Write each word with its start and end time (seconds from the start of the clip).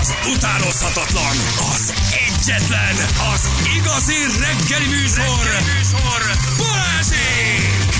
Az 0.00 0.14
utánozhatatlan, 0.34 1.36
az 1.74 1.94
egyetlen, 2.10 2.94
az 3.34 3.48
igazi 3.76 4.14
reggeli 4.40 4.86
műsor, 4.86 5.44
reggeli 5.44 5.76
műsor. 5.76 6.20
Balázsék! 6.58 7.96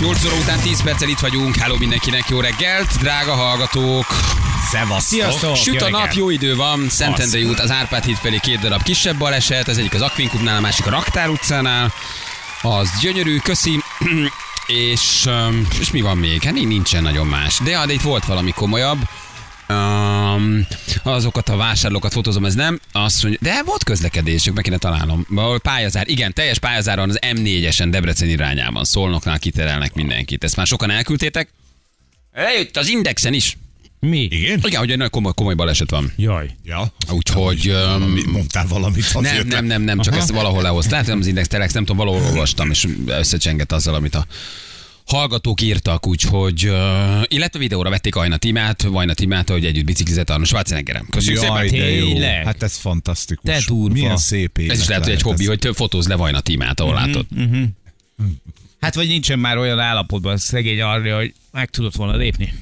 8 0.00 0.24
óra 0.24 0.34
után 0.34 0.58
10 0.60 0.82
perccel 0.82 1.08
itt 1.08 1.18
vagyunk. 1.18 1.56
Hello 1.56 1.76
mindenkinek, 1.76 2.28
jó 2.28 2.40
reggelt, 2.40 2.98
drága 2.98 3.34
hallgatók. 3.34 4.06
Szevasztok! 4.70 5.00
Sziasztok! 5.00 5.56
Süt 5.56 5.82
a 5.82 5.88
nap, 5.88 6.12
jó 6.12 6.30
idő 6.30 6.56
van, 6.56 6.88
Szentendrei 6.88 7.44
út, 7.44 7.60
az 7.60 7.70
Árpád 7.70 8.04
híd 8.04 8.16
felé 8.16 8.38
két 8.38 8.58
darab 8.58 8.82
kisebb 8.82 9.16
baleset, 9.16 9.68
az 9.68 9.78
egyik 9.78 9.94
az 9.94 10.02
Akvinkumnál, 10.02 10.56
a 10.56 10.60
másik 10.60 10.86
a 10.86 10.90
Raktár 10.90 11.28
utcánál. 11.28 11.92
Az 12.62 12.90
gyönyörű, 13.00 13.38
köszi. 13.38 13.82
és, 14.66 15.28
és 15.80 15.90
mi 15.90 16.00
van 16.00 16.16
még? 16.16 16.42
Hát 16.42 16.54
nincsen 16.54 17.02
nagyon 17.02 17.26
más. 17.26 17.58
De, 17.64 17.86
de 17.86 17.92
itt 17.92 18.02
volt 18.02 18.24
valami 18.24 18.50
komolyabb. 18.50 18.98
Um, 19.68 20.66
azokat 21.02 21.48
a 21.48 21.56
vásárlókat 21.56 22.12
fotózom, 22.12 22.44
ez 22.44 22.54
nem. 22.54 22.80
Azt 22.92 23.22
mondja, 23.22 23.40
de 23.42 23.62
volt 23.62 23.84
közlekedésük, 23.84 24.54
meg 24.54 24.64
kéne 24.64 24.78
találnom. 24.78 25.26
Pályazár, 25.62 26.08
igen, 26.08 26.32
teljes 26.32 26.58
pályazáron 26.58 27.08
az 27.08 27.18
M4-esen 27.20 27.86
Debrecen 27.90 28.28
irányában. 28.28 28.84
Szolnoknál 28.84 29.38
kiterelnek 29.38 29.94
mindenkit. 29.94 30.44
Ezt 30.44 30.56
már 30.56 30.66
sokan 30.66 30.90
elküldtétek? 30.90 31.48
Eljött 32.32 32.76
az 32.76 32.88
Indexen 32.88 33.32
is. 33.32 33.56
Mi? 34.00 34.20
Igen? 34.20 34.60
Igen, 34.62 34.78
hogy 34.78 34.90
egy 34.90 34.96
nagyon 34.96 35.10
komoly, 35.10 35.32
komoly 35.34 35.54
baleset 35.54 35.90
van. 35.90 36.12
Jaj. 36.16 36.50
Ja. 36.64 36.92
Úgyhogy... 37.10 37.72
Valami, 37.72 38.22
mondtál 38.26 38.66
valamit 38.66 39.14
nem, 39.14 39.24
azért. 39.24 39.46
nem, 39.46 39.64
nem, 39.64 39.82
nem, 39.82 40.00
csak 40.00 40.12
Aha. 40.12 40.22
ezt 40.22 40.32
valahol 40.32 40.62
lehoztam. 40.62 40.90
Lehet, 40.90 41.06
hogy 41.06 41.14
nem 41.14 41.22
az 41.22 41.28
Index 41.28 41.48
Telex, 41.48 41.72
nem 41.72 41.84
tudom, 41.84 42.06
valahol 42.06 42.28
olvastam, 42.28 42.70
és 42.70 42.86
összecsengett 43.06 43.72
azzal, 43.72 43.94
amit 43.94 44.14
a 44.14 44.26
hallgatók 45.06 45.60
írtak, 45.60 46.06
úgyhogy, 46.06 46.68
uh, 46.68 47.22
illetve 47.26 47.58
videóra 47.58 47.90
vették 47.90 48.14
Ajna 48.16 48.36
Timát, 48.36 48.82
Vajna 48.82 49.14
Timát, 49.14 49.50
hogy 49.50 49.64
együtt 49.64 49.84
biciklizett 49.84 50.30
Arnold 50.30 50.46
Schwarzeneggerem. 50.46 51.06
Köszönjük 51.10 51.42
Jaj, 51.42 51.68
szépen! 51.68 51.88
Tényleg? 51.88 52.44
Hát 52.44 52.62
ez 52.62 52.76
fantasztikus. 52.76 53.50
Te 53.50 53.60
durva. 53.66 53.92
Milyen 53.92 54.16
szép 54.16 54.58
élet 54.58 54.72
Ez 54.72 54.80
is 54.80 54.88
lehet, 54.88 55.04
hogy 55.04 55.12
egy 55.12 55.22
hobbi, 55.22 55.42
ez. 55.42 55.48
hogy 55.48 55.58
több 55.58 55.74
fotóz 55.74 56.08
le 56.08 56.14
Vajna 56.14 56.40
Timát, 56.40 56.80
ahol 56.80 56.94
látod. 56.94 57.26
Hát 58.86 58.94
vagy 58.94 59.08
nincsen 59.08 59.38
már 59.38 59.56
olyan 59.58 59.78
állapotban 59.78 60.32
a 60.32 60.38
szegény 60.38 60.80
arra, 60.80 61.16
hogy 61.16 61.32
meg 61.52 61.70
tudott 61.70 61.94
volna 61.94 62.16
lépni. 62.16 62.54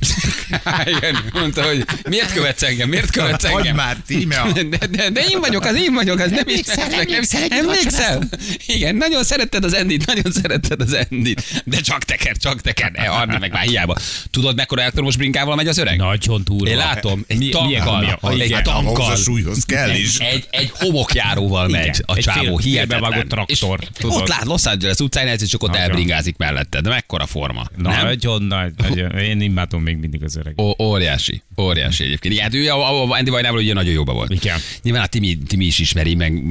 Igen, 0.96 1.16
mondta, 1.32 1.62
hogy 1.62 1.84
miért 2.08 2.32
követsz 2.32 2.62
engem, 2.62 2.88
miért 2.88 3.10
követsz 3.10 3.44
engem? 3.44 3.76
már, 3.76 3.96
Tíme! 4.06 4.42
De, 4.52 4.86
de, 4.86 5.10
de 5.10 5.20
én 5.30 5.40
vagyok, 5.40 5.64
az 5.64 5.76
én 5.76 5.94
vagyok, 5.94 6.18
az 6.18 6.30
nem 6.30 6.44
ismersz 6.46 6.96
meg. 6.96 7.08
Nem, 7.08 7.22
emlékszel? 7.50 8.22
Igen, 8.66 8.94
nagyon 8.96 9.24
szeretted 9.24 9.64
az 9.64 9.74
Endit, 9.74 10.06
nagyon 10.06 10.32
szeretted 10.32 10.80
az 10.80 10.92
Endit. 10.92 11.62
De 11.64 11.80
csak 11.80 12.04
teker, 12.04 12.36
csak 12.36 12.60
teker. 12.60 12.90
Ne, 12.90 13.08
Arni 13.08 13.36
meg 13.40 13.52
már 13.52 13.62
hiába. 13.62 13.96
Tudod, 14.30 14.56
mekkora 14.56 14.80
elektromos 14.80 15.16
brinkával 15.16 15.56
megy 15.56 15.68
az 15.68 15.78
öreg? 15.78 15.96
Nagyon 15.96 16.42
durva. 16.44 16.68
Én 16.68 16.76
látom, 16.76 17.24
egy 17.26 17.38
Mi- 17.38 17.48
tankkal, 17.48 18.18
egy 18.38 18.62
tankkal, 18.62 19.12
a 19.12 19.16
súlyhoz 19.16 19.64
kell 19.64 19.90
is. 19.90 20.18
egy, 20.18 20.46
egy 20.50 20.70
homokjáróval 20.74 21.68
megy 21.68 21.82
Igen, 21.82 22.00
a 22.06 22.16
csávó, 22.16 22.58
hihetetlen. 22.58 23.00
félbevágott 23.00 23.28
traktor, 23.28 23.78
ott 24.02 24.28
lát 24.28 24.44
Los 24.44 24.64
Angeles 24.64 24.98
utcán, 24.98 25.26
egyszer 25.26 25.48
csak 25.48 25.62
ott 25.62 25.70
Nagyon. 25.70 25.84
Elbringázik 26.14 26.36
mellette. 26.36 26.80
De 26.80 26.88
mekkora 26.88 27.26
forma. 27.26 27.66
nem? 27.76 28.04
Nagyon 28.04 28.42
nagy, 28.42 28.72
nagyon. 28.76 29.10
Én 29.18 29.40
imádom 29.40 29.82
még 29.82 29.96
mindig 29.96 30.22
az 30.22 30.36
öreg. 30.36 30.60
Ó, 30.60 30.74
óriási, 30.82 31.42
óriási 31.60 32.04
egyébként. 32.04 32.38
Hát 32.38 32.54
ő 32.54 32.68
a, 32.68 33.02
a, 33.02 33.16
Andy 33.16 33.30
Vajnával 33.30 33.58
ugye 33.58 33.74
nagyon 33.74 33.92
jóba 33.92 34.12
volt. 34.12 34.30
Igen. 34.32 34.58
Nyilván 34.82 35.02
a 35.02 35.06
Timi, 35.06 35.38
Timi 35.38 35.64
is 35.64 35.78
ismeri, 35.78 36.14
meg 36.14 36.42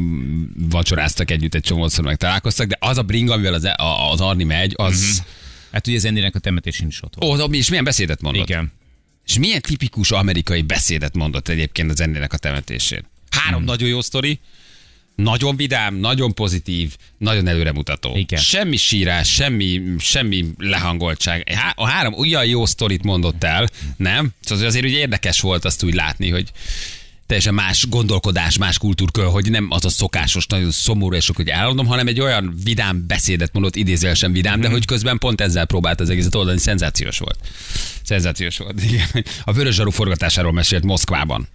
vacsoráztak 0.70 1.32
együtt 1.32 1.56
egy 1.56 1.62
csomószor, 1.62 2.04
meg 2.06 2.16
találkoztak, 2.16 2.68
de 2.68 2.78
az 2.80 2.98
a 2.98 3.02
bring, 3.02 3.30
amivel 3.30 3.54
az, 3.54 3.68
az 4.12 4.22
Arni 4.22 4.44
megy, 4.44 4.74
az... 4.76 5.24
Hát 5.72 5.88
ugye 5.88 5.98
az 5.98 6.06
Endinek 6.06 6.36
a 6.36 6.40
temetésén 6.40 6.88
is 6.88 7.04
ott 7.04 7.14
volt. 7.16 7.42
Ó, 7.42 7.54
és 7.54 7.70
milyen 7.70 7.84
beszédet 7.84 8.22
mondott? 8.22 8.50
Igen. 8.50 8.72
És 9.26 9.38
milyen 9.38 9.62
tipikus 9.62 10.12
amerikai 10.12 10.62
beszédet 10.62 11.16
mondott 11.16 11.48
egyébként 11.48 11.92
az 11.92 12.02
ennének 12.02 12.34
a 12.34 12.38
temetésén? 12.38 13.06
Három 13.30 13.58
Hmm. 13.58 13.66
nagyon 13.66 13.90
jó 13.90 14.02
sztori, 14.02 14.40
nagyon 15.16 15.56
vidám, 15.56 15.96
nagyon 15.96 16.34
pozitív, 16.34 16.96
nagyon 17.18 17.48
előremutató. 17.48 18.16
Igen. 18.16 18.40
Semmi 18.42 18.78
sírás, 18.78 19.34
semmi, 19.34 19.82
semmi 20.00 20.46
lehangoltság. 20.58 21.50
Há- 21.50 21.74
A 21.78 21.86
három 21.88 22.14
olyan 22.14 22.46
jó 22.46 22.66
sztorit 22.66 23.04
mondott 23.04 23.44
el, 23.44 23.70
nem? 23.98 24.30
Szóval 24.42 24.66
azért 24.66 24.86
ugye 24.86 24.98
érdekes 24.98 25.40
volt 25.40 25.66
azt 25.66 25.84
úgy 25.84 25.94
látni, 25.94 26.30
hogy 26.30 26.52
teljesen 27.26 27.54
más 27.54 27.86
gondolkodás, 27.90 28.58
más 28.58 28.78
kultúrkör, 28.78 29.26
hogy 29.26 29.50
nem 29.52 29.68
az 29.70 29.86
a 29.86 29.90
szokásos, 29.90 30.46
nagyon 30.48 30.72
szomorú 30.72 31.16
és 31.16 31.24
sok, 31.24 31.36
hogy 31.36 31.48
elmondom, 31.50 31.86
hanem 31.86 32.08
egy 32.08 32.20
olyan 32.20 32.56
vidám 32.64 33.08
beszédet 33.08 33.54
mondott, 33.54 33.76
idézőjelesen 33.76 34.32
vidám, 34.32 34.62
de 34.62 34.70
hogy 34.70 34.86
közben 34.86 35.18
pont 35.18 35.42
ezzel 35.42 35.66
próbált 35.66 36.00
az 36.00 36.10
egészet 36.10 36.36
oldani, 36.36 36.60
szenzációs 36.60 37.18
volt. 37.18 37.38
Szenzációs 38.04 38.58
volt, 38.58 38.84
igen. 38.84 39.26
A 39.44 39.54
Vörös 39.54 39.76
Zsaru 39.76 39.90
forgatásáról 39.92 40.52
mesélt 40.52 40.84
Moszkvában 40.84 41.48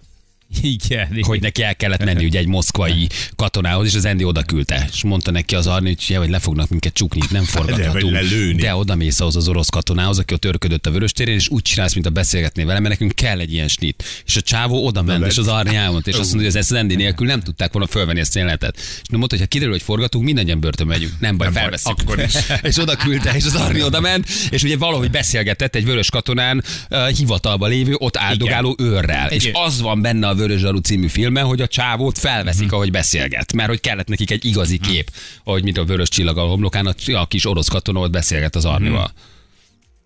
Igen. 0.61 1.17
hogy 1.21 1.41
neki 1.41 1.63
el 1.63 1.75
kellett 1.75 2.03
menni 2.03 2.25
ugye 2.25 2.39
egy 2.39 2.47
moszkvai 2.47 3.07
katonához, 3.35 3.87
és 3.87 3.95
az 3.95 4.05
Endi 4.05 4.23
oda 4.23 4.43
küldte. 4.43 4.89
És 4.91 5.03
mondta 5.03 5.31
neki 5.31 5.55
az 5.55 5.67
Arni, 5.67 5.87
hogy, 5.87 6.05
ja, 6.07 6.19
hogy 6.19 6.29
le 6.29 6.39
fognak 6.39 6.69
minket 6.69 6.93
csukni, 6.93 7.21
nem 7.29 7.43
forgathatunk. 7.55 8.13
lelőni. 8.13 8.61
De 8.61 8.75
oda 8.75 8.95
mész 8.95 9.19
ahhoz 9.19 9.35
az 9.35 9.47
orosz 9.47 9.69
katonához, 9.69 10.19
aki 10.19 10.33
ott 10.33 10.45
örködött 10.45 10.85
a 10.85 10.91
vörös 10.91 11.11
térén, 11.11 11.35
és 11.35 11.49
úgy 11.49 11.61
csinálsz, 11.61 11.93
mint 11.93 12.05
a 12.05 12.09
beszélgetnél 12.09 12.65
vele, 12.65 12.79
mert 12.79 12.93
nekünk 12.93 13.15
kell 13.15 13.39
egy 13.39 13.53
ilyen 13.53 13.67
snit. 13.67 14.03
És 14.25 14.35
a 14.35 14.41
csávó 14.41 14.85
oda 14.85 15.01
ment, 15.01 15.25
és 15.25 15.37
az 15.37 15.47
Arni 15.47 15.75
elmondta, 15.75 16.09
és 16.09 16.17
azt 16.17 16.33
mondja, 16.33 16.51
hogy 16.51 16.59
ez 16.59 16.71
Endi 16.71 16.95
nélkül 16.95 17.27
nem 17.27 17.39
tudták 17.39 17.71
volna 17.71 17.87
fölvenni 17.87 18.19
ezt 18.19 18.35
a 18.35 18.39
jelenetet. 18.39 18.77
És 18.77 19.09
mondta, 19.09 19.27
hogy 19.29 19.39
ha 19.39 19.45
kiderül, 19.45 19.73
hogy 19.73 19.81
forgatunk, 19.81 20.25
mindannyian 20.25 20.59
börtönbe 20.59 20.93
megyünk. 20.93 21.13
Nem 21.19 21.37
baj, 21.37 21.45
Nem 21.47 21.53
baj, 21.53 21.61
felveszünk. 21.61 21.99
akkor 21.99 22.19
is. 22.19 22.33
és 22.71 22.77
oda 22.77 22.95
küldte, 22.95 23.35
és 23.35 23.45
az 23.45 23.55
Arni 23.55 23.83
oda 23.83 23.99
ment, 23.99 24.27
és 24.49 24.63
ugye 24.63 24.77
valahogy 24.77 25.11
beszélgetett 25.11 25.75
egy 25.75 25.85
vörös 25.85 26.09
katonán 26.09 26.63
uh, 26.89 27.07
hivatalba 27.07 27.67
lévő, 27.67 27.95
ott 27.97 28.17
áldogáló 28.17 28.75
őrrel. 28.79 29.29
És 29.31 29.49
az 29.53 29.81
van 29.81 30.01
benne 30.01 30.27
a 30.27 30.35
Vörös 30.39 30.59
Zsaru 30.59 30.77
című 30.79 31.07
filmben, 31.07 31.45
hogy 31.45 31.61
a 31.61 31.67
csávót 31.67 32.17
felveszik, 32.17 32.71
ahogy 32.71 32.91
beszélget. 32.91 33.53
Mert 33.53 33.69
hogy 33.69 33.79
kellett 33.81 34.07
nekik 34.07 34.31
egy 34.31 34.45
igazi 34.45 34.77
kép, 34.77 35.11
ahogy 35.43 35.63
mint 35.63 35.77
a 35.77 35.85
vörös 35.85 36.09
csillag 36.09 36.37
a 36.37 36.41
homlokán, 36.41 36.85
a, 37.13 37.25
kis 37.27 37.45
orosz 37.45 37.67
katona 37.67 37.99
ott 37.99 38.11
beszélget 38.11 38.55
az 38.55 38.65
Arnival. 38.65 39.13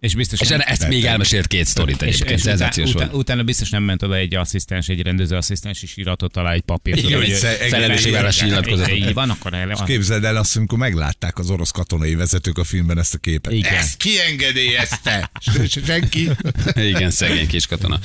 És 0.04 0.16
biztos 0.16 0.40
És 0.40 0.48
nem- 0.48 0.62
ezt 0.66 0.88
még 0.88 1.06
elmesélt 1.06 1.48
két 1.48 1.66
sztorit 1.66 2.02
és, 2.02 2.08
egyébként, 2.08 2.30
és 2.30 2.42
utána, 2.42 2.58
szenzációs 2.58 2.90
utána, 2.90 3.10
volt. 3.10 3.22
utána 3.22 3.44
biztos 3.44 3.70
nem 3.70 3.84
ment 3.84 4.04
oda 4.04 4.16
egy 4.16 4.36
asszisztens, 4.36 4.88
egy 4.88 5.02
rendező 5.02 5.36
asszisztens, 5.36 5.84
és 5.84 5.98
iratott 5.98 6.38
alá 6.38 6.52
egy 6.52 6.62
papírt. 6.62 6.98
Igen, 6.98 7.20
hogy 7.20 7.28
Igen, 7.68 8.34
nyilatkozatot. 8.44 8.96
Így 8.96 9.14
van, 9.14 9.30
akkor 9.30 9.54
el 9.54 9.70
És 9.70 9.80
képzeld 9.86 10.24
el 10.24 10.36
azt, 10.36 10.56
amikor 10.56 10.78
meglátták 10.78 11.38
az 11.38 11.50
orosz 11.50 11.72
katonai 11.72 12.16
vezetők 12.16 12.58
a 12.58 12.64
filmben 12.64 13.00
ezt 13.00 13.14
a 13.14 13.18
képet. 13.18 13.52
Igen. 13.54 13.74
Ezt 13.74 13.98
kiengedélyezte! 13.98 15.32
Senki? 15.86 16.30
Igen, 16.76 17.12
szegény 17.12 17.48
kis 17.48 17.68
katona. 17.68 18.00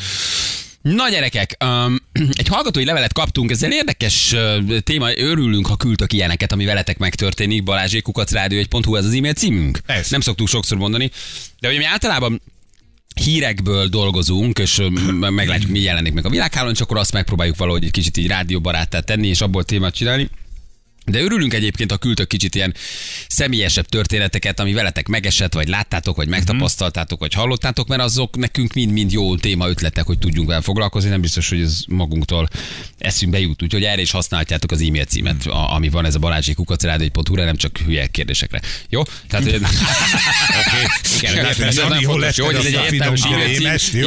Na 0.83 1.09
gyerekek, 1.09 1.57
um, 1.65 1.98
egy 2.33 2.49
hallgatói 2.49 2.85
levelet 2.85 3.13
kaptunk, 3.13 3.51
ezzel 3.51 3.73
érdekes 3.73 4.33
uh, 4.33 4.79
téma, 4.79 5.17
örülünk, 5.17 5.67
ha 5.67 5.77
küldtök 5.77 6.13
ilyeneket, 6.13 6.53
ami 6.53 6.65
veletek 6.65 6.99
megtörténik, 6.99 7.63
balázsékukacrádió1.hu, 7.63 8.97
ez 8.97 9.05
az 9.05 9.15
e-mail 9.15 9.33
címünk. 9.33 9.79
Ez. 9.87 10.11
Nem 10.11 10.21
szoktuk 10.21 10.49
sokszor 10.49 10.79
mondani, 10.79 11.11
de 11.61 11.69
hogy 11.69 11.77
mi 11.77 11.85
általában 11.85 12.41
hírekből 13.15 13.87
dolgozunk, 13.87 14.59
és 14.59 14.83
meglátjuk, 15.19 15.71
mi 15.71 15.81
jelenik 15.81 16.13
meg 16.13 16.27
a 16.27 16.31
világhálón, 16.31 16.73
és 16.73 16.81
akkor 16.81 16.97
azt 16.97 17.13
megpróbáljuk 17.13 17.57
valahogy 17.57 17.85
egy 17.85 17.91
kicsit 17.91 18.17
így 18.17 18.27
rádióbaráttá 18.27 19.01
tenni, 19.01 19.29
és 19.29 19.41
abból 19.41 19.65
témát 19.65 19.95
csinálni. 19.95 20.29
De 21.09 21.21
örülünk 21.21 21.55
egyébként, 21.55 21.91
ha 21.91 21.97
küldtök 21.97 22.29
kicsit 22.29 22.55
ilyen 22.55 22.75
személyesebb 23.29 23.87
történeteket, 23.87 24.61
ami 24.61 24.73
veletek 24.73 25.07
megesett, 25.09 25.53
vagy 25.53 25.69
láttátok, 25.69 26.17
vagy 26.17 26.29
megtapasztaltátok, 26.29 27.19
vagy 27.21 27.33
hallottátok, 27.35 27.89
mert 27.89 28.01
azok 28.03 28.37
nekünk 28.37 28.73
mind-mind 28.73 29.13
jó 29.13 29.37
téma 29.37 29.69
ötletek, 29.69 30.05
hogy 30.07 30.19
tudjunk 30.19 30.49
vele 30.49 30.61
foglalkozni. 30.61 31.09
Nem 31.11 31.21
biztos, 31.21 31.49
hogy 31.49 31.61
ez 31.61 31.81
magunktól 31.89 32.49
eszünkbe 32.99 33.39
jut. 33.41 33.63
Úgyhogy 33.63 33.85
erre 33.85 34.01
is 34.01 34.11
használhatjátok 34.11 34.71
az 34.71 34.81
e-mail 34.81 35.05
címet, 35.05 35.47
a- 35.47 35.75
ami 35.75 35.89
van 35.89 36.05
ez 36.05 36.15
a 36.15 36.19
balázsékukacrádió.hu, 36.19 37.35
nem 37.35 37.57
csak 37.57 37.79
hülye 37.79 38.07
kérdésekre. 38.07 38.61
Jó? 38.89 39.03
Tehát, 39.29 39.51
hogy... 39.51 39.61
Igen, 41.19 41.35
nem 41.35 41.69
Jani, 41.91 42.05
hol 42.05 42.25
jó, 42.37 42.45
hogy 42.45 42.55
ez 42.55 42.65
egy 42.65 42.73
értelmes 42.93 43.23
e-mail? 43.23 43.49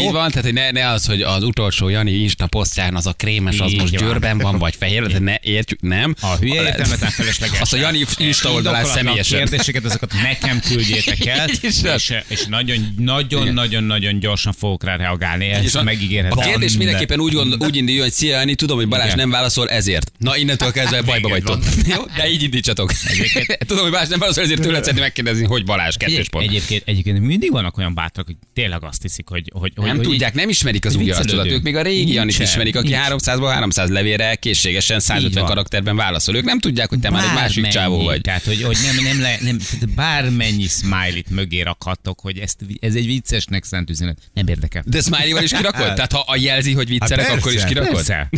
Így 0.06 0.12
van, 0.12 0.30
tehát 0.30 0.44
hogy 0.44 0.54
ne, 0.54 0.72
ne 0.72 0.90
az, 0.90 1.06
hogy 1.06 1.22
az 1.22 1.44
utolsó 1.44 1.90
Jani 1.90 2.12
Insta 2.12 2.48
posztján 2.48 2.96
az 2.96 3.06
a 3.06 3.14
krémes, 3.14 3.60
az 3.60 3.72
most 3.72 3.94
győrben 3.98 4.38
van, 4.38 4.58
vagy 4.58 4.76
fehér, 4.76 5.20
ne 5.22 5.36
értjük, 5.42 5.82
nem. 5.82 6.16
A 6.22 6.36
hülye 6.36 6.62
Le- 7.00 7.02
értelmetlen 7.02 7.12
felesleges. 7.12 7.60
Azt 7.60 7.74
a 7.74 7.78
Jani 7.78 8.06
Insta 8.18 8.52
oldalán 8.52 8.86
személyesen. 8.86 9.38
kérdéseket, 9.38 9.86
azokat 9.86 10.14
nekem 10.14 10.60
küldjétek 10.60 11.26
el, 11.38 11.50
és, 11.62 12.14
és 12.28 12.46
nagyon, 12.46 12.94
nagyon, 12.98 13.54
nagyon, 13.54 13.84
nagyon 13.84 14.20
gyorsan 14.20 14.54
fogok 14.54 14.84
rá 14.84 14.96
reagálni, 14.96 15.46
És 15.46 15.74
ezt 15.74 15.84
megígérhetem. 15.84 16.38
A 16.38 16.42
kérdés 16.42 16.78
mindenképpen 16.78 17.20
úgy, 17.20 17.34
gond, 17.34 17.56
úgy 17.64 17.76
induljon, 17.76 18.04
hogy 18.04 18.12
szia 18.14 18.38
Jani, 18.38 18.56
tudom, 18.56 18.78
hogy 18.78 18.88
Balázs 18.88 19.14
nem 19.14 19.30
válaszol, 19.30 19.70
ezért. 19.70 20.12
Na, 20.18 20.38
innentől 20.38 20.72
kezdve 20.72 21.02
bajba 21.02 21.28
Igen, 21.28 21.30
vagytok. 21.30 21.64
Jó? 21.88 22.06
De 22.16 22.30
így 22.30 22.44
indítsatok. 22.44 22.92
tudom, 23.68 23.82
hogy 23.84 23.92
Balázs 23.92 24.08
nem 24.10 24.20
válaszol, 24.20 24.44
ezért 24.44 24.62
tőled 24.62 24.80
szeretném 24.80 25.04
megkérdezni, 25.04 25.46
hogy 25.46 25.64
Balázs, 25.66 25.96
kettős 25.96 26.30
pont. 26.30 26.48
egyébként, 26.48 26.84
egyébként 26.86 27.20
mindig 27.20 27.52
vannak 27.52 27.78
olyan 27.78 27.94
bátrak, 27.94 28.26
hogy 28.26 28.36
tényleg 28.54 28.84
azt 28.84 29.02
hiszik, 29.02 29.28
hogy... 29.30 29.52
hogy, 29.54 29.72
hogy 29.76 29.86
Nem 29.86 29.96
hogy 29.96 30.06
tudják, 30.06 30.34
nem 30.34 30.50
ismerik 30.50 30.86
az 30.86 30.96
új 30.96 31.12
arcodat. 31.12 31.46
Ők 31.46 31.64
még 31.64 31.76
a 31.76 31.82
régi 31.82 32.14
Janit 32.14 32.40
ismerik, 32.40 32.76
aki 32.76 32.88
nincs. 32.90 33.02
300-ból 33.10 33.50
300 33.54 33.90
levélre 33.90 34.36
készségesen 34.36 34.96
Így 34.96 35.02
150 35.04 35.32
van. 35.34 35.46
karakterben 35.46 35.96
válaszol. 35.96 36.36
Ők 36.36 36.44
nem 36.44 36.60
tudják, 36.60 36.71
tudják, 36.72 36.90
hogy 36.90 37.00
te 37.00 37.10
már 37.10 37.24
egy 37.24 37.34
másik 37.34 37.68
csávó 37.68 38.04
vagy. 38.04 38.22
Tehát, 38.22 38.44
hogy, 38.44 38.64
hogy 38.64 38.78
nem, 38.86 39.04
nem, 39.04 39.22
le, 39.22 39.38
nem, 39.42 39.58
tehát 39.58 39.90
bármennyi 39.96 40.68
smiley-t 40.68 41.30
mögé 41.30 41.62
rakhattok, 41.62 42.20
hogy 42.20 42.38
ezt, 42.38 42.60
ez 42.80 42.96
egy 42.96 43.06
viccesnek 43.06 43.64
szánt 43.64 43.90
üzenet. 43.90 44.18
Nem 44.34 44.48
érdekel. 44.48 44.84
De 44.86 45.02
smiley 45.02 45.44
is 45.44 45.52
kirakod? 45.52 45.94
Tehát 45.94 46.12
ha 46.12 46.24
a 46.28 46.36
jelzi, 46.36 46.74
hogy 46.74 46.88
viccelek, 46.88 47.26
Hát 47.28 47.38
akkor 47.38 47.54
is 47.54 47.64
kirakod? 47.64 47.94
Persze. 47.96 48.30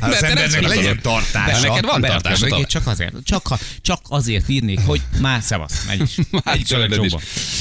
Hát 0.00 0.12
az 0.12 0.22
embernek 0.22 0.66
legyen 0.66 0.94
De 0.94 1.00
tartása. 1.00 1.68
neked 1.68 1.84
van 1.84 2.00
mögé, 2.40 2.64
Csak 2.68 2.86
azért, 2.86 3.12
csak, 3.24 3.46
ha- 3.46 3.60
csak 3.80 4.00
azért 4.08 4.48
írnék, 4.48 4.80
hogy 4.86 5.00
már 5.20 5.42
szevasz, 5.42 5.84
megy 5.86 6.00
is. 6.00 6.14
Már 6.44 6.56
is. 6.56 6.68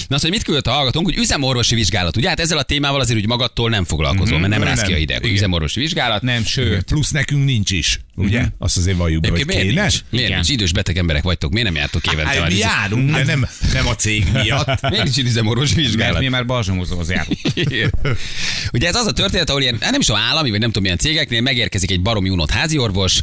Na 0.07 0.15
azt, 0.15 0.21
hogy 0.24 0.29
mit 0.29 0.44
küldött 0.44 0.68
a 0.68 0.71
hallgatónk, 0.71 1.06
hogy 1.06 1.18
üzemorvosi 1.18 1.75
vizsgálat. 1.75 2.18
Ugye 2.18 2.27
hát 2.27 2.39
ezzel 2.39 2.57
a 2.57 2.63
témával 2.63 3.00
azért 3.00 3.19
úgy 3.19 3.27
magadtól 3.27 3.69
nem 3.69 3.83
foglalkozol, 3.86 4.38
mert 4.39 4.50
nem 4.50 4.59
Mhm, 4.59 4.68
rász 4.69 4.81
ki 4.81 4.94
a 4.94 4.97
Igen. 4.97 5.24
Üzemorvosi 5.24 5.79
vizsgálat. 5.79 6.21
Nem, 6.21 6.44
sőt. 6.45 6.83
Plusz 6.83 7.12
nekünk 7.12 7.45
nincs 7.45 7.71
is, 7.71 8.00
ugye? 8.15 8.45
Azt 8.57 8.77
azért 8.77 8.97
valljuk 8.97 9.21
be, 9.21 9.29
hogy 9.29 9.73
Egyébként 9.78 9.81
miért 9.81 9.81
kéne. 9.81 9.81
nincs? 9.81 10.04
Miért 10.10 10.25
Igen. 10.28 10.38
nincs? 10.40 10.50
Idős 10.50 10.72
beteg 10.74 10.98
emberek 10.98 11.24
vagytok, 11.24 11.52
miért 11.52 11.68
nem 11.68 11.75
jártok 11.75 12.06
évente? 12.14 12.30
Hát, 12.30 12.40
már 12.40 12.50
mi 12.50 12.58
járunk, 12.58 13.12
de 13.12 13.24
nem, 13.24 13.48
nem 13.74 13.88
a 13.88 13.96
cég 13.96 14.28
miatt. 14.34 14.81
Miért 14.90 15.04
nincs 15.04 15.18
üzemorvosi 15.18 15.75
Mert 15.75 15.88
vizsgálat? 15.88 16.20
mi 16.20 16.28
már 16.28 16.46
balzsamozóhoz 16.46 17.10
járunk. 17.10 17.40
Ugye 18.74 18.88
ez 18.88 18.96
az 18.96 19.06
a 19.06 19.12
történet, 19.12 19.50
ahol 19.50 19.62
ilyen, 19.62 19.78
nem 19.80 20.00
is 20.00 20.06
tudom, 20.06 20.22
állami, 20.22 20.50
vagy 20.50 20.60
nem 20.60 20.68
tudom 20.68 20.84
milyen 20.84 20.98
cégeknél 20.98 21.42
megérkezik 21.42 21.92
egy 21.92 22.02
baromi 22.02 22.30
unott 22.30 22.50
háziorvos, 22.52 23.20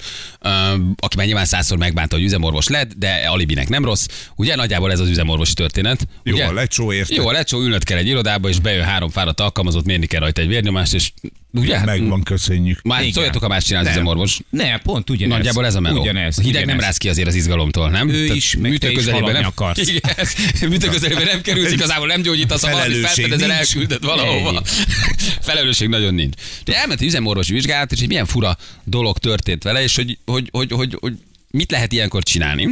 aki 0.97 1.17
már 1.17 1.27
nyilván 1.27 1.45
százszor 1.45 1.79
megbánta, 1.79 2.17
hogy 2.17 2.25
üzemorvos 2.25 2.69
lett, 2.69 2.93
de 2.93 3.13
alibinek 3.29 3.69
nem 3.69 3.85
rossz. 3.85 4.07
Ugye 4.37 4.55
nagyjából 4.57 4.93
ez 4.93 5.01
az 5.01 5.09
üzemorvosi 5.09 5.55
történet. 5.55 6.07
Jó 6.23 6.35
ugye? 6.35 6.45
a 6.45 6.53
lecsó, 6.53 6.93
érted? 6.93 7.17
Jó 7.17 7.29
a 7.29 7.33
lecsó, 7.33 7.61
ülnöd 7.61 7.85
kell 7.85 7.99
egy 7.99 8.07
irodába, 8.07 8.49
és 8.49 8.59
bejön 8.61 8.85
három 8.85 9.11
fáradt 9.11 9.41
alkalmazott, 9.41 9.85
mérni 9.85 10.07
kell 10.07 10.21
rajta 10.21 10.41
egy 10.41 10.49
vérnyomást, 10.49 10.95
és 10.95 11.11
ugye? 11.53 11.77
hát, 11.77 11.87
Megvan, 11.87 12.23
köszönjük. 12.23 12.83
Már 12.83 13.01
Igen. 13.01 13.13
szóljatok, 13.13 13.43
ha 13.43 13.49
más 13.49 13.65
csinál 13.65 13.81
az 13.81 13.87
Nem. 13.87 13.95
üzemorvos. 13.97 14.39
Ne, 14.51 14.79
pont 14.79 15.11
ugyanez. 15.11 15.37
Nagyjából 15.37 15.67
ez 15.67 15.75
a 15.75 15.81
meló. 15.81 16.01
Ugyanez. 16.01 16.39
A 16.39 16.43
hideg 16.43 16.55
nem 16.55 16.65
ugyanez. 16.65 16.85
rász 16.85 16.97
ki 16.97 17.09
azért 17.09 17.29
az 17.29 17.35
izgalomtól, 17.35 17.91
nem? 17.91 18.09
Ő 18.09 18.25
is, 18.25 18.57
meg 18.57 18.79
te 18.79 18.91
is 18.91 19.05
nem 19.05 19.45
akarsz. 19.45 19.89
Igen, 19.89 20.69
műtő 20.69 20.89
közelében 20.89 21.25
nem 21.25 21.41
kerülsz, 21.41 21.73
igazából 21.73 22.07
nem 22.07 22.23
gyógyítasz, 22.23 22.63
ha 22.65 22.71
valami 22.71 22.89
Felelősség 22.89 23.25
felfedezel, 23.25 23.49
nincs. 23.57 23.61
elküldött 23.61 24.05
valahova. 24.05 24.63
Felelősség 25.43 25.89
nagyon 25.89 26.15
nincs. 26.15 26.35
De 26.65 26.77
elment 26.77 27.01
egy 27.01 27.07
üzemorvosi 27.07 27.53
vizsgálat, 27.53 27.93
és 27.93 28.01
egy 28.01 28.09
milyen 28.09 28.27
fura 28.27 28.57
dolog 28.85 29.19
történt 29.19 29.63
vele, 29.63 29.83
és 29.83 29.97
hogy, 29.97 30.19
hogy, 30.25 30.49
hogy, 30.53 30.71
hogy, 30.73 30.97
hogy 31.01 31.15
mit 31.51 31.71
lehet 31.71 31.93
ilyenkor 31.93 32.23
csinálni. 32.23 32.69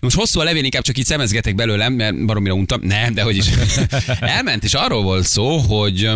Most 0.00 0.16
hosszú 0.16 0.40
a 0.40 0.44
levél, 0.44 0.64
inkább 0.64 0.82
csak 0.82 0.98
így 0.98 1.04
szemezgetek 1.04 1.54
belőlem, 1.54 1.92
mert 1.92 2.24
baromira 2.24 2.54
untam. 2.54 2.80
Nem, 2.82 3.14
de 3.14 3.22
hogy 3.22 3.36
is. 3.36 3.46
Elment, 4.20 4.64
és 4.64 4.74
arról 4.74 5.02
volt 5.02 5.26
szó, 5.26 5.58
hogy 5.58 6.10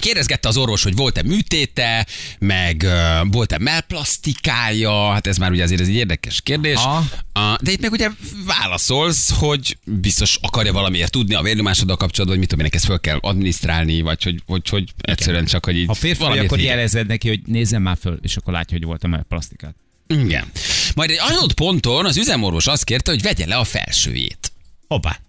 Kérdezgette 0.00 0.48
az 0.48 0.56
orvos, 0.56 0.82
hogy 0.82 0.96
volt-e 0.96 1.22
műtéte, 1.22 2.06
meg 2.38 2.82
uh, 2.84 3.32
volt-e 3.32 3.58
melplasztikája, 3.58 5.12
hát 5.12 5.26
ez 5.26 5.36
már 5.36 5.50
ugye 5.50 5.62
azért 5.62 5.80
ez 5.80 5.88
egy 5.88 5.94
érdekes 5.94 6.40
kérdés. 6.40 6.74
Aha. 6.74 7.04
Uh, 7.34 7.56
de 7.60 7.70
itt 7.70 7.80
meg 7.80 7.92
ugye 7.92 8.08
válaszolsz, 8.46 9.30
hogy 9.38 9.76
biztos 9.84 10.38
akarja 10.42 10.72
valamiért 10.72 11.10
tudni 11.10 11.34
a 11.34 11.42
vérnyomásoddal 11.42 11.96
kapcsolatban, 11.96 12.38
hogy 12.38 12.38
mit 12.38 12.48
tudom 12.48 12.64
én, 12.64 12.70
ezt 12.74 12.84
föl 12.84 13.00
kell 13.00 13.18
adminisztrálni, 13.20 14.00
vagy 14.00 14.22
hogy, 14.22 14.42
hogy, 14.46 14.68
hogy 14.68 14.92
egyszerűen 15.00 15.44
csak, 15.44 15.64
hogy 15.64 15.76
így 15.76 15.86
Ha 15.86 15.94
férfi 15.94 16.22
akkor 16.24 16.60
jelezed 16.60 17.06
neki, 17.06 17.28
hogy 17.28 17.40
nézzem 17.46 17.82
már 17.82 17.96
föl, 18.00 18.18
és 18.22 18.36
akkor 18.36 18.52
látja, 18.52 18.76
hogy 18.76 18.86
voltam 18.86 19.14
el 19.14 19.24
plastikát. 19.28 19.74
Igen. 20.06 20.50
Majd 20.94 21.10
egy 21.10 21.20
adott 21.20 21.52
ponton 21.52 22.06
az 22.06 22.16
üzemorvos 22.16 22.66
azt 22.66 22.84
kérte, 22.84 23.10
hogy 23.10 23.22
vegye 23.22 23.46
le 23.46 23.56
a 23.56 23.64
felsőjét. 23.64 24.52
Hoppá. 24.88 25.20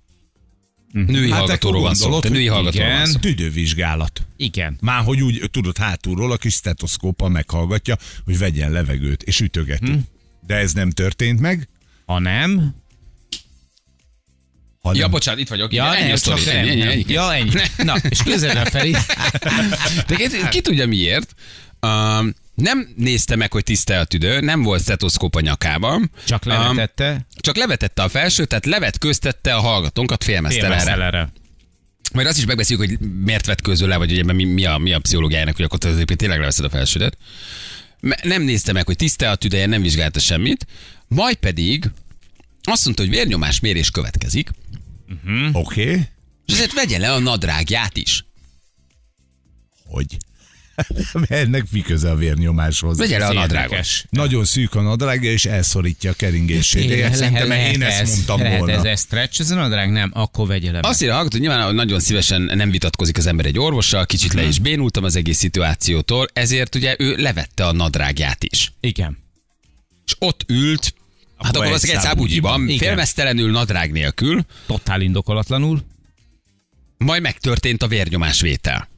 Női 0.91 1.29
Hát 1.29 1.39
hallgatóról 1.39 1.81
van 1.81 1.95
szó. 1.95 2.19
Te 2.19 2.29
női 2.29 2.47
hallgatóról 2.47 2.87
van 2.87 2.95
igen. 2.95 3.11
szó. 3.11 3.19
Tüdővizsgálat. 3.19 4.21
Igen. 4.37 4.77
Már 4.81 5.03
hogy 5.03 5.21
úgy, 5.21 5.49
tudod, 5.51 5.77
hátulról 5.77 6.31
a 6.31 6.37
kis 6.37 6.53
stetoszkóppal 6.53 7.29
meghallgatja, 7.29 7.97
hogy 8.25 8.37
vegyen 8.37 8.71
levegőt, 8.71 9.23
és 9.23 9.39
ütögeti. 9.39 9.99
De 10.47 10.55
ez 10.55 10.73
nem 10.73 10.89
történt 10.89 11.39
meg. 11.39 11.69
Ha 12.05 12.19
nem, 12.19 12.75
Ha 14.81 14.91
Ja, 14.95 15.07
bocsánat, 15.07 15.39
itt 15.39 15.47
vagyok. 15.49 15.73
ja, 15.73 15.95
ennyi 15.95 16.03
nem, 16.03 16.13
a 16.13 16.17
csak 16.17 16.37
sztori. 16.37 16.55
nem, 16.57 16.67
Ennyi, 16.67 16.79
nem. 16.79 16.89
ennyi. 16.89 17.03
Ja, 17.07 17.33
ennyi. 17.33 17.49
Na, 17.77 17.95
és 18.09 18.23
közelre 18.23 18.65
felé. 18.69 18.91
De 20.07 20.15
ki, 20.15 20.27
ki 20.49 20.61
tudja 20.61 20.87
miért? 20.87 21.35
Um, 21.81 22.33
nem 22.53 22.93
nézte 22.95 23.35
meg, 23.35 23.51
hogy 23.51 23.63
tiszta 23.63 23.99
a 23.99 24.03
tüdő, 24.03 24.39
nem 24.39 24.63
volt 24.63 24.81
stetoszkóp 24.81 25.35
a 25.35 25.39
nyakában. 25.41 26.11
Csak 26.27 26.45
Um, 26.45 26.51
levetette. 26.51 27.25
csak 27.35 27.55
levetette 27.55 28.03
a 28.03 28.09
felső, 28.09 28.45
tehát 28.45 28.65
levetköztette 28.65 29.55
a 29.55 29.59
hallgatónkat 29.59 30.23
félmeztelenre. 30.23 31.31
Majd 32.13 32.27
azt 32.27 32.37
is 32.37 32.45
megbeszéljük, 32.45 32.87
hogy 32.87 33.09
miért 33.09 33.45
vetközöl 33.45 33.87
le, 33.87 33.97
vagy 33.97 34.09
hogy 34.09 34.19
ebben 34.19 34.35
mi, 34.35 34.43
mi, 34.43 34.65
a, 34.65 34.77
mi 34.77 34.93
a 34.93 34.99
pszichológiájának, 34.99 35.55
hogy 35.55 35.65
akkor 35.65 35.79
tényleg 36.05 36.39
leveszed 36.39 36.65
a 36.65 36.69
felsődet. 36.69 37.17
Nem 38.23 38.41
nézte 38.41 38.71
meg, 38.71 38.85
hogy 38.85 38.95
tiszta 38.95 39.29
a 39.29 39.35
tüdeje, 39.35 39.65
nem 39.65 39.81
vizsgálta 39.81 40.19
semmit. 40.19 40.67
Majd 41.07 41.35
pedig 41.35 41.91
azt 42.63 42.85
mondta, 42.85 43.03
hogy 43.03 43.11
vérnyomás 43.11 43.59
mérés 43.59 43.91
következik, 43.91 44.49
Oké. 45.53 45.81
Okay. 45.81 46.01
és 46.45 46.53
ezért 46.53 46.73
vegye 46.73 46.97
le 46.97 47.11
a 47.11 47.19
nadrágját 47.19 47.97
is. 47.97 48.25
Hogy? 49.85 50.17
Ennek 51.27 51.63
mi 51.71 51.81
köze 51.81 52.09
a 52.09 52.15
vérnyomáshoz? 52.15 52.97
Vegye 52.97 53.17
le 53.17 53.25
a 53.25 53.33
érdekes. 53.33 54.05
Nagyon 54.09 54.45
szűk 54.45 54.75
a 54.75 54.81
nadrágja, 54.81 55.31
és 55.31 55.45
elszorítja 55.45 56.11
a 56.11 56.13
keringését. 56.13 56.89
Én 56.89 57.13
Szerintem 57.13 57.47
lehet 57.47 57.73
én 57.75 57.81
ezt 57.83 57.99
ez- 58.01 58.09
mondtam 58.09 58.39
lehet 58.39 58.57
volna. 58.59 58.73
ez, 58.73 58.83
ez 58.83 59.01
stretch, 59.01 59.39
ez 59.39 59.51
a 59.51 59.55
nadrág? 59.55 59.91
Nem, 59.91 60.11
akkor 60.13 60.47
vegye 60.47 60.71
le. 60.71 60.79
Azt 60.81 61.01
írja, 61.01 61.17
hogy 61.17 61.39
nyilván 61.39 61.75
nagyon 61.75 61.99
szívesen 61.99 62.41
nem 62.41 62.71
vitatkozik 62.71 63.17
az 63.17 63.25
ember 63.25 63.45
egy 63.45 63.59
orvossal, 63.59 64.05
kicsit 64.05 64.33
le 64.33 64.43
is 64.43 64.59
bénultam 64.59 65.03
az 65.03 65.15
egész 65.15 65.37
szituációtól, 65.37 66.27
ezért 66.33 66.75
ugye 66.75 66.95
ő 66.99 67.15
levette 67.15 67.65
a 67.65 67.71
nadrágját 67.71 68.43
is. 68.43 68.73
Igen. 68.79 69.17
És 70.05 70.15
ott 70.19 70.43
ült, 70.47 70.93
hát 71.37 71.49
Abba 71.55 71.59
akkor 71.63 71.73
az 71.73 71.89
egy 71.89 71.99
szábúgyiban. 71.99 72.67
félmeztelenül 72.77 73.51
nadrág 73.51 73.91
nélkül, 73.91 74.45
Totál 74.65 75.01
indokolatlanul. 75.01 75.83
majd 76.97 77.21
megtörtént 77.21 77.83
a 77.83 77.87
vérnyomásvétel. 77.87 78.89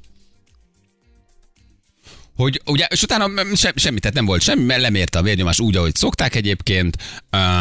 Hogy 2.35 2.61
ugye, 2.65 2.85
és 2.89 3.01
utána 3.01 3.29
se, 3.55 3.73
semmi, 3.75 3.99
tehát 3.99 4.15
nem 4.15 4.25
volt 4.25 4.41
semmi, 4.41 4.63
mert 4.63 4.81
lemérte 4.81 5.19
a 5.19 5.21
vérnyomás 5.21 5.59
úgy, 5.59 5.75
ahogy 5.75 5.95
szokták 5.95 6.35
egyébként, 6.35 6.97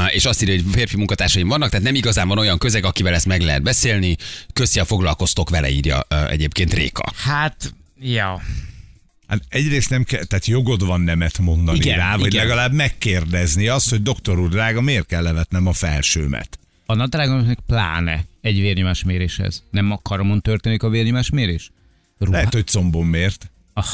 és 0.08 0.24
azt 0.24 0.42
írja, 0.42 0.54
hogy 0.54 0.72
férfi 0.72 0.96
munkatársaim 0.96 1.48
vannak, 1.48 1.69
tehát 1.70 1.84
nem 1.84 1.94
igazán 1.94 2.28
van 2.28 2.38
olyan 2.38 2.58
közeg, 2.58 2.84
akivel 2.84 3.14
ezt 3.14 3.26
meg 3.26 3.40
lehet 3.40 3.62
beszélni. 3.62 4.16
Köszi, 4.52 4.80
a 4.80 4.84
foglalkoztok 4.84 5.50
vele, 5.50 5.70
írja 5.70 6.00
egyébként 6.28 6.74
Réka. 6.74 7.12
Hát, 7.16 7.74
ja. 8.00 8.42
Hát 9.26 9.42
egyrészt 9.48 9.90
nem 9.90 10.04
kell, 10.04 10.24
tehát 10.24 10.46
jogod 10.46 10.86
van 10.86 11.00
nemet 11.00 11.38
mondani 11.38 11.78
Igen, 11.78 11.96
rá, 11.96 12.16
vagy 12.16 12.26
igen. 12.26 12.46
legalább 12.46 12.72
megkérdezni 12.72 13.69
azt, 13.69 13.90
hogy 13.90 14.02
doktor 14.02 14.38
úr 14.38 14.48
drága, 14.48 14.80
miért 14.80 15.06
kell 15.06 15.22
levetnem 15.22 15.66
a 15.66 15.72
felsőmet? 15.72 16.58
A 16.86 16.94
nadrágon 16.94 17.44
meg 17.44 17.58
pláne 17.66 18.24
egy 18.40 18.60
vérnyomás 18.60 19.04
méréshez. 19.04 19.62
Nem 19.70 19.90
a 19.90 19.98
karamon 20.02 20.40
történik 20.40 20.82
a 20.82 20.88
vérnyomás 20.88 21.30
mérés? 21.30 21.70
Ruha... 22.19 22.32
Lehet, 22.32 22.52
hogy 22.52 22.70
combon 22.70 23.06
miért. 23.06 23.50
Ah, 23.72 23.84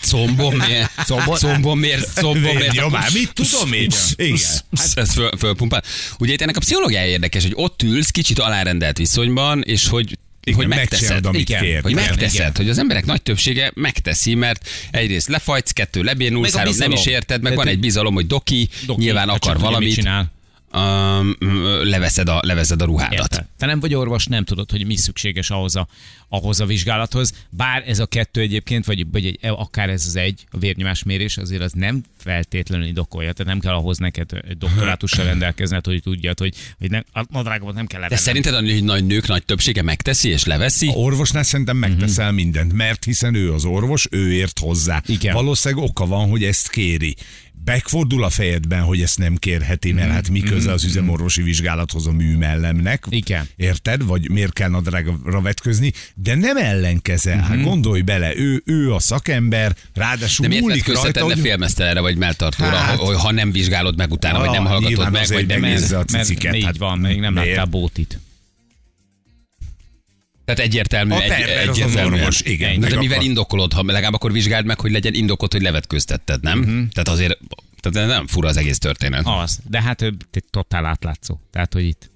Combom 0.00 0.56
miért? 0.56 0.90
Combom- 1.06 1.38
Combom 1.38 1.78
miért? 1.78 2.12
Combom 2.14 2.42
miért? 2.42 2.58
Vérnyomás, 2.72 3.12
mit 3.12 3.32
tudom 3.32 3.72
én? 3.72 3.90
Igen. 4.16 4.38
Hát 4.76 4.90
ez 4.94 5.12
föl, 5.12 5.30
fölpumpál. 5.38 5.82
Ugye 6.18 6.32
itt 6.32 6.40
ennek 6.40 6.56
a 6.56 6.60
pszichológiája 6.60 7.06
érdekes, 7.06 7.42
hogy 7.42 7.52
ott 7.54 7.82
ülsz 7.82 8.10
kicsit 8.10 8.38
alárendelt 8.38 8.96
viszonyban, 8.98 9.62
és 9.62 9.88
hogy 9.88 10.18
Igen, 10.44 10.58
hogy 10.58 10.66
megteszed. 10.68 10.90
megcsinálod, 10.90 11.26
amit 11.26 11.40
igen, 11.48 11.62
kér. 11.62 11.82
hogy 11.82 11.90
Igen, 11.90 12.04
megteszed, 12.04 12.34
igen. 12.34 12.52
hogy 12.56 12.68
az 12.68 12.78
emberek 12.78 13.04
nagy 13.06 13.22
többsége 13.22 13.70
megteszi, 13.74 14.34
mert 14.34 14.68
egyrészt 14.90 15.28
lefajtsz, 15.28 15.70
kettő 15.70 16.02
lebénulsz, 16.02 16.54
három 16.54 16.74
nem 16.78 16.90
is 16.90 17.06
érted, 17.06 17.42
meg 17.42 17.54
van 17.54 17.66
egy 17.66 17.78
bizalom, 17.80 18.14
hogy 18.14 18.26
doki, 18.26 18.68
doki, 18.86 19.00
nyilván 19.00 19.28
akar 19.28 19.40
csak 19.40 19.54
mit 19.54 19.62
valamit, 19.64 19.94
Csinál. 19.94 20.32
Um, 20.72 21.36
leveszed, 21.82 22.28
a, 22.28 22.40
leveszed 22.42 22.82
a 22.82 22.84
ruhádat. 22.84 23.18
Érted? 23.18 23.46
Te 23.58 23.66
nem 23.66 23.80
vagy 23.80 23.94
orvos, 23.94 24.26
nem 24.26 24.44
tudod, 24.44 24.70
hogy 24.70 24.86
mi 24.86 24.96
szükséges 24.96 25.50
ahhoz 25.50 25.76
a, 25.76 25.88
ahhoz 26.28 26.60
a 26.60 26.66
vizsgálathoz. 26.66 27.32
Bár 27.50 27.82
ez 27.86 27.98
a 27.98 28.06
kettő 28.06 28.40
egyébként, 28.40 28.84
vagy, 28.84 29.10
vagy 29.10 29.26
egy, 29.26 29.38
akár 29.40 29.90
ez 29.90 30.04
az 30.06 30.16
egy, 30.16 30.46
a 30.50 30.58
vérnyomásmérés, 30.58 31.36
azért 31.36 31.62
az 31.62 31.72
nem 31.72 32.02
feltétlenül 32.18 32.86
indokolja. 32.86 33.32
Tehát 33.32 33.52
nem 33.52 33.60
kell 33.60 33.74
ahhoz 33.74 33.98
neked 33.98 34.30
doktorátussal 34.58 35.24
rendelkezned, 35.24 35.84
hogy 35.84 36.02
tudjad, 36.02 36.38
hogy, 36.38 36.54
hogy 36.78 36.90
nem, 36.90 37.04
a 37.12 37.24
nadrágomat 37.30 37.74
nem 37.74 37.86
kell 37.86 38.00
De 38.00 38.06
levennem. 38.08 38.24
szerinted 38.24 38.54
a 38.54 38.84
nagy 38.84 39.06
nők 39.06 39.26
nagy 39.26 39.44
többsége 39.44 39.82
megteszi 39.82 40.28
és 40.28 40.44
leveszi? 40.44 40.88
A 40.88 40.92
orvosnál 40.92 41.42
szerintem 41.42 41.76
megteszel 41.76 42.32
mindent, 42.32 42.72
mert 42.72 43.04
hiszen 43.04 43.34
ő 43.34 43.52
az 43.52 43.64
orvos, 43.64 44.06
ő 44.10 44.32
ért 44.32 44.58
hozzá. 44.58 45.02
Igen. 45.06 45.34
Valószínűleg 45.34 45.84
oka 45.84 46.06
van, 46.06 46.28
hogy 46.28 46.44
ezt 46.44 46.70
kéri. 46.70 47.16
Megfordul 47.70 48.24
a 48.24 48.30
fejedben, 48.30 48.82
hogy 48.82 49.02
ezt 49.02 49.18
nem 49.18 49.36
kérheti, 49.36 49.92
mert 49.92 50.10
hát 50.10 50.28
mi 50.28 50.40
köze 50.40 50.72
az 50.72 50.84
üzemorvosi 50.84 51.42
vizsgálathoz 51.42 52.06
a 52.06 52.12
műmellemnek. 52.12 53.04
Igen. 53.08 53.48
Érted? 53.56 54.04
Vagy 54.04 54.30
miért 54.30 54.52
kell 54.52 54.68
nadrágra 54.68 55.40
vetközni? 55.40 55.92
De 56.14 56.34
nem 56.34 56.56
ellenkezel. 56.56 57.38
Hát 57.38 57.62
gondolj 57.62 58.00
bele, 58.00 58.36
ő, 58.36 58.62
ő 58.64 58.92
a 58.92 58.98
szakember, 58.98 59.76
ráadásul 59.94 60.48
De 60.48 60.60
múlik 60.60 60.86
rajta, 60.86 61.24
hogy... 61.24 61.38
félmeztelenre 61.38 62.00
vagy 62.00 62.16
melltartóra, 62.16 62.76
Hát- 62.76 62.98
ha, 62.98 63.18
ha 63.18 63.32
nem 63.32 63.52
vizsgálod 63.52 63.96
meg 63.96 64.12
utána, 64.12 64.38
vagy 64.38 64.50
nem 64.50 64.66
Ah, 64.66 64.70
hallgatod 64.70 65.10
meg, 65.10 65.26
vagy 65.28 65.46
nem 65.46 65.60
megnézze 65.60 65.98
a 65.98 66.04
mert 66.12 66.30
így 66.30 66.64
hát 66.64 66.76
van, 66.76 66.98
még 66.98 67.20
nem 67.20 67.34
láttál 67.34 67.64
bótit. 67.64 68.18
Tehát 70.54 70.70
egyértelmű, 70.70 71.12
A 71.12 71.20
egy, 71.20 71.68
egyértelmű. 71.68 72.16
orvos, 72.16 72.40
igen. 72.40 72.72
De, 72.72 72.78
Meg 72.78 72.90
de 72.90 72.96
mivel 72.96 73.22
indokolod, 73.22 73.72
ha 73.72 73.82
legalább 73.86 74.14
akkor 74.14 74.32
vizsgáld 74.32 74.66
meg, 74.66 74.80
hogy 74.80 74.90
legyen 74.90 75.14
indokot, 75.14 75.52
hogy 75.52 75.62
levetköztetted, 75.62 76.42
nem? 76.42 76.58
Mhm. 76.58 76.68
Uh-huh. 76.68 76.88
Tehát 76.88 77.08
azért 77.08 77.38
Tehát 77.80 78.08
nem 78.08 78.26
fura 78.26 78.48
az 78.48 78.56
egész 78.56 78.78
történet. 78.78 79.22
Az. 79.24 79.58
De 79.68 79.82
hát 79.82 80.02
ő 80.02 80.16
totál 80.50 80.84
átlátszó. 80.84 81.40
Tehát, 81.50 81.72
hogy 81.72 81.84
itt 81.84 82.10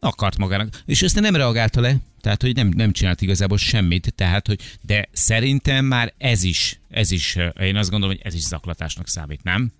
akart 0.00 0.38
magának. 0.38 0.82
És 0.86 1.02
ezt 1.02 1.20
nem 1.20 1.36
reagálta 1.36 1.80
le, 1.80 1.96
tehát, 2.20 2.42
hogy 2.42 2.54
nem, 2.54 2.70
nem 2.76 2.92
csinált 2.92 3.20
igazából 3.22 3.58
semmit, 3.58 4.12
tehát, 4.14 4.46
hogy, 4.46 4.60
de 4.80 5.08
szerintem 5.12 5.84
már 5.84 6.12
ez 6.18 6.42
is, 6.42 6.80
ez 6.90 7.10
is, 7.10 7.36
eh, 7.36 7.50
én 7.60 7.76
azt 7.76 7.90
gondolom, 7.90 8.16
hogy 8.16 8.26
ez 8.26 8.34
is 8.34 8.42
zaklatásnak 8.42 9.08
számít, 9.08 9.42
nem? 9.42 9.72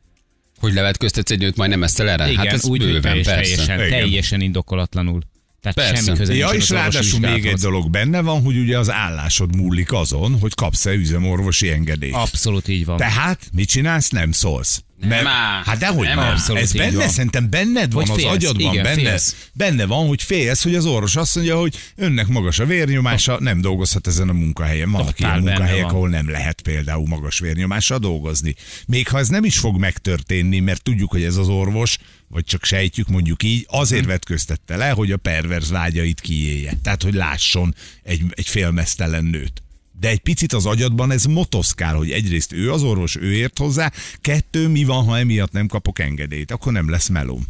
Hogy 0.58 0.72
levetköztetsz 0.72 1.30
egy 1.30 1.38
nőt 1.38 1.56
majdnem 1.56 1.82
ezt 1.82 2.00
erre? 2.00 2.30
Igen, 2.30 2.44
hát 2.44 2.52
ez 2.52 2.64
úgy, 2.64 2.78
bőven, 2.78 3.02
teljes, 3.02 3.26
persze. 3.26 3.66
teljesen, 3.66 3.90
teljesen 3.90 4.40
indokolatlanul. 4.40 5.20
Tehát 5.74 5.90
Persze. 5.90 6.04
semmi 6.04 6.18
köze 6.18 6.34
Ja, 6.34 6.48
és 6.48 6.70
ráadásul 6.70 7.20
még 7.20 7.46
egy 7.46 7.58
dolog 7.58 7.90
benne 7.90 8.20
van, 8.20 8.42
hogy 8.42 8.58
ugye 8.58 8.78
az 8.78 8.90
állásod 8.90 9.56
múlik 9.56 9.92
azon, 9.92 10.38
hogy 10.40 10.54
kapsz-e 10.54 10.92
üzemorvosi 10.92 11.70
engedélyt. 11.70 12.14
Abszolút 12.14 12.68
így 12.68 12.84
van. 12.84 12.96
Tehát 12.96 13.48
mit 13.52 13.68
csinálsz? 13.68 14.08
Nem 14.08 14.32
szólsz. 14.32 14.80
Nem 15.00 15.26
áll. 15.26 15.62
hát 15.64 15.78
dehogy 15.78 16.06
Nem 16.06 16.16
nem. 16.16 16.56
Ez 16.56 16.72
benne, 16.72 16.96
van. 16.96 17.08
szerintem 17.08 17.50
benned 17.50 17.92
van, 17.92 18.06
Hogy 18.06 18.24
az 18.24 18.30
agyadban 18.30 18.72
Igen, 18.72 18.82
benne, 18.82 19.00
félsz. 19.02 19.48
benne 19.52 19.86
van, 19.86 20.06
hogy 20.06 20.22
félsz, 20.22 20.62
hogy 20.62 20.74
az 20.74 20.86
orvos 20.86 21.16
azt 21.16 21.34
mondja, 21.34 21.58
hogy 21.58 21.76
önnek 21.96 22.26
magas 22.26 22.58
a 22.58 22.66
vérnyomása, 22.66 23.36
nem 23.40 23.60
dolgozhat 23.60 24.06
ezen 24.06 24.28
a 24.28 24.32
munkahelyen. 24.32 24.90
Vannak 24.90 25.20
ilyen 25.20 25.38
munkahelyek, 25.38 25.82
van. 25.82 25.94
ahol 25.94 26.08
nem 26.08 26.30
lehet 26.30 26.60
például 26.60 27.06
magas 27.06 27.38
vérnyomással 27.38 27.98
dolgozni. 27.98 28.54
Még 28.86 29.08
ha 29.08 29.18
ez 29.18 29.28
nem 29.28 29.44
is 29.44 29.58
fog 29.58 29.78
megtörténni, 29.78 30.58
mert 30.60 30.82
tudjuk, 30.82 31.10
hogy 31.10 31.22
ez 31.22 31.36
az 31.36 31.48
orvos, 31.48 31.98
vagy 32.28 32.44
csak 32.44 32.64
sejtjük 32.64 33.08
mondjuk 33.08 33.42
így, 33.42 33.66
azért 33.68 34.00
Mhm. 34.02 34.10
vetköztette 34.10 34.76
le, 34.76 34.90
hogy 34.90 35.12
a 35.12 35.16
perverz 35.16 35.70
vágyait 35.70 36.20
kiélje. 36.20 36.72
Tehát, 36.82 37.02
hogy 37.02 37.14
lásson 37.14 37.74
egy, 38.02 38.22
egy 38.30 38.46
félmeztelen 38.48 39.24
nőt. 39.24 39.62
De 40.00 40.08
egy 40.08 40.20
picit 40.20 40.52
az 40.52 40.66
agyadban 40.66 41.10
ez 41.10 41.24
motoszkál, 41.24 41.94
hogy 41.94 42.10
egyrészt 42.10 42.52
ő 42.52 42.72
az 42.72 42.82
orvos, 42.82 43.16
ő 43.16 43.34
ért 43.34 43.58
hozzá, 43.58 43.92
kettő, 44.20 44.68
mi 44.68 44.84
van, 44.84 45.04
ha 45.04 45.18
emiatt 45.18 45.52
nem 45.52 45.66
kapok 45.66 45.98
engedélyt, 45.98 46.50
akkor 46.50 46.72
nem 46.72 46.90
lesz 46.90 47.08
melóm. 47.08 47.46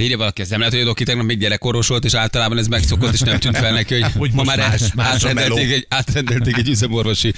Írja 0.00 0.16
valaki, 0.16 0.42
ez 0.42 0.48
nem 0.48 0.58
lehet, 0.58 0.74
hogy 0.74 0.82
a 0.82 0.86
doki 0.86 1.04
tegnap 1.04 1.24
még 1.26 1.38
gyerekoros 1.38 1.86
volt, 1.86 2.04
és 2.04 2.14
általában 2.14 2.58
ez 2.58 2.66
megszokott, 2.66 3.12
és 3.12 3.20
nem 3.20 3.38
tűnt 3.38 3.56
fel 3.56 3.72
neki, 3.72 4.00
hogy, 4.00 4.12
Hogy 4.18 4.32
ma 4.32 4.42
már 4.42 4.58
más- 4.58 4.94
más 4.94 5.06
a 5.06 5.12
átrendelték, 5.12 5.72
egy, 5.72 5.86
átrendelték 5.88 6.56
egy 6.56 6.68
üzemorvosi 6.68 7.32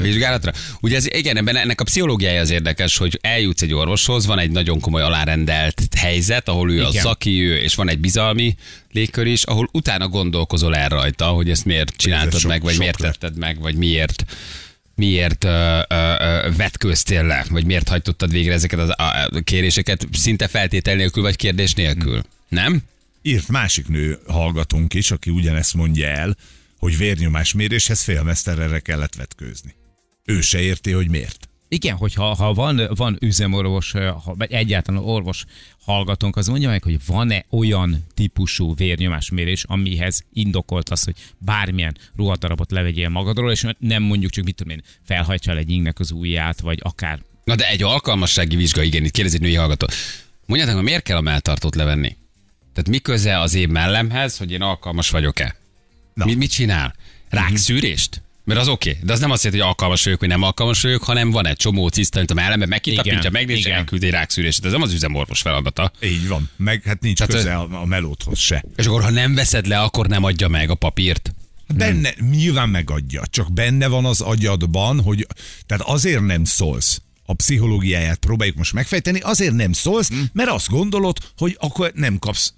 vizsgálatra. 0.00 0.52
Ugye 0.80 0.96
ez, 0.96 1.06
igen, 1.08 1.36
ebben 1.36 1.56
ennek 1.56 1.80
a 1.80 1.84
pszichológiája 1.84 2.40
az 2.40 2.50
érdekes, 2.50 2.96
hogy 2.96 3.18
eljutsz 3.22 3.62
egy 3.62 3.72
orvoshoz, 3.74 4.26
van 4.26 4.38
egy 4.38 4.50
nagyon 4.50 4.80
komoly 4.80 5.02
alárendelt 5.02 5.82
helyzet, 5.96 6.48
ahol 6.48 6.72
ő 6.72 6.84
a 6.84 6.88
Igen. 6.88 7.02
szaki, 7.02 7.42
ő, 7.42 7.56
és 7.56 7.74
van 7.74 7.88
egy 7.90 7.98
bizalmi 7.98 8.54
légkör 8.92 9.26
is, 9.26 9.42
ahol 9.42 9.68
utána 9.72 10.08
gondolkozol 10.08 10.76
el 10.76 10.88
rajta, 10.88 11.24
hogy 11.26 11.50
ezt 11.50 11.64
miért 11.64 11.92
csináltad 11.96 12.40
sok- 12.40 12.50
meg, 12.50 12.62
vagy 12.62 12.70
sok 12.72 12.80
miért 12.80 13.00
lett. 13.00 13.12
tetted 13.12 13.38
meg, 13.38 13.60
vagy 13.60 13.74
miért 13.74 14.24
miért 14.96 15.44
ö, 15.44 15.80
ö, 15.88 16.14
ö, 16.18 16.48
vetköztél 16.56 17.22
le, 17.22 17.44
vagy 17.48 17.64
miért 17.64 17.88
hagytottad 17.88 18.30
végre 18.30 18.52
ezeket 18.52 18.78
a, 18.78 18.94
a 19.02 19.40
kéréseket 19.44 20.06
szinte 20.12 20.48
feltétel 20.48 20.94
nélkül, 20.94 21.22
vagy 21.22 21.36
kérdés 21.36 21.72
nélkül. 21.74 22.22
Nem? 22.48 22.82
Írt 23.22 23.48
másik 23.48 23.88
nő 23.88 24.18
hallgatónk 24.26 24.94
is, 24.94 25.10
aki 25.10 25.30
ugyanezt 25.30 25.74
mondja 25.74 26.06
el, 26.06 26.36
hogy 26.78 26.96
vérnyomásméréshez 26.96 28.02
félmeszterre 28.02 28.78
kellett 28.78 29.14
vetkőzni. 29.14 29.74
Ő 30.24 30.40
se 30.40 30.60
érti, 30.60 30.90
hogy 30.90 31.08
miért. 31.08 31.48
Igen, 31.68 31.96
hogyha 31.96 32.34
ha 32.34 32.52
van, 32.52 32.80
van 32.94 33.16
üzemorvos, 33.20 33.92
ha, 33.92 34.34
vagy 34.38 34.52
egyáltalán 34.52 35.02
orvos 35.02 35.44
hallgatónk, 35.84 36.36
az 36.36 36.46
mondja 36.46 36.68
meg, 36.68 36.82
hogy 36.82 36.98
van-e 37.06 37.44
olyan 37.50 38.04
típusú 38.14 38.74
vérnyomásmérés, 38.74 39.64
amihez 39.64 40.24
indokolt 40.32 40.88
az, 40.88 41.04
hogy 41.04 41.14
bármilyen 41.38 41.96
ruhadarabot 42.16 42.70
levegyél 42.70 43.08
magadról, 43.08 43.50
és 43.50 43.66
nem 43.78 44.02
mondjuk 44.02 44.30
csak, 44.30 44.44
mit 44.44 44.54
tudom 44.54 44.72
én, 44.72 44.82
felhajtsál 45.02 45.56
egy 45.56 45.70
ingnek 45.70 45.98
az 45.98 46.10
ujját, 46.10 46.60
vagy 46.60 46.78
akár. 46.82 47.22
Na 47.44 47.54
de 47.54 47.68
egy 47.68 47.82
alkalmassági 47.82 48.56
vizsga, 48.56 48.82
igen, 48.82 49.04
itt 49.04 49.10
kérdezi 49.10 49.36
egy 49.36 49.42
női 49.42 49.54
hallgató. 49.54 49.86
Mondjátok, 50.46 50.76
hogy 50.76 50.84
miért 50.84 51.02
kell 51.02 51.16
a 51.16 51.20
melltartót 51.20 51.74
levenni? 51.74 52.16
Tehát 52.72 52.88
mi 52.90 52.98
köze 52.98 53.40
az 53.40 53.54
én 53.54 53.68
mellemhez, 53.68 54.36
hogy 54.36 54.52
én 54.52 54.62
alkalmas 54.62 55.10
vagyok-e? 55.10 55.56
Na. 56.14 56.24
Mi, 56.24 56.34
mit 56.34 56.50
csinál? 56.50 56.94
Rákszűrést? 57.28 58.22
Mert 58.46 58.60
az 58.60 58.68
oké, 58.68 58.90
okay. 58.90 59.02
de 59.04 59.12
az 59.12 59.20
nem 59.20 59.30
azt 59.30 59.44
jelenti, 59.44 59.62
hogy 59.62 59.72
alkalmas 59.72 60.04
vagyok, 60.04 60.18
hogy 60.18 60.28
nem 60.28 60.42
alkalmas 60.42 60.82
vagyok, 60.82 61.02
hanem 61.02 61.30
van 61.30 61.46
egy 61.46 61.56
csomó 61.56 61.88
ciszta, 61.88 62.18
amit 62.18 62.30
a 62.30 62.34
mellembe 62.34 62.66
megkitapintja, 62.66 63.30
igen. 63.46 63.72
elküld 63.72 64.02
egy 64.02 64.10
rákszűrést. 64.10 64.64
Ez 64.64 64.72
nem 64.72 64.82
az 64.82 64.92
üzemorvos 64.92 65.40
feladata. 65.40 65.92
Így 66.02 66.28
van. 66.28 66.50
Meg 66.56 66.82
hát 66.82 67.00
nincs 67.00 67.18
Tehát, 67.18 67.32
köze 67.32 67.54
a, 67.54 67.80
a 67.80 67.84
melódhoz 67.84 68.38
se. 68.38 68.64
És 68.76 68.86
akkor, 68.86 69.02
ha 69.02 69.10
nem 69.10 69.34
veszed 69.34 69.66
le, 69.66 69.78
akkor 69.80 70.06
nem 70.06 70.24
adja 70.24 70.48
meg 70.48 70.70
a 70.70 70.74
papírt. 70.74 71.34
Benne, 71.74 72.14
nyilván 72.30 72.68
megadja, 72.68 73.22
csak 73.30 73.52
benne 73.52 73.86
van 73.86 74.04
az 74.04 74.20
agyadban, 74.20 75.00
hogy 75.00 75.26
tehát 75.66 75.82
azért 75.86 76.26
nem 76.26 76.44
szólsz. 76.44 77.00
A 77.24 77.34
pszichológiáját 77.34 78.18
próbáljuk 78.18 78.56
most 78.56 78.72
megfejteni, 78.72 79.20
azért 79.20 79.54
nem 79.54 79.72
szólsz, 79.72 80.10
mert 80.32 80.50
azt 80.50 80.68
gondolod, 80.68 81.18
hogy 81.36 81.56
akkor 81.60 81.92
nem 81.94 82.18
kapsz 82.18 82.54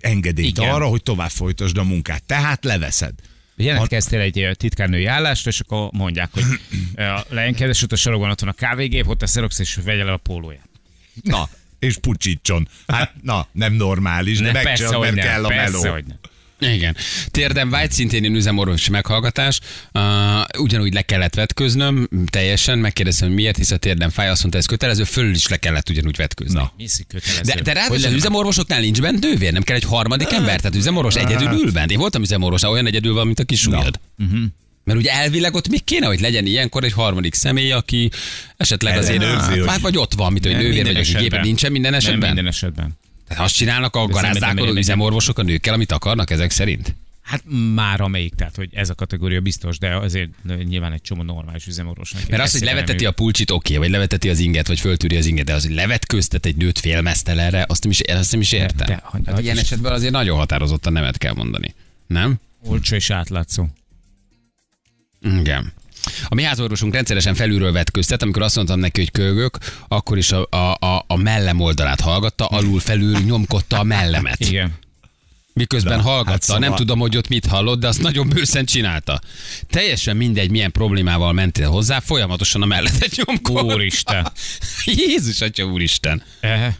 engedélyt 0.00 0.58
Igen. 0.58 0.70
arra, 0.70 0.86
hogy 0.86 1.02
tovább 1.02 1.30
folytasd 1.30 1.78
a 1.78 1.84
munkát. 1.84 2.22
Tehát 2.22 2.64
leveszed. 2.64 3.14
Jelentkeztél 3.56 4.20
egy 4.20 4.50
titkárnői 4.56 5.06
állást, 5.06 5.46
és 5.46 5.60
akkor 5.60 5.88
mondják, 5.92 6.28
hogy 6.32 6.44
ö, 6.94 7.04
leengedés, 7.28 7.82
ott 7.82 7.92
a 7.92 7.96
sarokban 7.96 8.30
ott 8.30 8.40
van 8.40 8.48
a 8.48 8.52
kávégép, 8.52 9.08
ott 9.08 9.22
a 9.22 9.26
szerox, 9.26 9.58
és 9.58 9.78
vegye 9.84 10.04
le 10.04 10.12
a 10.12 10.16
pólóját. 10.16 10.68
Na, 11.22 11.48
és 11.78 11.98
pucsítson. 11.98 12.68
Hát, 12.86 13.14
na, 13.22 13.46
nem 13.52 13.72
normális, 13.72 14.38
de 14.38 14.52
Ne, 14.52 14.58
hogy 14.58 14.64
mert 14.64 15.14
nem, 15.14 15.14
kell 15.14 15.44
a 15.44 15.48
persze, 15.48 15.78
meló. 15.78 15.92
hogy 15.92 16.04
nem. 16.04 16.18
Igen. 16.72 16.96
Térdem 17.30 17.70
vágy, 17.70 17.90
szintén 17.92 18.24
én 18.24 18.34
üzemorvosi 18.34 18.90
meghallgatás. 18.90 19.60
Uh, 19.92 20.02
ugyanúgy 20.58 20.92
le 20.94 21.02
kellett 21.02 21.34
vetköznöm, 21.34 22.08
teljesen. 22.30 22.78
Megkérdeztem, 22.78 23.26
hogy 23.28 23.36
miért, 23.36 23.56
hisz 23.56 23.70
a 23.70 23.76
térdem 23.76 24.10
fáj, 24.10 24.28
azt 24.28 24.40
mondta, 24.40 24.58
ez 24.58 24.66
kötelező, 24.66 25.04
fölül 25.04 25.34
is 25.34 25.48
le 25.48 25.56
kellett 25.56 25.88
ugyanúgy 25.90 26.16
vetközni. 26.16 26.54
Na. 26.58 26.72
Mi 26.76 26.86
szí- 26.86 27.06
kötelező? 27.08 27.42
De, 27.42 27.60
de 27.62 27.72
ráadásul 27.72 28.12
üzemorvosoknál 28.12 28.80
nincs 28.80 29.00
bent 29.00 29.20
nővér, 29.20 29.52
nem 29.52 29.62
kell 29.62 29.76
egy 29.76 29.84
harmadik 29.84 30.32
ember, 30.32 30.60
tehát 30.60 30.76
üzemorvos 30.76 31.14
egyedül 31.14 31.48
ül 31.52 31.72
bent. 31.72 31.90
Én 31.90 31.98
voltam 31.98 32.22
üzemorvos, 32.22 32.62
olyan 32.62 32.86
egyedül 32.86 33.14
van, 33.14 33.26
mint 33.26 33.38
a 33.38 33.44
kis 33.44 33.66
ujjad. 33.66 34.00
Mert 34.84 34.98
ugye 34.98 35.10
elvileg 35.10 35.54
ott 35.54 35.68
még 35.68 35.84
kéne, 35.84 36.06
hogy 36.06 36.20
legyen 36.20 36.46
ilyenkor 36.46 36.84
egy 36.84 36.92
harmadik 36.92 37.34
személy, 37.34 37.72
aki 37.72 38.10
esetleg 38.56 38.96
azért 38.98 39.22
ő, 39.22 39.26
hogy- 39.26 39.66
hát 39.66 39.80
vagy 39.80 39.96
ott 39.96 40.14
van, 40.14 40.32
mint 40.32 40.44
hogy 40.44 40.54
Nem, 40.54 40.62
nővér 40.62 40.84
vagy 40.84 40.96
aki 40.96 41.12
gépen 41.18 41.40
nincsen 41.40 41.72
minden 41.72 41.90
Nem 41.90 42.00
esetben. 42.00 42.26
minden 42.26 42.46
esetben. 42.46 42.98
Tehát 43.28 43.44
azt 43.44 43.54
csinálnak 43.54 43.96
a 43.96 44.06
garázdálkodó 44.06 44.72
üzemorvosok 44.74 45.38
a 45.38 45.42
nőkkel, 45.42 45.74
amit 45.74 45.92
akarnak 45.92 46.30
ezek 46.30 46.50
szerint. 46.50 46.94
Hát 47.22 47.42
már 47.74 48.00
amelyik, 48.00 48.34
tehát 48.34 48.56
hogy 48.56 48.68
ez 48.72 48.90
a 48.90 48.94
kategória 48.94 49.40
biztos, 49.40 49.78
de 49.78 49.96
azért 49.96 50.30
nyilván 50.64 50.92
egy 50.92 51.00
csomó 51.02 51.22
normális 51.22 51.66
üzemorvosnak. 51.66 52.28
Mert 52.28 52.42
az, 52.42 52.52
hogy 52.52 52.60
leveteti 52.62 53.06
a 53.06 53.10
pulcsit, 53.10 53.50
oké, 53.50 53.76
vagy 53.76 53.90
leveteti 53.90 54.28
az 54.28 54.38
inget, 54.38 54.66
vagy 54.66 54.80
föltűri 54.80 55.16
az 55.16 55.26
inget, 55.26 55.44
de 55.44 55.54
az, 55.54 55.64
hogy 55.66 55.74
levetköztet 55.74 56.46
egy 56.46 56.56
nőt 56.56 56.78
félmeztelenre, 56.78 57.64
azt 57.68 57.82
nem 57.82 57.90
is, 57.92 58.00
azt 58.00 58.30
nem 58.32 58.40
is 58.40 58.52
értem. 58.52 58.86
de- 58.86 59.00
hogy- 59.04 59.20
hát, 59.26 59.40
ilyen 59.40 59.58
esetben 59.58 59.92
azért 59.92 60.12
nagyon 60.12 60.36
határozottan 60.38 60.92
nemet 60.92 61.18
kell 61.18 61.32
mondani. 61.34 61.74
Nem? 62.06 62.36
Olcsó 62.60 62.94
és 62.96 63.10
átlátszó. 63.10 63.66
Igen. 65.20 65.72
A 66.28 66.34
mi 66.34 66.42
házorvosunk 66.42 66.94
rendszeresen 66.94 67.34
felülről 67.34 67.72
vetköztet, 67.72 68.22
amikor 68.22 68.42
azt 68.42 68.56
mondtam 68.56 68.78
neki, 68.78 69.00
hogy 69.00 69.10
kölgök, 69.10 69.58
akkor 69.88 70.18
is 70.18 70.32
a, 70.32 70.46
a, 70.50 70.86
a, 70.86 71.04
a 71.06 71.16
mellem 71.16 71.60
oldalát 71.60 72.00
hallgatta, 72.00 72.46
alul 72.46 72.80
felül 72.80 73.18
nyomkodta 73.18 73.78
a 73.78 73.82
mellemet. 73.82 74.40
Igen. 74.40 74.72
Miközben 75.52 75.96
Na, 75.96 76.02
hallgatta, 76.02 76.30
hát 76.30 76.42
szóval- 76.42 76.60
nem 76.68 76.74
tudom, 76.74 76.98
hogy 76.98 77.16
ott 77.16 77.28
mit 77.28 77.46
hallott, 77.46 77.80
de 77.80 77.88
azt 77.88 78.02
nagyon 78.02 78.28
bőszen 78.28 78.64
csinálta. 78.64 79.20
Teljesen 79.70 80.16
mindegy, 80.16 80.50
milyen 80.50 80.72
problémával 80.72 81.32
mentél 81.32 81.68
hozzá, 81.68 82.00
folyamatosan 82.00 82.62
a 82.62 82.66
mellettet 82.66 83.24
nyomkodta. 83.24 83.74
Úristen. 83.74 84.32
Jézus, 84.84 85.40
atya 85.40 85.64
úristen. 85.64 86.22
Eh. 86.40 86.74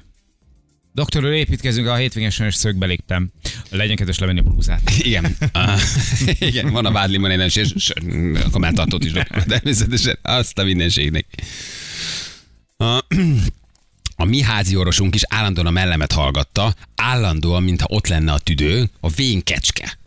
Doktorról 0.95 1.33
építkezünk, 1.33 1.87
a 1.87 1.95
hétvégén 1.95 2.31
sajnos 2.31 2.55
szögbe 2.55 2.87
léptem. 2.87 3.31
Legyen 3.71 3.97
kedves 3.97 4.19
levenni 4.19 4.39
a 4.39 4.43
blúzát. 4.43 4.91
Igen. 4.99 5.37
Ah, 5.53 5.81
igen, 6.39 6.73
van 6.73 6.87
a 6.87 6.93
vádlimon 6.93 7.31
egy 7.31 7.57
és, 7.57 7.73
és 7.75 7.93
akkor 8.45 8.61
már 8.61 8.73
tartott 8.73 9.05
is 9.05 9.13
dobja. 9.13 9.43
Természetesen 9.49 10.19
azt 10.23 10.59
a 10.59 10.65
mindenségnek. 10.65 11.27
A, 12.77 12.85
a 14.17 14.25
mi 14.25 14.43
házi 14.43 14.77
orvosunk 14.77 15.15
is 15.15 15.23
állandóan 15.29 15.67
a 15.67 15.71
mellemet 15.71 16.13
hallgatta, 16.13 16.75
állandóan, 16.95 17.63
mintha 17.63 17.87
ott 17.91 18.07
lenne 18.07 18.33
a 18.33 18.39
tüdő, 18.39 18.91
a 19.01 19.09
vén 19.09 19.43
kecske. 19.43 19.99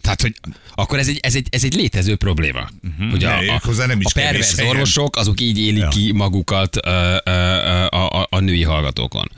Tehát, 0.00 0.22
hogy 0.22 0.34
akkor 0.74 0.98
ez 0.98 1.08
egy, 1.08 1.18
ez 1.22 1.34
egy, 1.34 1.46
ez 1.50 1.64
egy 1.64 1.74
létező 1.74 2.16
probléma. 2.16 2.68
Uh-huh. 2.82 3.10
Hogy 3.10 3.24
a, 3.24 3.38
a, 3.38 3.60
hozzá 3.64 3.86
nem 3.86 4.00
is 4.00 4.06
a 4.06 4.10
pervers 4.14 4.58
orvosok, 4.58 5.16
azok 5.16 5.40
így 5.40 5.58
élik 5.58 5.82
Ja. 5.82 5.88
ki 5.88 6.12
magukat 6.12 6.76
ö, 6.76 7.16
ö, 7.24 7.30
ö, 7.30 7.86
a, 7.88 8.07
a, 8.07 8.07
a 8.38 8.40
női 8.40 8.62
hallgatókon. 8.62 9.30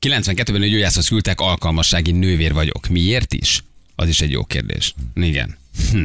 92-ben 0.00 0.60
nőgyógyászhoz 0.60 1.08
küldtek, 1.08 1.40
alkalmassági 1.40 2.10
nővér 2.10 2.52
vagyok. 2.52 2.86
Miért 2.86 3.34
is? 3.34 3.64
Az 3.94 4.08
is 4.08 4.20
egy 4.20 4.30
jó 4.30 4.44
kérdés. 4.44 4.94
Igen. 5.14 5.56
Hm. 5.90 6.04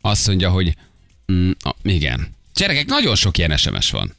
Azt 0.00 0.26
mondja, 0.26 0.50
hogy 0.50 0.76
mm, 1.32 1.50
a, 1.58 1.74
igen. 1.82 2.34
Gyerekek, 2.54 2.86
nagyon 2.86 3.14
sok 3.14 3.38
ilyen 3.38 3.56
SMS 3.56 3.90
van. 3.90 4.14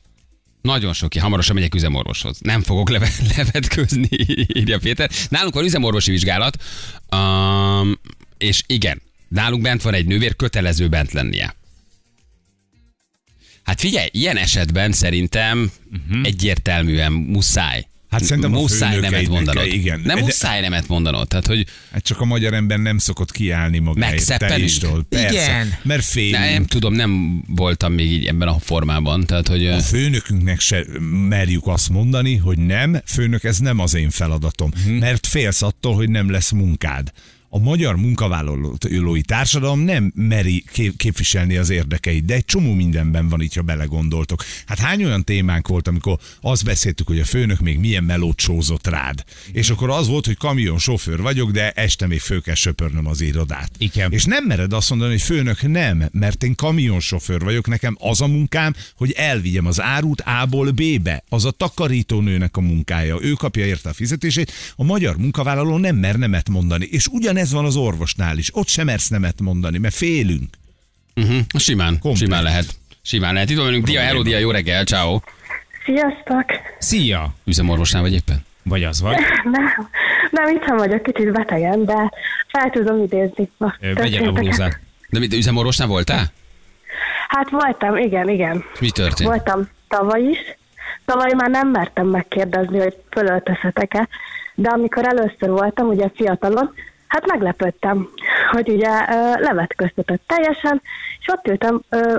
Nagyon 0.62 0.94
sok. 0.94 1.14
Hamarosan 1.14 1.56
megyek 1.56 1.76
üzemorvoshoz. 1.76 2.38
Nem 2.40 2.62
fogok 2.62 2.90
leve, 2.90 3.12
levetkőzni, 3.38 4.08
írja 4.54 4.80
Péter. 4.80 5.12
Nálunk 5.30 5.54
van 5.54 5.64
üzemorvosi 5.64 6.12
vizsgálat, 6.12 6.64
um, 7.12 8.00
és 8.38 8.64
igen, 8.68 9.02
nálunk 9.28 9.62
bent 9.62 9.82
van 9.82 9.94
egy 9.94 10.06
nővér, 10.06 10.36
kötelező 10.36 10.88
bent 10.88 11.12
lennie. 11.12 11.56
Hát 13.72 13.80
figyelj, 13.80 14.08
ilyen 14.12 14.38
esetben 14.38 14.92
szerintem 14.92 15.72
uh-huh. 16.08 16.26
egyértelműen 16.28 17.12
muszáj. 17.12 17.88
Hát 18.10 18.24
szerintem 18.24 18.52
muszáj 18.52 19.00
nemet 19.00 19.28
mondanod. 19.28 19.64
kell, 19.64 19.74
igen. 19.74 20.02
Nem 20.04 20.16
De- 20.18 20.22
muszáj 20.22 20.62
nemet 20.62 20.88
mondanod. 20.88 21.28
Tehát, 21.28 21.48
hogy 21.48 21.66
Hát 21.92 22.04
csak 22.04 22.20
a 22.22 22.26
magyar 22.26 22.54
ember 22.54 22.78
nem 22.80 22.98
szokott 22.98 23.32
kiállni 23.32 23.80
magáért. 23.80 24.12
Megszeppenünk? 24.16 25.08
Persze. 25.10 25.32
Igen. 25.32 25.74
Mert 25.84 26.04
félünk. 26.06 26.44
nem 26.44 26.66
tudom, 26.66 26.94
nem 26.94 27.44
voltam 27.48 27.94
még 27.94 28.12
így 28.12 28.26
ebben 28.26 28.48
a 28.48 28.60
formában. 28.60 29.26
Tehát, 29.26 29.48
hogy 29.48 29.66
A 29.68 29.80
főnökünknek 29.80 30.60
se 30.60 30.86
merjük 31.30 31.68
azt 31.68 31.90
mondani, 31.90 32.36
hogy 32.36 32.58
nem, 32.58 33.02
főnök, 33.06 33.44
ez 33.44 33.58
nem 33.58 33.80
az 33.80 33.94
én 33.94 34.10
feladatom, 34.10 34.72
Mhm. 34.86 34.94
mert 34.94 35.28
félsz 35.28 35.62
attól, 35.62 35.96
hogy 35.96 36.10
nem 36.10 36.32
lesz 36.32 36.52
munkád. 36.52 37.12
A 37.54 37.60
magyar 37.60 37.96
munkavállalói 37.96 39.22
társadalom 39.22 39.80
nem 39.80 40.12
meri 40.16 40.64
kép- 40.72 40.98
képviselni 40.98 41.58
az 41.58 41.70
érdekeit, 41.70 42.26
de 42.26 42.34
egy 42.34 42.46
csomó 42.46 42.74
mindenben 42.74 43.30
van 43.30 43.42
itt, 43.42 43.54
ha 43.54 43.62
belegondoltok. 43.62 44.44
Hát 44.66 44.80
hány 44.80 45.04
olyan 45.04 45.24
témánk 45.24 45.68
volt, 45.68 45.88
amikor 45.88 46.18
azt 46.42 46.64
beszéltük, 46.64 47.08
hogy 47.08 47.20
a 47.20 47.26
főnök 47.26 47.60
még 47.60 47.80
milyen 47.80 48.04
melót 48.04 48.40
sózott 48.40 48.88
rád. 48.88 49.24
És 49.52 49.70
akkor 49.70 49.90
az 49.90 50.08
volt, 50.08 50.26
hogy 50.26 50.38
kamion 50.38 50.78
sofőr 50.78 51.22
vagyok, 51.22 51.52
de 51.52 51.72
este 51.72 52.08
még 52.08 52.20
föl 52.20 52.42
kell 52.42 52.56
söpörnöm 52.56 53.08
az 53.08 53.22
irodát. 53.22 53.72
Igen. 53.78 54.12
És 54.12 54.26
nem 54.26 54.46
mered 54.46 54.74
azt 54.74 54.90
mondani, 54.90 55.12
hogy 55.12 55.22
főnök 55.22 55.68
nem, 55.68 56.10
mert 56.12 56.44
én 56.44 56.56
kamionsofőr 56.56 57.42
vagyok, 57.42 57.68
nekem 57.68 57.98
az 58.00 58.22
a 58.22 58.28
munkám, 58.28 58.76
hogy 58.96 59.12
elvigyem 59.12 59.66
az 59.66 59.82
árut 59.82 60.22
A-ból 60.22 60.72
B-be. 60.72 61.24
Az 61.30 61.46
a 61.46 61.52
takarítónőnek 61.52 62.58
a 62.58 62.62
munkája. 62.62 63.18
Ő 63.22 63.32
kapja 63.32 63.66
érte 63.66 63.90
a 63.90 63.94
fizetését. 63.94 64.52
A 64.76 64.84
magyar 64.84 65.18
munkavállaló 65.18 65.78
nem 65.78 65.96
mer 65.96 66.16
nemet 66.16 66.50
mondani. 66.50 66.86
És 66.92 67.08
ugyanez 67.42 67.54
van 67.54 67.66
az 67.66 67.76
orvosnál 67.76 68.38
is. 68.38 68.50
Ott 68.54 68.68
sem 68.68 68.86
mersz 68.86 69.08
nemet 69.08 69.42
mondani, 69.42 69.78
mert 69.78 69.94
félünk. 69.94 70.50
uh-huh, 71.16 71.38
simán, 71.58 72.00
Komplet. 72.00 72.18
simán 72.18 72.44
lehet. 72.44 72.66
Simán 73.02 73.34
lehet. 73.34 73.50
Itt 73.50 73.58
van 73.58 73.66
velünk 73.66 73.86
Dia, 73.86 74.02
hello 74.02 74.22
Dia, 74.22 74.38
jó 74.38 74.52
reggel, 74.52 74.84
ciao. 74.84 75.20
Sziasztok! 75.86 76.46
Szia! 76.80 77.34
Üzemorvosnál 77.44 78.02
vagy 78.02 78.14
éppen? 78.14 78.46
Vagy 78.64 78.84
az 78.84 79.02
vagy? 79.02 79.16
Nem, 79.56 79.90
nem 80.32 80.56
itt 80.56 80.64
vagyok, 80.78 81.04
kicsit 81.04 81.32
betegen, 81.32 81.86
de 81.86 82.12
fel 82.48 82.70
tudom 82.70 83.04
idézni. 83.04 83.50
Vegyél 83.80 84.28
a 84.28 84.32
blúzát. 84.32 84.80
De 85.10 85.20
mit, 85.20 85.34
üzemorvosnál 85.34 85.88
voltál? 85.88 86.32
Hát 87.28 87.50
voltam, 87.50 87.98
igen, 87.98 88.30
igen. 88.30 88.64
Mi 88.80 88.90
történt? 88.90 89.30
Voltam 89.30 89.70
tavaly 89.88 90.22
is. 90.22 90.38
Tavaly 91.06 91.34
már 91.34 91.50
nem 91.50 91.68
mertem 91.68 92.08
megkérdezni, 92.08 92.80
hogy 92.80 92.96
fölöltözhetek-e, 93.12 94.08
de 94.56 94.70
amikor 94.70 95.06
először 95.06 95.50
voltam, 95.50 95.88
ugye 95.88 96.08
fiatalon, 96.16 96.74
hát 97.12 97.26
meglepődtem, 97.26 98.10
hogy 98.52 98.70
ugye 98.70 98.90
levetköztetett 99.40 100.22
teljesen, 100.28 100.82
és 101.20 101.28
ott 101.28 101.48
ültem 101.48 101.82
ö, 101.90 102.18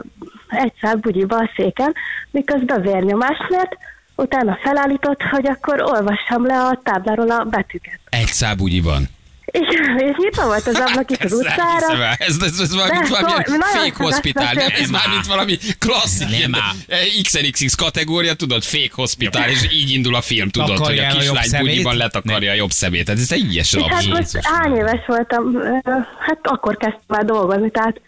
egy 0.48 0.72
szál 0.80 0.96
bugyiba 0.96 1.36
a 1.36 1.50
széken, 1.56 1.94
miközben 2.30 2.82
vérnyomást 2.82 3.48
mért, 3.48 3.76
utána 4.16 4.58
felállított, 4.62 5.22
hogy 5.22 5.46
akkor 5.46 5.82
olvassam 5.82 6.46
le 6.46 6.60
a 6.60 6.80
tábláról 6.82 7.30
a 7.30 7.44
betűket. 7.44 8.00
Egy 8.08 8.26
szábugyiban. 8.26 9.08
Igen, 9.52 9.98
és 9.98 10.16
nyitva 10.16 10.46
volt 10.46 10.66
az 10.66 10.74
ablak 10.74 11.10
itt 11.10 11.24
az 11.28 11.32
utcára. 11.32 12.14
Ez, 12.18 12.36
ez, 12.42 12.58
ez 12.60 12.74
valami, 12.74 12.98
De, 12.98 13.06
valami 13.08 13.32
szóval 13.44 13.60
fake 13.60 13.84
sokat 13.84 14.06
hospitál, 14.06 14.54
nem? 14.54 14.68
Ez 14.80 14.90
már 14.90 15.08
mint 15.08 15.26
valami 15.26 15.58
klasszik. 15.78 16.28
Nem 16.28 16.32
ilyen, 16.32 16.54
ám. 16.54 16.76
eh, 16.88 16.98
XNXX 17.22 17.74
kategória, 17.74 18.34
tudod, 18.34 18.62
fake 18.62 18.90
hospitál, 18.94 19.48
és 19.50 19.68
így 19.72 19.90
indul 19.90 20.14
a 20.14 20.20
film, 20.20 20.48
tudod, 20.48 20.78
hogy 20.78 20.98
a 20.98 21.06
kislány 21.06 21.60
bugyiban 21.60 21.96
letakarja 21.96 22.50
a 22.50 22.54
jobb 22.54 22.70
szemét. 22.70 23.04
Tehát 23.04 23.20
ez 23.20 23.26
teljesen 23.26 23.80
És 23.80 23.86
hát 23.86 24.06
most 24.06 24.38
hány 24.42 24.76
éves 24.76 25.06
voltam, 25.06 25.56
hát 26.18 26.38
akkor 26.42 26.76
kezdtem 26.76 27.18
el 27.18 27.24
dolgozni, 27.24 27.70
tehát 27.70 28.00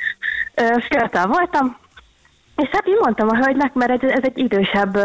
fiatal 0.88 1.26
voltam, 1.26 1.76
és 2.56 2.68
hát 2.72 2.86
így 2.88 2.98
mondtam 3.00 3.28
a 3.28 3.36
hölgynek, 3.36 3.72
mert 3.74 4.02
ez, 4.02 4.10
ez 4.10 4.22
egy 4.22 4.38
idősebb 4.38 4.98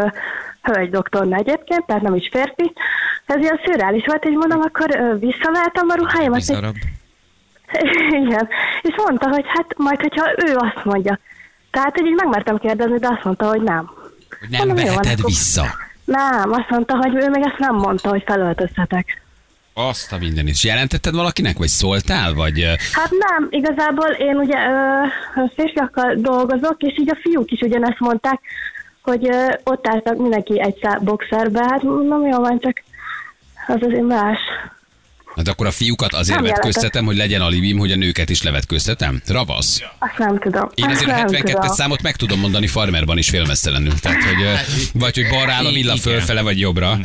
hölgy 0.73 0.89
doktorna 0.89 1.35
egyébként, 1.35 1.85
tehát 1.85 2.01
nem 2.01 2.15
is 2.15 2.29
férfi, 2.31 2.73
ez 3.25 3.41
ilyen 3.41 3.59
szürreális 3.65 4.05
volt, 4.05 4.25
és 4.25 4.31
mondom, 4.33 4.59
akkor 4.61 4.95
ö, 4.95 5.15
visszaveltem 5.17 5.89
a 5.89 5.95
ruháimat, 5.95 6.39
és, 6.39 6.45
Bizarabb. 6.47 6.75
igen, 8.23 8.47
és 8.81 8.93
mondta, 8.97 9.29
hogy 9.29 9.43
hát 9.47 9.77
majd, 9.77 9.99
hogyha 10.01 10.31
ő 10.47 10.55
azt 10.55 10.85
mondja. 10.85 11.19
Tehát, 11.71 11.95
hogy 11.97 12.05
így 12.05 12.15
megmertem 12.15 12.57
kérdezni, 12.57 12.97
de 12.99 13.07
azt 13.07 13.23
mondta, 13.23 13.47
hogy 13.47 13.61
nem. 13.61 13.89
Hogy 14.39 14.49
nem 14.49 14.67
Mondom, 14.67 14.75
van, 14.75 14.85
veheted 14.85 15.11
akkor- 15.19 15.25
vissza. 15.25 15.65
Nem, 16.05 16.51
azt 16.51 16.69
mondta, 16.69 16.95
hogy 16.97 17.15
ő 17.15 17.29
még 17.29 17.43
ezt 17.45 17.57
nem 17.57 17.75
mondta, 17.75 18.09
hogy 18.09 18.23
felöltözhetek. 18.25 19.21
Azt 19.73 20.11
a 20.13 20.17
minden 20.17 20.47
is. 20.47 20.63
Jelentetted 20.63 21.13
valakinek, 21.15 21.57
vagy 21.57 21.67
szóltál, 21.67 22.33
vagy... 22.33 22.65
Hát 22.93 23.09
nem, 23.09 23.47
igazából 23.49 24.07
én 24.07 24.35
ugye 24.35 24.57
ö, 24.69 25.03
férfiakkal 25.55 26.13
dolgozok, 26.15 26.81
és 26.81 26.97
így 26.99 27.09
a 27.09 27.17
fiúk 27.21 27.51
is 27.51 27.59
ugyanezt 27.61 27.99
mondták, 27.99 28.39
hogy 29.01 29.27
ö, 29.27 29.53
ott 29.63 29.87
álltak 29.87 30.17
mindenki 30.17 30.61
egy 30.61 30.77
szál 30.81 30.99
boxerbe, 30.99 31.63
hát 31.63 31.83
mondom, 31.83 32.25
jó 32.25 32.39
van, 32.39 32.59
csak 32.59 32.83
az 33.67 33.75
azért 33.81 34.07
más. 34.07 34.37
Hát 35.35 35.47
akkor 35.47 35.65
a 35.65 35.71
fiúkat 35.71 36.13
azért 36.13 36.39
Nem 36.39 36.49
vetköztetem, 36.49 37.05
hogy 37.05 37.17
legyen 37.17 37.41
alibim, 37.41 37.77
hogy 37.77 37.91
a 37.91 37.95
nőket 37.95 38.29
is 38.29 38.43
levetköztetem? 38.43 39.21
Ravasz. 39.27 39.81
Azt 39.99 40.17
nem 40.17 40.39
tudom. 40.39 40.69
Én 40.73 40.85
Azt 40.85 40.93
azért 40.93 41.09
a 41.09 41.13
nem 41.13 41.19
72 41.19 41.53
tudom. 41.53 41.75
számot 41.75 42.01
meg 42.01 42.15
tudom 42.15 42.39
mondani 42.39 42.67
farmerban 42.67 43.17
is 43.17 43.29
félmeztelenül. 43.29 43.99
Tehát, 43.99 44.23
hogy 44.23 44.43
vagy 44.93 45.15
hogy 45.15 45.29
balra 45.29 45.51
áll 45.51 45.65
a 45.65 45.71
villa 45.71 45.95
fölfele, 45.95 46.41
vagy 46.41 46.59
jobbra. 46.59 46.97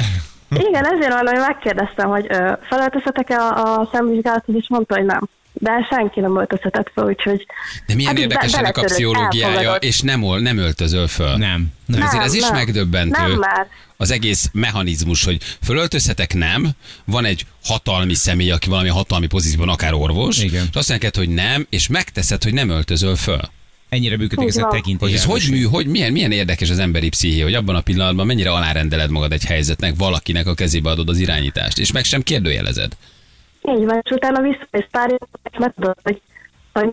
Igen, 0.51 0.85
ezért 0.87 1.13
van, 1.13 1.27
hogy 1.27 1.39
megkérdeztem, 1.39 2.09
hogy 2.09 2.27
ö, 2.29 2.53
felöltözhetek-e 2.69 3.37
a, 3.37 3.79
a 3.81 3.89
szemvizsgálathoz, 3.93 4.55
és 4.55 4.67
mondta, 4.69 4.95
hogy 4.97 5.05
nem. 5.05 5.29
De 5.59 5.87
senki 5.91 6.21
nem 6.21 6.39
öltözhetett 6.39 6.91
fel, 6.95 7.05
úgyhogy... 7.05 7.47
De 7.87 7.95
milyen 7.95 8.11
Hát 8.11 8.21
érdekes 8.21 8.53
be- 8.53 8.59
ennek 8.59 8.77
a 8.77 8.83
pszichológiája, 8.83 9.47
elfogadott. 9.57 9.85
és 9.85 10.01
nem, 10.01 10.21
nem 10.21 10.59
öltözöl 10.59 11.07
föl. 11.09 11.37
Nem. 11.37 11.73
Nem, 11.87 11.99
nem. 11.99 12.03
ezért 12.03 12.23
ez 12.25 12.35
is 12.35 12.41
nem. 12.43 12.55
megdöbbentő. 12.55 13.21
Nem 13.21 13.39
már. 13.39 13.67
Az 13.97 14.11
egész 14.11 14.49
mechanizmus, 14.53 15.25
hogy 15.25 15.43
fölöltözhetek, 15.63 16.35
nem, 16.35 16.71
van 17.05 17.25
egy 17.25 17.47
hatalmi 17.65 18.15
személy, 18.15 18.51
aki 18.51 18.69
valami 18.69 18.89
hatalmi 18.89 19.27
pozícióban, 19.27 19.69
akár 19.69 19.95
orvos, 19.95 20.39
Igen. 20.43 20.67
és 20.71 20.77
azt 20.77 20.89
mondja, 20.89 21.11
hogy 21.15 21.29
nem, 21.29 21.67
és 21.71 21.89
megteszed, 21.89 22.43
hogy 22.43 22.53
nem 22.55 22.69
öltözöl 22.69 23.17
föl. 23.17 23.41
Ennyire 23.89 24.17
működik 24.17 24.49
ez 24.49 24.57
a 24.57 24.69
tekintély. 24.71 25.09
Hogy 25.09 25.19
ez 25.19 25.25
hogy 25.25 25.47
mű, 25.51 25.63
hogy 25.63 25.87
milyen, 25.87 26.13
milyen 26.13 26.33
érdekes 26.33 26.71
az 26.71 26.79
emberi 26.79 27.09
psziché, 27.09 27.41
hogy 27.41 27.55
abban 27.55 27.75
a 27.75 27.81
pillanatban 27.81 28.27
mennyire 28.27 28.51
alárendeled 28.51 29.11
magad 29.11 29.33
egy 29.33 29.45
helyzetnek, 29.45 29.95
valakinek 29.97 30.47
a 30.47 30.55
kezébe 30.55 30.91
adod 30.91 31.09
az 31.09 31.19
irányítást, 31.19 31.79
és 31.79 31.93
meg 31.93 32.05
sem 32.05 32.23
kérdőjelezed. 32.23 32.93
Így 33.69 33.85
van, 33.85 34.01
és 34.05 34.11
utána 34.11 34.41
visszamész 34.41 34.89
pár 34.91 35.11
év, 35.11 35.19
és 35.51 35.59
megtudod, 35.59 35.97
hogy, 36.03 36.21
hogy 36.73 36.93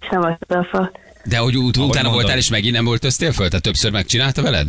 és 0.00 0.06
nem 0.10 0.22
öltözöl 0.24 0.64
fel. 0.64 0.92
De 1.24 1.36
hogy 1.38 1.56
ut- 1.56 1.76
utána 1.76 1.86
mondod. 2.02 2.12
voltál, 2.12 2.36
és 2.36 2.50
megint 2.50 2.74
nem 2.74 2.86
öltöztél 2.86 3.32
föl? 3.32 3.46
Tehát 3.48 3.62
többször 3.62 3.90
megcsinálta 3.90 4.42
veled? 4.42 4.68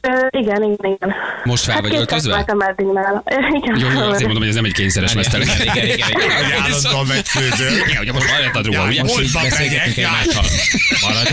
Ö, 0.00 0.26
igen, 0.30 0.62
igen, 0.62 0.76
igen. 0.80 1.14
Most 1.44 1.64
fel 1.64 1.74
vagy 1.80 1.90
kétszer 1.90 1.98
öltözve? 1.98 2.34
voltam 2.34 2.60
eddig. 2.60 2.86
Ö, 3.24 3.56
Igen. 3.56 3.78
Jó, 3.78 3.88
jó, 3.90 3.98
azért 4.00 4.20
mondom, 4.22 4.36
hogy 4.38 4.48
ez 4.48 4.54
nem 4.54 4.64
egy 4.64 4.72
kényszeres 4.72 5.12
mesztelen. 5.14 5.46
Igen, 5.60 5.66
igen, 5.76 5.86
igen, 5.86 6.08
igen. 6.10 6.30
Hogy 6.44 6.52
állandóan 6.52 7.06
vetkőzöl. 7.06 7.72
Igen, 7.88 7.96
hogy 7.96 8.12
most 8.12 8.30
hajlatad 8.30 8.66
róla, 8.66 8.86
ugye? 8.86 9.02
Most 9.02 9.20
így 9.20 9.32
beszélgetünk 9.32 9.96
egymással. 9.96 10.44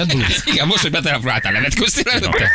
Blúz? 0.05 0.43
Igen, 0.45 0.67
most, 0.67 0.81
hogy 0.81 0.91
betelefonáltál, 0.91 1.51
nevetköztél 1.51 2.11
előtte? 2.11 2.49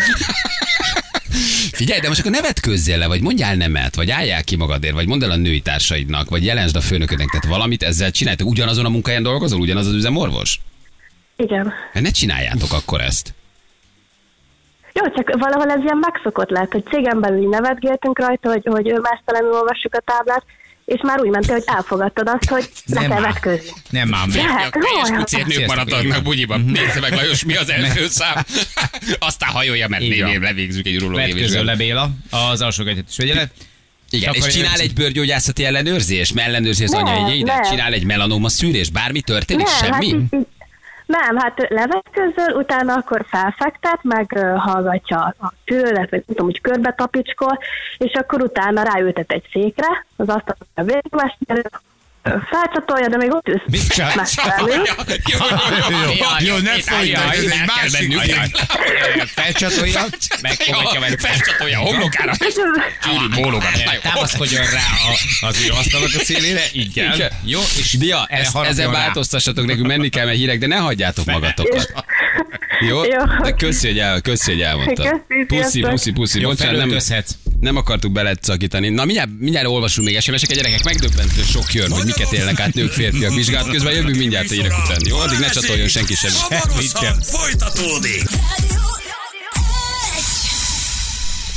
Figyelj, 1.76 2.00
de 2.00 2.08
most 2.08 2.20
akkor 2.20 2.32
nevetkőzzél 2.32 2.98
le, 2.98 3.06
vagy 3.06 3.22
mondjál 3.22 3.54
nemet, 3.54 3.94
vagy 3.94 4.10
álljál 4.10 4.44
ki 4.44 4.56
magadért, 4.56 4.94
vagy 4.94 5.06
mondd 5.06 5.24
el 5.24 5.30
a 5.30 5.36
női 5.36 5.60
társaidnak, 5.60 6.30
vagy 6.30 6.44
jelensd 6.44 6.76
a 6.76 6.80
főnöködnek, 6.80 7.28
tehát 7.28 7.46
valamit 7.46 7.82
ezzel 7.82 8.10
csináljátok. 8.10 8.48
Ugyanazon 8.48 8.84
a 8.84 8.88
munkahelyen 8.88 9.22
dolgozol, 9.22 9.60
ugyanaz 9.60 9.86
az 9.86 9.92
üzemorvos? 9.92 10.60
Igen. 11.36 11.72
Hát 11.92 12.02
ne 12.02 12.10
csináljátok 12.10 12.72
akkor 12.72 13.00
ezt. 13.00 13.34
Jó, 14.92 15.02
csak 15.14 15.38
valahol 15.38 15.70
ez 15.70 15.82
ilyen 15.82 15.98
megszokott 15.98 16.50
lett, 16.50 16.72
hogy 16.72 16.84
cégen 16.90 17.20
belül 17.20 17.48
nevetgéltünk 17.48 18.18
rajta, 18.18 18.50
hogy, 18.50 18.66
hogy 18.66 18.84
mesztelenül 19.02 19.52
olvassuk 19.52 19.94
a 19.94 20.02
táblát, 20.04 20.44
és 20.86 21.00
már 21.02 21.20
úgy 21.20 21.28
mentél, 21.30 21.54
hogy 21.54 21.62
elfogadtad 21.66 22.28
azt, 22.28 22.48
hogy 22.48 22.70
le 22.86 23.00
Nem 23.00 23.10
kell 23.10 23.20
már. 23.20 23.32
vetközni. 23.32 23.70
Nem 23.90 24.08
már. 24.08 24.26
De- 24.26 24.40
A 24.40 24.44
teljes 24.44 24.70
komolyan. 24.70 25.16
pucér 25.18 25.46
nők 25.46 25.52
Sziasztok, 25.56 25.76
maradnak 25.76 26.22
bugyiban. 26.22 26.60
Nézze 26.60 27.00
meg, 27.00 27.12
Lajos, 27.12 27.44
mi 27.44 27.56
az 27.56 27.70
első 27.70 28.06
szám. 28.08 28.44
Aztán 29.18 29.50
hajolja, 29.50 29.88
mert 29.88 30.02
névén 30.02 30.40
levégzünk 30.40 30.86
egy 30.86 30.96
urológiai 30.96 31.32
Vetközöl 31.32 31.64
le 31.64 31.76
vizsgálatot. 31.76 32.16
Béla, 32.30 32.48
az 32.50 32.60
alsógatyát 32.62 33.04
is 33.08 33.16
vegye 33.16 33.34
le. 33.34 33.50
Igen, 34.10 34.32
és 34.32 34.38
Takarja 34.40 34.54
csinál 34.62 34.74
őt. 34.76 34.80
egy 34.82 34.92
bőrgyógyászati 34.92 35.64
ellenőrzés, 35.64 36.32
mert 36.32 36.48
ellenőrzi 36.48 36.84
az 36.84 36.90
Nem, 36.90 37.04
anyajegyeidet, 37.04 37.54
nem. 37.54 37.70
csinál 37.70 37.92
egy 37.92 38.04
melanóma 38.04 38.48
szűrés, 38.48 38.90
bármi 38.90 39.20
történik, 39.20 39.68
hát 39.68 39.84
semmi? 39.84 40.06
így, 40.06 40.16
nem, 41.06 41.36
hát 41.36 41.66
levetközöl, 41.68 42.54
utána 42.54 42.94
akkor 42.94 43.24
felfektet, 43.28 43.98
meg 44.02 44.32
ö, 44.36 44.54
hallgatja 44.56 45.34
a 45.40 45.52
tőlet, 45.64 46.10
vagy 46.10 46.24
tudom, 46.26 46.46
hogy 46.46 46.60
körbe 46.60 46.92
tapicskol, 46.92 47.58
és 47.98 48.12
akkor 48.12 48.42
utána 48.42 48.82
ráültet 48.82 49.32
egy 49.32 49.48
székre, 49.52 50.06
az 50.16 50.28
asztal 50.28 50.56
a 50.74 50.82
végigmest, 50.82 51.36
felcsatolja, 52.50 53.08
de 53.08 53.16
még 53.16 53.32
ott 53.32 53.48
ülsz 53.48 53.62
Mit 53.66 54.14
mesztelenül. 54.14 54.74
Jó, 54.74 55.04
jó, 55.30 55.98
Jó, 56.00 56.46
jó, 56.46 56.56
ne 56.56 56.70
folytasd, 56.70 57.32
ez 57.32 57.42
egy 57.42 57.66
másik. 57.66 58.56
Felcsatolja, 59.26 60.04
megfogadja 60.42 61.00
vele. 61.00 61.16
Felcsatolja 61.18 61.78
a 61.78 61.82
homlokára. 61.82 62.32
Gyűrű, 63.04 63.42
bólogat. 63.42 64.00
Támaszkodjon 64.02 64.62
rá 64.64 64.80
a, 65.40 65.46
az 65.46 65.70
asztalnak 65.78 66.10
a 66.14 66.24
szélére. 66.24 66.62
Igen. 66.72 67.22
Jó, 67.44 67.60
és 67.60 67.96
Dia, 67.98 68.28
rá. 68.76 68.90
változtassatok 68.90 69.66
nekünk, 69.66 69.86
menni 69.86 70.08
kell, 70.08 70.24
mert 70.24 70.36
hírek, 70.36 70.58
de 70.58 70.66
ne 70.66 70.76
hagyjátok 70.76 71.24
magatokat. 71.24 71.92
Jó? 72.80 73.04
Jó. 73.04 73.20
De 73.42 73.52
köszi, 73.52 73.86
hogy, 73.86 73.98
el, 73.98 74.20
köszi, 74.20 74.50
hogy 74.50 74.60
elmondtad. 74.60 75.20
Puszi, 75.46 75.80
puszi, 75.80 76.12
puszi. 76.12 76.40
Jó, 76.40 76.48
Bocsánat, 76.48 76.72
nem, 76.72 76.80
felöltözhetsz. 76.82 77.30
nem 77.60 77.76
akartuk 77.76 78.12
belecakítani. 78.12 78.88
Na, 78.88 79.04
mindjárt, 79.04 79.28
mindjárt 79.38 79.66
olvasunk 79.66 80.06
még 80.08 80.20
SMS-eket, 80.20 80.56
gyerekek, 80.56 80.84
megdöbbentő 80.84 81.42
sok 81.42 81.72
jön, 81.74 81.90
hogy 81.90 82.04
miket 82.16 82.32
élnek 82.32 82.60
át 82.60 82.74
nők, 82.74 82.92
férfiak 82.92 83.34
vizsgálat 83.34 83.70
közben, 83.70 83.92
jövünk 83.92 84.16
mindjárt 84.16 84.50
a 84.50 84.54
hírek 84.54 84.72
után. 84.84 84.98
Jó, 85.04 85.16
addig 85.18 85.38
ne 85.38 85.48
csatoljon 85.48 85.88
senki 85.88 86.14
sem. 86.14 86.30
Hamarosan 86.34 87.20
folytatódik. 87.20 88.28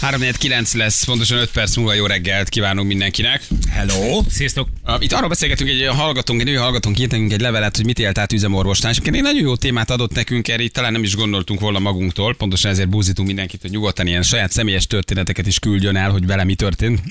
349 0.01 0.73
lesz, 0.73 1.03
pontosan 1.03 1.37
5 1.37 1.51
perc 1.51 1.75
múlva 1.75 1.93
jó 1.93 2.05
reggelt 2.05 2.49
kívánunk 2.49 2.87
mindenkinek. 2.87 3.41
Hello? 3.69 4.21
Sziasztok! 4.29 4.67
Uh, 4.85 4.95
Itt 4.99 5.11
arról 5.11 5.29
beszélgetünk, 5.29 5.69
egy 5.69 5.87
hallgatónk, 5.87 6.39
egy 6.39 6.45
női 6.45 6.55
hallgatónk 6.55 6.99
írt 6.99 7.11
nekünk 7.11 7.31
egy 7.31 7.41
levelet, 7.41 7.75
hogy 7.75 7.85
mit 7.85 7.99
élt 7.99 8.17
át 8.17 8.33
üzemorvosnál. 8.33 8.91
És 8.91 8.97
egy 9.03 9.21
nagyon 9.21 9.41
jó 9.41 9.55
témát 9.55 9.89
adott 9.89 10.13
nekünk, 10.13 10.47
erre 10.47 10.63
itt 10.63 10.73
talán 10.73 10.91
nem 10.91 11.03
is 11.03 11.15
gondoltunk 11.15 11.59
volna 11.59 11.79
magunktól. 11.79 12.35
Pontosan 12.35 12.71
ezért 12.71 12.89
búzítunk 12.89 13.27
mindenkit, 13.27 13.61
hogy 13.61 13.71
nyugodtan 13.71 14.07
ilyen 14.07 14.23
saját 14.23 14.51
személyes 14.51 14.87
történeteket 14.87 15.47
is 15.47 15.59
küldjön 15.59 15.95
el, 15.95 16.09
hogy 16.09 16.25
vele 16.25 16.43
mi 16.43 16.55
történt 16.55 17.01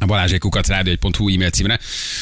a 0.00 0.06
balázsékukat 0.06 0.66
rádió.hu 0.66 1.28
e-mail 1.28 1.50
címre, 1.50 1.78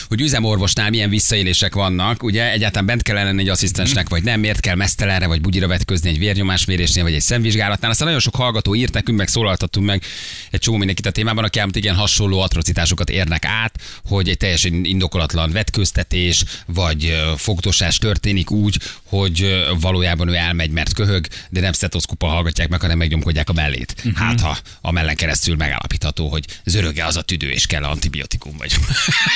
hogy 0.08 0.20
üzemorvosnál 0.20 0.90
milyen 0.90 1.10
visszaélések 1.10 1.74
vannak. 1.74 2.22
Ugye 2.22 2.50
egyáltalán 2.50 2.86
bent 2.86 3.02
kell 3.02 3.14
lenni 3.14 3.40
egy 3.40 3.48
asszisztensnek, 3.48 4.08
vagy 4.08 4.22
nem, 4.22 4.40
miért 4.40 4.60
kell 4.60 4.74
mesztelenre, 4.74 5.26
vagy 5.26 5.40
bugyira 5.40 5.66
vetközni 5.66 6.08
egy 6.08 6.18
vérnyomásmérésnél, 6.18 7.02
vagy 7.02 7.14
egy 7.14 7.20
szemvizsgálatnál. 7.20 7.90
Aztán 7.90 8.06
nagyon 8.06 8.22
sok 8.22 8.36
hallgató 8.36 8.74
írt 8.74 8.92
nekünk, 8.92 9.18
meg 9.18 9.28
szólaltattunk 9.28 9.86
meg 9.86 10.02
egy 10.50 10.60
csomó 10.60 10.76
mindenkit 10.76 11.06
a 11.06 11.10
témában, 11.10 11.44
aki 11.44 11.58
elmondta, 11.58 11.80
igen 11.80 11.94
hasonló 11.94 12.40
atrocitásokat 12.40 13.10
érnek 13.10 13.44
át, 13.44 13.80
hogy 14.04 14.28
egy 14.28 14.36
teljesen 14.36 14.84
indokolatlan 14.84 15.50
vetköztetés, 15.50 16.44
vagy 16.66 17.04
ö, 17.04 17.32
fogdosás 17.36 17.98
történik 17.98 18.50
úgy, 18.50 18.78
hogy 19.04 19.64
valójában 19.80 20.28
ő 20.28 20.34
elmegy, 20.34 20.70
mert 20.70 20.92
köhög, 20.92 21.26
de 21.50 21.60
nem 21.60 21.72
stetoszkupa 21.72 22.26
hallgatják 22.26 22.68
meg, 22.68 22.80
hanem 22.80 22.98
megnyomkodják 22.98 23.48
a 23.48 23.52
mellét. 23.52 23.94
Mhm. 24.04 24.14
Hát, 24.14 24.40
ha 24.40 24.58
a 24.80 24.90
mellen 24.90 25.16
keresztül 25.16 25.56
megállapítható, 25.56 26.28
hogy 26.28 26.44
zöröge 26.64 27.04
az 27.04 27.16
a 27.16 27.22
tüdő, 27.22 27.50
és 27.50 27.66
kell 27.68 27.82
antibiotikum, 27.82 28.56
vagy, 28.56 28.72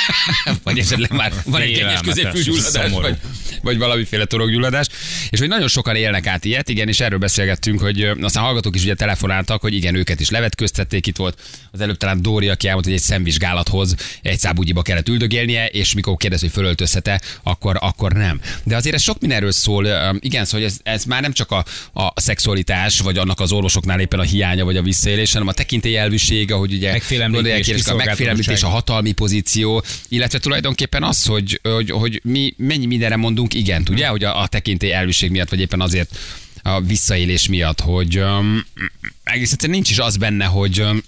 vagy 0.64 0.78
esetleg 0.78 1.12
már 1.12 1.32
van 1.44 1.60
egy 1.60 1.74
Félelmetes, 1.74 2.00
középfűgyulladás, 2.06 2.90
vagy, 2.90 3.16
vagy 3.62 3.78
valamiféle 3.78 4.24
torokgyulladás. 4.24 4.86
És 5.30 5.38
hogy 5.38 5.48
nagyon 5.48 5.68
sokan 5.68 5.96
élnek 5.96 6.26
át 6.26 6.44
ilyet, 6.44 6.68
igen, 6.68 6.88
és 6.88 7.00
erről 7.00 7.18
beszélgettünk, 7.18 7.80
hogy 7.80 8.02
aztán 8.20 8.44
hallgatók 8.44 8.74
is 8.74 8.82
ugye 8.82 8.94
telefonáltak, 8.94 9.60
hogy 9.60 9.74
igen, 9.74 9.94
őket 9.94 10.20
is 10.20 10.30
levetköztették. 10.30 11.06
Itt 11.06 11.16
volt 11.16 11.40
az 11.70 11.80
előbb 11.80 11.96
talán 11.96 12.22
Dóri, 12.22 12.48
aki 12.48 12.66
elmondta, 12.66 12.90
hogy 12.90 12.98
egy 12.98 13.04
szemvizsgálathoz 13.04 13.94
egy 14.22 14.38
szábúgyiba 14.38 14.82
kellett 14.82 15.08
üldögélnie, 15.08 15.66
és 15.66 15.94
mikor 15.94 16.16
kérdez, 16.16 16.40
hogy 16.40 16.50
fölöltözhet-e, 16.50 17.20
akkor, 17.42 17.76
akkor 17.80 18.12
nem. 18.12 18.40
De 18.64 18.76
azért 18.76 18.94
ez 18.94 19.02
sok 19.02 19.20
mindenről 19.20 19.52
szól. 19.52 19.86
Igen, 20.18 20.44
szóval 20.44 20.60
hogy 20.60 20.70
ez, 20.70 20.94
ez 20.94 21.04
már 21.04 21.22
nem 21.22 21.32
csak 21.32 21.50
a, 21.50 21.64
a 21.92 22.20
szexualitás, 22.20 23.00
vagy 23.00 23.18
annak 23.18 23.40
az 23.40 23.52
orvosoknál 23.52 24.00
éppen 24.00 24.18
a 24.18 24.22
hiánya, 24.22 24.64
vagy 24.64 24.76
a 24.76 24.82
visszaélés, 24.82 25.32
hanem 25.32 25.48
a 25.48 25.52
tekintélyelvűség, 25.52 26.52
ahogy 26.52 26.72
ugye 26.72 26.92
Megfélemlítés, 26.92 27.84
gondolják, 27.84 28.16
megfélemlítés, 28.24 28.62
a 28.62 28.68
hatalmi 28.68 29.12
pozíció, 29.12 29.84
illetve 30.08 30.38
tulajdonképpen 30.38 31.02
az, 31.02 31.24
hogy, 31.24 31.60
hogy, 31.62 31.90
hogy 31.90 32.20
mi 32.24 32.54
mennyi 32.56 32.86
mindenre 32.86 33.16
mondunk 33.16 33.54
igent, 33.54 33.88
ugye, 33.88 34.06
hogy 34.06 34.24
a, 34.24 34.40
a 34.40 34.46
tekintély 34.46 34.92
elvűség 34.92 35.30
miatt, 35.30 35.48
vagy 35.48 35.60
éppen 35.60 35.80
azért 35.80 36.18
a 36.62 36.80
visszaélés 36.80 37.48
miatt, 37.48 37.80
hogy 37.80 38.18
um, 38.18 38.66
egész 39.24 39.52
egyszerűen 39.52 39.78
nincs 39.78 39.90
is 39.90 39.98
az 39.98 40.16
benne, 40.16 40.44
hogy 40.44 40.80
um, 40.80 41.02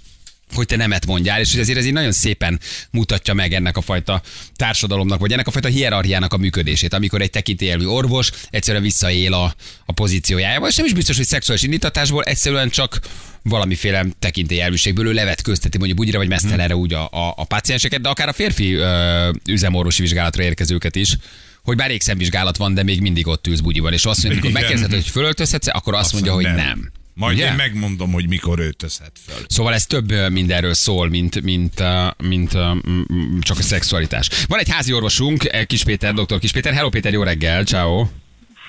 hogy 0.55 0.67
te 0.67 0.77
nemet 0.77 1.07
mondjál, 1.07 1.41
és 1.41 1.51
hogy 1.51 1.61
azért 1.61 1.79
ez 1.79 1.85
így 1.87 1.93
nagyon 1.93 2.13
szépen 2.13 2.61
mutatja 2.91 3.35
meg 3.35 3.53
ennek 3.53 3.77
a 3.77 3.81
fajta 3.81 4.23
társadalomnak, 4.57 5.21
vagy 5.21 5.33
ennek 5.33 5.47
a 5.47 5.51
fajta 5.51 5.69
hierarchiának 5.69 6.33
a 6.33 6.37
működését, 6.37 6.95
amikor 6.95 7.21
egy 7.21 7.31
tekintélyelvű 7.31 7.85
orvos 7.85 8.31
egyszerűen 8.51 8.83
visszaél 8.83 9.33
a, 9.33 9.55
a 9.87 9.93
pozíciójájával, 9.93 10.69
és 10.69 10.77
nem 10.77 10.87
is 10.87 10.93
biztos, 10.93 11.17
hogy 11.17 11.27
szexuális 11.27 11.63
indítatásból, 11.63 12.23
egyszerűen 12.23 12.71
csak 12.71 13.01
valamiféle 13.43 14.07
tekintélyelvűségből 14.19 15.07
ő 15.07 15.13
levetközteti 15.13 15.77
mondjuk 15.79 15.99
bugyira 15.99 16.19
vagy 16.19 16.29
mesztelenre 16.29 16.77
úgy 16.77 16.93
a, 16.93 17.05
a, 17.05 17.35
a 17.37 17.45
pácienseket, 17.45 18.01
de 18.01 18.09
akár 18.09 18.29
a 18.29 18.33
férfi 18.33 18.73
ö, 18.73 19.31
üzemorvosi 19.47 20.03
vizsgálatra 20.03 20.43
érkezőket 20.43 20.97
is, 20.97 21.17
hogy 21.63 21.77
bár 21.77 21.91
égszemvizsgálat 21.91 22.57
van, 22.57 22.75
de 22.75 22.83
még 22.83 23.01
mindig 23.01 23.27
ott 23.27 23.47
ülsz 23.47 23.61
bugyiban, 23.61 23.93
és 23.93 24.05
azt 24.05 24.23
mondja, 24.23 24.41
amikor 24.41 24.51
Igen. 24.51 24.63
megkérdezed, 24.63 25.03
hogy 25.03 25.13
fölöltözhetsz, 25.13 25.67
akkor 25.67 25.95
azt, 25.95 26.13
mondja, 26.13 26.33
hogy 26.33 26.45
nem. 26.45 26.93
Majd 27.15 27.37
Ugye? 27.37 27.47
én 27.47 27.55
megmondom, 27.55 28.13
hogy 28.13 28.29
mikor 28.29 28.59
öltözhet 28.59 29.13
föl. 29.27 29.45
Szóval 29.49 29.73
ez 29.75 29.87
több 29.87 30.13
mindenről 30.31 30.75
szól, 30.75 31.09
mint, 31.09 31.43
mint, 31.43 31.83
mint 32.23 32.55
ö, 32.55 32.73
m- 32.73 33.09
m- 33.09 33.43
csak 33.43 33.59
a 33.59 33.63
szexualitás. 33.63 34.29
Van 34.49 34.59
egy 34.59 34.69
házi 34.71 34.93
orvosunk, 34.93 35.45
eh, 35.45 35.65
Kis 35.65 35.85
Péter, 35.85 36.15
dr. 36.15 36.39
Kis 36.39 36.53
Péter. 36.53 36.73
Hello 36.73 36.89
Péter, 36.89 37.13
jó 37.13 37.23
reggel, 37.23 37.65
ciao. 37.65 38.07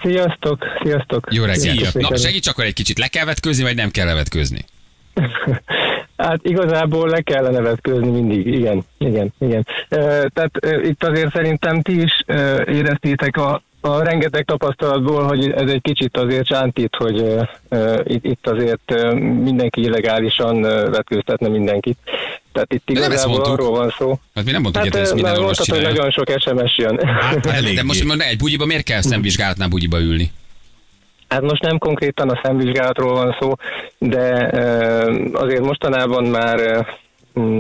Sziasztok, 0.04 0.64
sziasztok. 0.84 1.28
Jó 1.32 1.44
reggel. 1.44 1.76
Sziasztok, 1.76 2.10
Na, 2.10 2.18
segíts 2.18 2.48
akkor 2.48 2.64
egy 2.64 2.74
kicsit, 2.74 3.00
le 3.00 3.08
kell 3.08 3.26
vetkőzni, 3.26 3.64
vagy 3.64 3.76
nem 3.76 3.92
kell 3.92 4.06
levetkőzni? 4.06 4.66
Hát 6.18 6.40
igazából 6.44 7.10
le 7.10 7.22
kellene 7.22 7.60
vetkőzni 7.60 8.10
mindig, 8.10 8.48
igen, 8.48 8.86
igen, 8.98 9.34
igen. 9.40 9.68
Tehát 10.34 10.52
itt 10.84 11.04
azért 11.04 11.34
szerintem 11.34 11.82
ti 11.82 12.02
is 12.02 12.24
éreztétek 12.66 13.38
a, 13.38 13.64
a 13.86 14.04
rengeteg 14.04 14.46
tapasztalatból, 14.46 15.24
hogy 15.24 15.52
ez 15.52 15.70
egy 15.70 15.82
kicsit 15.82 16.18
azért 16.18 16.46
sántít, 16.46 16.96
hogy 16.96 17.20
ö, 17.70 18.02
itt, 18.04 18.26
itt 18.26 18.48
azért 18.48 18.94
mindenki 19.44 19.82
illegálisan 19.82 20.62
vetkőztetne 20.62 21.48
mindenkit. 21.48 21.98
Tehát 22.52 22.74
itt 22.74 22.90
igazából 22.90 23.42
arról 23.42 23.72
van 23.72 23.94
szó. 23.98 24.20
Hát 24.36 24.46
mi 24.46 24.52
nem 24.52 24.62
mondtuk, 24.62 24.84
Hát 24.84 24.94
hogy 24.94 25.02
ezt 25.02 25.14
minden 25.14 25.32
orvos 25.38 25.46
mondtad, 25.46 25.68
hogy 25.68 25.78
csinálja. 25.78 25.98
nagyon 25.98 26.12
sok 26.12 26.40
SMS 26.40 26.78
jön. 26.78 27.06
Hát 27.08 27.46
elég. 27.56 27.76
De 27.76 27.84
most 27.84 28.04
mondom, 28.04 28.28
egy 28.28 28.38
bugyiba 28.38 28.66
miért 28.66 28.84
kell 28.84 29.02
szemvizsgálatnál 29.02 29.68
bugyiba 29.68 30.00
ülni? 30.00 30.32
Hát 31.28 31.42
most 31.42 31.62
nem 31.62 31.78
konkrétan 31.78 32.30
a 32.30 32.40
szemvizsgálatról 32.44 33.14
van 33.14 33.36
szó, 33.40 33.54
de 33.98 34.50
ö, 34.54 35.30
azért 35.34 35.62
mostanában 35.64 36.24
már 36.24 36.60
ö, 37.34 37.60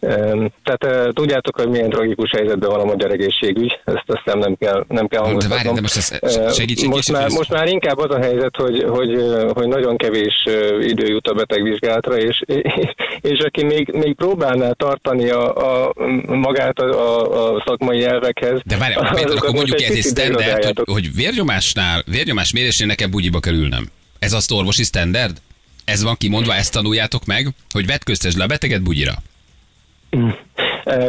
tehát 0.00 0.84
ö, 0.84 1.12
tudjátok, 1.12 1.56
hogy 1.56 1.68
milyen 1.68 1.90
tragikus 1.90 2.30
helyzetben 2.30 2.70
van 2.70 2.80
a 2.80 2.84
magyar 2.84 3.10
egészségügy, 3.10 3.80
ezt 3.84 4.04
azt 4.06 4.20
hiszem 4.24 4.38
nem 4.38 4.56
kell, 4.56 4.84
nem 4.88 5.08
kell 5.08 5.20
De 5.20 5.26
hangoztatnom. 5.26 5.62
várj, 5.62 5.74
de 5.74 5.80
most 5.80 5.96
ez, 5.96 6.12
Ö, 6.20 6.52
segíts 6.52 6.84
most, 6.84 7.12
már, 7.12 7.30
most 7.30 7.50
már 7.50 7.68
inkább 7.68 7.98
az 7.98 8.14
a 8.14 8.18
helyzet, 8.18 8.56
hogy, 8.56 8.84
hogy, 8.88 9.14
ö, 9.14 9.50
hogy 9.54 9.68
nagyon 9.68 9.96
kevés 9.96 10.46
idő 10.80 11.06
jut 11.06 11.26
a 11.26 11.34
betegvizsgálatra, 11.34 12.16
és, 12.16 12.42
és 13.32 13.38
aki 13.38 13.64
még, 13.64 13.92
még 13.92 14.14
próbálná 14.14 14.70
tartani 14.70 15.30
a, 15.30 15.56
a, 15.86 15.92
magát 16.26 16.78
a, 16.78 17.54
a, 17.54 17.62
szakmai 17.66 18.04
elvekhez, 18.04 18.60
De 18.64 18.76
várj, 18.76 18.94
akkor 18.94 19.14
most 19.40 19.52
mondjuk 19.52 19.80
egy 19.80 19.90
ez 19.90 19.96
egy 19.96 20.02
standard, 20.02 20.64
hogy, 20.64 20.82
hogy 20.84 21.14
vérnyomásnál, 21.14 22.02
vérnyomás 22.06 22.52
mérésnél 22.52 22.86
nekem 22.86 23.10
bugyiba 23.10 23.40
kell 23.40 23.54
ülnöm. 23.54 23.88
Ez 24.18 24.32
azt 24.32 24.52
orvosi 24.52 24.82
standard? 24.82 25.36
Ez 25.84 26.02
van 26.02 26.16
kimondva, 26.16 26.54
ezt 26.54 26.72
tanuljátok 26.72 27.24
meg, 27.24 27.48
hogy 27.70 27.86
vetköztesd 27.86 28.36
le 28.36 28.44
a 28.44 28.46
beteget 28.46 28.82
bugyira. 28.82 29.12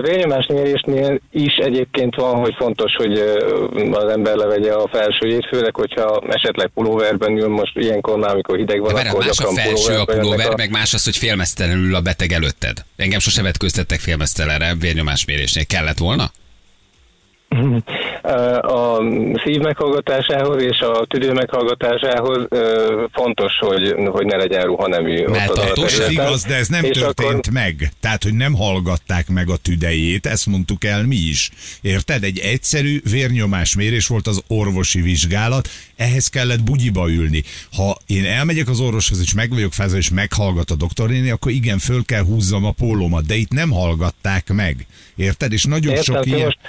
Vérnyomásmérésnél 0.02 1.20
is 1.32 1.56
egyébként 1.56 2.16
van, 2.16 2.36
hogy 2.36 2.54
fontos, 2.58 2.96
hogy 2.96 3.20
az 3.92 4.12
ember 4.12 4.36
levegye 4.36 4.72
a 4.72 4.88
felsőjét, 4.88 5.48
főleg, 5.48 5.76
hogyha 5.76 6.22
esetleg 6.28 6.68
pulóverben 6.68 7.38
ül, 7.38 7.48
most 7.48 7.78
ilyenkor 7.78 8.18
már, 8.18 8.30
amikor 8.30 8.58
hideg 8.58 8.80
van, 8.80 8.94
De 8.94 9.00
akkor 9.00 9.26
más 9.26 9.40
a 9.40 9.52
felső, 9.52 9.98
a 9.98 10.06
pulóver, 10.06 10.40
jönnek 10.40 10.58
meg 10.58 10.70
más 10.70 10.94
az, 10.94 11.04
hogy 11.04 11.18
félmeztelenül 11.18 11.96
a 11.96 12.02
beteg 12.02 12.32
előtted. 12.32 12.86
Engem 12.96 13.20
sose 13.20 13.42
vetköztettek 13.42 14.00
félmeztelenre 14.00 14.76
vérnyomásmérésnél. 14.80 15.66
Kellett 15.66 15.98
volna? 15.98 16.32
A 18.62 18.98
szív 19.44 19.60
meghallgatásához 19.62 20.62
és 20.64 20.80
a 20.80 21.06
tüdő 21.10 21.32
meghallgatásához 21.32 22.48
fontos, 23.12 23.54
hogy, 23.60 23.96
hogy 24.06 24.26
ne 24.26 24.36
legyen 24.36 24.62
ruhanemű. 24.66 25.26
Melltartós? 25.26 25.66
Ez 25.94 26.00
alaterületen. 26.00 26.12
igaz, 26.12 26.44
de 26.44 26.56
ez 26.56 26.68
nem 26.68 26.84
És 26.84 26.98
történt 26.98 27.30
akkor- 27.30 27.54
meg. 27.54 27.92
Tehát, 28.00 28.24
hogy 28.24 28.34
nem 28.34 28.54
hallgatták 28.56 29.30
meg 29.30 29.50
a 29.50 29.56
tüdejét, 29.56 30.26
ezt 30.26 30.46
mondtuk 30.46 30.84
el 30.84 31.06
mi 31.06 31.16
is. 31.16 31.50
Érted? 31.82 32.24
Egy 32.24 32.40
egyszerű 32.40 33.02
vérnyomásmérés 33.12 34.08
volt 34.08 34.28
az 34.28 34.44
orvosi 34.48 35.02
vizsgálat, 35.02 35.68
ehhez 35.96 36.28
kellett 36.28 36.64
bugyiba 36.64 37.10
ülni. 37.10 37.44
Ha 37.76 37.98
én 38.06 38.26
elmegyek 38.26 38.70
az 38.70 38.80
orvoshoz, 38.80 39.22
és 39.22 39.34
meg 39.34 39.50
vagyok 39.50 39.74
fázva, 39.74 39.98
és 39.98 40.10
meghallgat 40.10 40.72
a 40.72 40.76
doktornéni, 40.76 41.30
akkor 41.30 41.52
igen, 41.52 41.78
föl 41.78 42.04
kell 42.06 42.24
húzzam 42.24 42.66
a 42.66 42.72
pólómat, 42.72 43.26
de 43.26 43.36
itt 43.36 43.52
nem 43.52 43.72
hallgatták 43.72 44.54
meg. 44.54 44.86
Érted? 45.16 45.52
És 45.52 45.64
nagyon 45.64 45.94
Értem, 45.96 46.16
sok 46.16 46.26
ilyen, 46.26 46.40
most- 46.40 46.60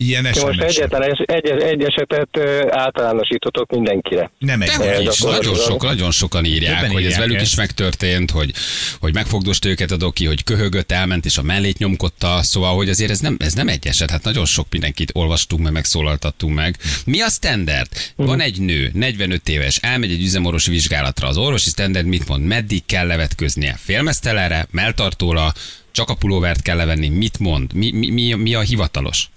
ilyen 0.00 0.22
Ti 0.32 0.40
most 0.40 0.54
SMS. 0.54 0.76
egyetlen 0.76 1.02
egy, 1.02 1.22
egy, 1.26 1.62
egy 1.62 1.82
esetet 1.82 2.38
általánosítotok 2.70 3.70
mindenkire. 3.70 4.30
Nem 4.38 4.62
egy. 4.62 4.68
Dehogy 4.68 5.06
is, 5.06 5.20
nagyon, 5.20 5.54
sok, 5.54 5.82
nagyon 5.82 6.10
sokan 6.10 6.44
írják, 6.44 6.74
Többen 6.74 6.92
hogy 6.92 7.04
ez 7.04 7.16
velük 7.16 7.34
is 7.36 7.40
ezt. 7.40 7.56
megtörtént, 7.56 8.30
hogy, 8.30 8.52
hogy 9.00 9.14
megfogdost 9.14 9.64
őket 9.64 9.90
a 9.90 9.96
doki, 9.96 10.26
hogy 10.26 10.44
köhögött, 10.44 10.92
elment 10.92 11.24
és 11.24 11.38
a 11.38 11.42
mellét 11.42 11.78
nyomkodta, 11.78 12.42
szóval, 12.42 12.74
hogy 12.74 12.88
azért 12.88 13.10
ez 13.10 13.20
nem, 13.20 13.36
ez 13.38 13.52
nem 13.52 13.68
egy 13.68 13.86
eset, 13.86 14.10
hát 14.10 14.22
nagyon 14.22 14.44
sok 14.44 14.66
mindenkit 14.70 15.10
olvastunk 15.14 15.62
meg, 15.62 15.72
megszólaltattunk 15.72 16.54
meg. 16.54 16.76
Mi 17.04 17.20
a 17.20 17.28
standard? 17.28 17.88
Van 18.16 18.40
egy 18.40 18.60
nő, 18.60 18.90
45 18.94 19.48
éves, 19.48 19.76
elmegy 19.76 20.10
egy 20.10 20.22
üzemorvosi 20.22 20.70
vizsgálatra. 20.70 21.28
Az 21.28 21.36
orvosi 21.36 21.70
standard 21.70 22.06
mit 22.06 22.28
mond? 22.28 22.46
Meddig 22.46 22.82
kell 22.86 23.06
levetköznie? 23.06 23.78
Félmeztelenre, 23.84 24.66
melltartóra, 24.70 25.52
csak 25.92 26.08
a 26.08 26.14
pulóvert 26.14 26.62
kell 26.62 26.76
levenni? 26.76 27.08
Mit 27.08 27.38
mond? 27.38 27.74
Mi, 27.74 27.90
mi, 27.90 28.10
mi, 28.10 28.32
mi 28.32 28.54
a 28.54 28.60
hivatalos? 28.60 29.28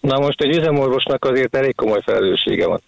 Na 0.00 0.18
most 0.18 0.40
egy 0.40 0.56
üzemorvosnak 0.56 1.24
azért 1.24 1.56
elég 1.56 1.74
komoly 1.74 2.00
felelőssége 2.04 2.66
van. 2.66 2.80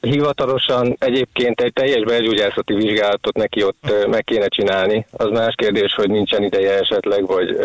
Hivatalosan 0.00 0.96
egyébként 0.98 1.60
egy 1.60 1.72
teljes 1.72 2.04
belgyógyászati 2.04 2.74
vizsgálatot 2.74 3.36
neki 3.36 3.64
ott 3.64 4.06
meg 4.10 4.24
kéne 4.24 4.48
csinálni. 4.48 5.06
Az 5.10 5.28
más 5.28 5.54
kérdés, 5.56 5.94
hogy 5.94 6.10
nincsen 6.10 6.42
ideje 6.42 6.78
esetleg, 6.78 7.26
vagy, 7.26 7.56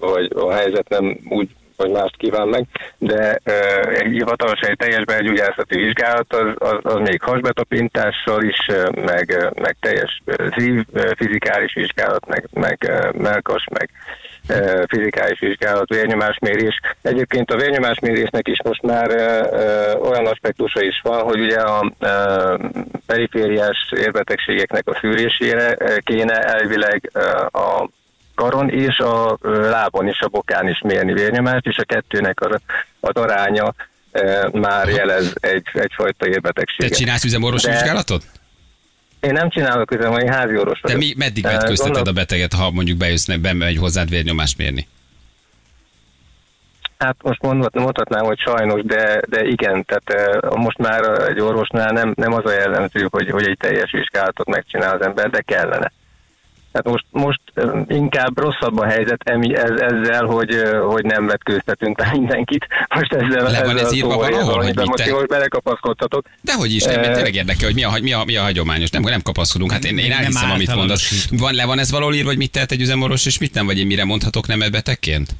vagy 0.00 0.30
a 0.34 0.52
helyzet 0.52 0.88
nem 0.88 1.18
úgy 1.28 1.48
vagy 1.82 1.90
mást 1.90 2.16
kíván 2.16 2.48
meg, 2.48 2.66
de 2.98 3.40
egy 3.88 4.10
hivatalos 4.10 4.60
egy 4.60 4.76
teljes 4.76 5.04
belgyógyászati 5.04 5.76
vizsgálat 5.76 6.32
az, 6.32 6.54
az, 6.58 6.78
az 6.82 6.98
még 7.08 7.22
hasbetapintással 7.22 8.42
is, 8.42 8.66
meg, 8.94 9.52
meg 9.54 9.76
teljes 9.80 10.22
ö, 10.24 10.48
fizikális 11.16 11.74
vizsgálat, 11.74 12.26
meg, 12.26 12.48
meg 12.52 12.90
melkas, 13.16 13.64
meg 13.70 13.90
fizikális 14.88 15.38
vizsgálat, 15.38 15.88
vérnyomásmérés. 15.88 16.80
Egyébként 17.02 17.50
a 17.50 17.56
vérnyomásmérésnek 17.56 18.48
is 18.48 18.62
most 18.64 18.82
már 18.82 19.10
olyan 20.00 20.26
aspektusa 20.26 20.82
is 20.82 21.00
van, 21.02 21.22
hogy 21.22 21.40
ugye 21.40 21.60
a 21.60 21.92
perifériás 23.06 23.92
érbetegségeknek 23.96 24.88
a 24.88 24.98
szűrésére 25.00 25.76
kéne 26.04 26.38
elvileg 26.38 27.10
a 27.52 27.88
karon 28.42 28.70
és 28.70 28.98
a 28.98 29.38
lábon 29.42 30.08
és 30.08 30.20
a 30.20 30.28
bokán 30.28 30.68
is 30.68 30.80
mérni 30.84 31.12
vérnyomást, 31.12 31.66
és 31.66 31.76
a 31.76 31.84
kettőnek 31.84 32.40
az, 32.40 32.60
az 33.00 33.14
aránya 33.14 33.74
már 34.52 34.88
jelez 34.88 35.32
egy, 35.40 35.66
egyfajta 35.72 36.24
Te 36.24 36.28
érbetegséget. 36.30 36.96
csinálsz 36.98 37.24
üzemorvosi 37.24 37.66
De- 37.66 37.72
vizsgálatot? 37.72 38.24
Én 39.20 39.32
nem 39.32 39.50
csinálok 39.50 39.90
üzem, 39.90 40.12
hogy 40.12 40.28
házi 40.28 40.56
orvos 40.56 40.80
De 40.80 40.92
vagyok. 40.92 40.98
mi, 41.00 41.14
meddig 41.16 41.42
vetközteted 41.42 41.92
gondol- 41.94 42.08
a 42.08 42.12
beteget, 42.12 42.52
ha 42.52 42.70
mondjuk 42.70 42.98
bejössz, 42.98 43.26
bemegy 43.26 43.76
hozzád 43.76 44.08
vérnyomást 44.08 44.58
mérni? 44.58 44.88
Hát 46.98 47.16
most 47.22 47.42
mondhat, 47.42 47.74
mondhatnám, 47.74 48.24
hogy 48.24 48.38
sajnos, 48.38 48.82
de, 48.84 49.20
de 49.28 49.44
igen, 49.44 49.84
tehát 49.84 50.40
most 50.56 50.78
már 50.78 51.28
egy 51.28 51.40
orvosnál 51.40 51.90
nem, 51.92 52.12
nem 52.16 52.32
az 52.32 52.44
a 52.44 52.52
jellemző, 52.52 53.06
hogy, 53.10 53.30
hogy 53.30 53.46
egy 53.46 53.56
teljes 53.60 53.90
vizsgálatot 53.90 54.46
megcsinál 54.48 54.96
az 54.96 55.06
ember, 55.06 55.30
de 55.30 55.40
kellene. 55.40 55.92
Hát 56.72 56.84
most, 56.84 57.04
most 57.10 57.40
inkább 57.88 58.38
rosszabb 58.38 58.78
a 58.78 58.84
helyzet 58.84 59.20
emi, 59.24 59.56
ez, 59.56 59.70
ezzel, 59.70 60.24
hogy, 60.24 60.62
hogy 60.86 61.04
nem 61.04 61.26
vetkőztetünk 61.26 61.96
be 61.96 62.08
mindenkit. 62.12 62.66
Most 62.94 63.12
ezzel, 63.12 63.42
Le 63.42 63.64
van 63.64 63.76
ezzel 63.76 63.86
ez 63.86 63.92
írva 63.92 64.10
szóval 64.10 64.30
valahol, 64.30 64.56
hogy 64.56 64.66
mit 64.66 64.86
most 64.86 65.02
te- 65.02 65.10
jól 65.10 65.26
belekapaszkodhatok. 65.26 66.26
Dehogy 66.40 66.74
is, 66.74 66.82
nem, 66.82 67.00
mert 67.00 67.14
tényleg 67.14 67.34
érdekel, 67.34 67.66
hogy 67.66 67.74
mi 67.74 67.84
a, 67.84 67.92
mi 68.02 68.12
a, 68.12 68.22
mi 68.24 68.36
a 68.36 68.42
hagyományos. 68.42 68.90
Nem, 68.90 69.02
nem 69.02 69.22
kapaszkodunk. 69.22 69.72
Hát 69.72 69.84
én, 69.84 69.98
én 69.98 70.12
elhiszem, 70.12 70.50
amit 70.50 70.74
mondasz. 70.74 71.28
Van, 71.30 71.54
le 71.54 71.64
van 71.64 71.78
ez 71.78 71.90
valahol 71.90 72.14
írva, 72.14 72.28
hogy 72.28 72.36
mit 72.36 72.50
tehet 72.50 72.72
egy 72.72 72.80
üzemorvos, 72.80 73.26
és 73.26 73.38
mit 73.38 73.54
nem, 73.54 73.66
vagy 73.66 73.78
én 73.78 73.86
mire 73.86 74.04
mondhatok 74.04 74.46
nem 74.46 74.58
betegként? 74.58 75.36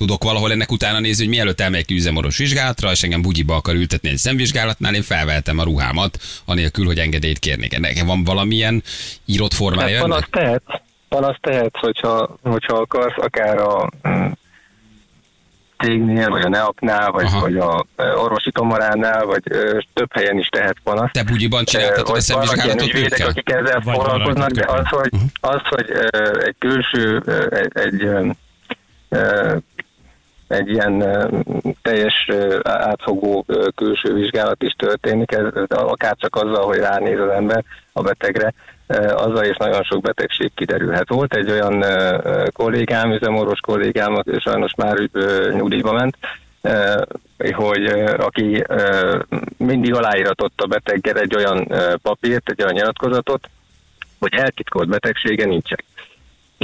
Tudok 0.00 0.24
valahol 0.24 0.52
ennek 0.52 0.72
utána 0.72 1.00
nézni, 1.00 1.24
hogy 1.24 1.34
mielőtt 1.34 1.60
elmegyek 1.60 1.90
üzemorvos 1.90 2.38
vizsgálatra, 2.38 2.90
és 2.90 3.02
engem 3.02 3.22
bugyiba 3.22 3.54
akar 3.54 3.74
ültetni 3.74 4.08
egy 4.08 4.16
szemvizsgálatnál, 4.16 4.94
én 4.94 5.02
felvehetem 5.02 5.58
a 5.58 5.62
ruhámat, 5.62 6.18
anélkül, 6.44 6.86
hogy 6.86 6.98
engedélyt 6.98 7.38
kérnék. 7.38 7.74
Ennek 7.74 8.04
van 8.04 8.24
valamilyen 8.24 8.82
írott 9.24 9.52
formája? 9.52 9.98
Hát 9.98 10.06
van 10.06 10.12
ennek? 10.12 10.22
azt 10.22 10.44
tehet, 10.44 10.82
van 11.08 11.24
azt 11.24 11.38
tehet, 11.40 11.76
hogyha, 11.80 12.36
hogyha 12.42 12.76
akarsz, 12.76 13.16
akár 13.16 13.58
a 13.58 13.90
mm, 14.08 14.26
cégnél, 15.78 16.28
vagy 16.28 16.44
a 16.44 16.48
NEAP-nál, 16.48 17.10
vagy, 17.10 17.24
Aha. 17.24 17.40
vagy 17.40 17.56
a 17.56 17.86
ö, 17.96 18.14
orvosi 18.14 18.52
kamaránál, 18.52 19.24
vagy 19.24 19.42
ö, 19.50 19.78
több 19.92 20.12
helyen 20.12 20.38
is 20.38 20.46
tehet 20.46 20.76
panaszt. 20.84 21.12
Te 21.12 21.24
bugyiban 21.24 21.64
a 21.64 21.78
Hogy 21.78 21.90
vannak 21.92 22.06
ilyen 22.06 22.20
szemvizsgálatot 22.20 22.82
ügyvédek, 22.82 23.26
akik 23.28 23.50
ezzel 23.50 23.80
Vagy 23.84 23.94
foglalkoznak, 23.94 24.50
de 24.50 24.64
az, 24.66 24.86
hogy, 24.88 25.10
az, 25.40 25.60
hogy 25.62 25.86
ö, 25.90 26.46
egy 26.46 26.54
külső, 26.58 27.22
ö, 27.24 27.46
egy, 27.50 27.70
egy 27.72 28.02
ö, 28.02 28.30
egy 30.50 30.68
ilyen 30.68 31.04
teljes 31.82 32.28
átfogó 32.62 33.44
külső 33.74 34.14
vizsgálat 34.14 34.62
is 34.62 34.72
történik, 34.72 35.32
ez, 35.32 35.44
akár 35.68 36.16
csak 36.16 36.36
azzal, 36.36 36.64
hogy 36.64 36.78
ránéz 36.78 37.20
az 37.20 37.28
ember 37.28 37.64
a 37.92 38.02
betegre, 38.02 38.52
azzal 39.14 39.44
is 39.44 39.56
nagyon 39.56 39.82
sok 39.82 40.00
betegség 40.00 40.50
kiderülhet. 40.54 41.08
Volt 41.08 41.34
egy 41.34 41.50
olyan 41.50 41.84
kollégám, 42.52 43.12
üzemorvos 43.12 43.60
kollégám, 43.60 44.14
aki 44.14 44.30
sajnos 44.38 44.74
már 44.76 44.96
nyugdíjba 45.52 45.92
ment, 45.92 46.16
hogy 47.52 47.86
aki 48.18 48.64
mindig 49.56 49.94
aláíratott 49.94 50.60
a 50.60 50.66
beteggel 50.66 51.18
egy 51.18 51.36
olyan 51.36 51.68
papírt, 52.02 52.50
egy 52.50 52.62
olyan 52.62 52.74
nyilatkozatot, 52.74 53.48
hogy 54.18 54.34
eltitkolt 54.34 54.88
betegsége 54.88 55.44
nincsen. 55.44 55.78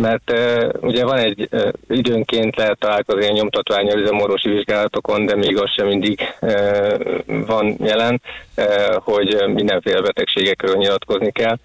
Mert 0.01 0.33
uh, 0.33 0.69
ugye 0.81 1.05
van 1.05 1.19
egy 1.19 1.49
uh, 1.51 1.69
időnként 1.89 2.57
lehet 2.57 2.79
találkozni 2.79 3.29
a 3.29 3.33
nyomtatványal 3.33 3.99
üzemorvosi 3.99 4.49
vizsgálatokon, 4.49 5.27
de 5.27 5.37
még 5.37 5.59
az 5.61 5.71
sem 5.77 5.87
mindig 5.87 6.21
uh, 6.41 6.95
van 7.27 7.77
jelen, 7.79 8.23
uh, 8.57 8.95
hogy 8.95 9.45
mindenféle 9.55 10.01
betegségekről 10.01 10.77
nyilatkozni 10.77 11.33
kell 11.33 11.57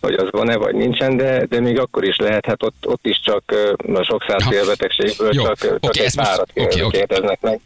hogy 0.00 0.14
az 0.14 0.28
van-e, 0.30 0.56
vagy 0.56 0.74
nincsen, 0.74 1.16
de, 1.16 1.46
de 1.46 1.60
még 1.60 1.78
akkor 1.78 2.04
is 2.04 2.16
lehet, 2.16 2.46
hát 2.46 2.62
ott, 2.62 2.86
ott 2.86 3.06
is 3.06 3.20
csak 3.24 3.54
a 3.94 4.02
sok 4.02 4.24
százféle 4.28 4.64
betegségből 4.66 5.30
Jó, 5.32 5.42
csak, 5.42 5.58
csak 5.58 5.78
oké, 5.80 6.04
egy 6.04 6.14
párat 6.14 6.50
okay, 6.54 6.82
oké. 6.82 6.98
kérdeznek 6.98 7.40
meg. 7.40 7.60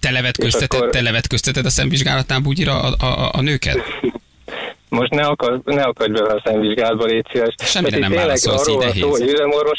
Te 0.00 0.10
levetközteted, 0.10 0.80
akkor- 0.80 0.90
te 0.90 1.00
levetközteted 1.00 1.64
a 1.64 1.70
szemvizsgálatnál 1.70 2.40
bugyira 2.40 2.80
a, 2.80 3.06
a, 3.06 3.30
a 3.32 3.40
nőket? 3.40 3.78
Most 4.88 5.10
ne, 5.10 5.22
akar, 5.22 5.60
ne 5.64 5.82
akadj 5.82 6.12
bele 6.12 6.32
a 6.34 6.42
szemvizsgálatba, 6.44 7.04
légy 7.04 7.26
szíves. 7.32 7.54
Semmire 7.58 7.96
Tehát 7.98 8.10
nem 8.14 8.18
válaszolsz, 8.18 8.68
így 8.68 8.74
szó, 8.74 8.80
nehéz. 8.80 9.02
hogy 9.02 9.20
üzemorvos, 9.28 9.78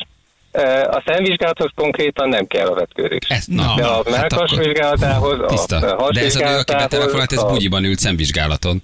eh, 0.51 0.81
a 0.87 1.03
szemvizsgálathoz 1.05 1.71
konkrétan 1.75 2.29
nem 2.29 2.47
kell 2.47 2.67
a 2.67 2.73
vetkőzés. 2.73 3.19
Ez, 3.27 3.45
na, 3.45 3.73
De 3.75 3.85
a 3.85 3.93
hát 3.95 4.09
melkas 4.09 4.51
akkor- 4.51 4.65
vizsgálatához, 4.65 5.37
Tiszta. 5.47 5.95
a 5.95 6.11
De 6.11 6.21
ez 6.21 6.35
a 6.35 6.49
nő, 6.49 6.57
aki 6.57 6.73
betelefonált, 6.73 7.31
ez 7.31 7.37
a 7.43 7.45
bugyiban 7.47 7.83
ült 7.83 7.99
szemvizsgálaton. 7.99 8.83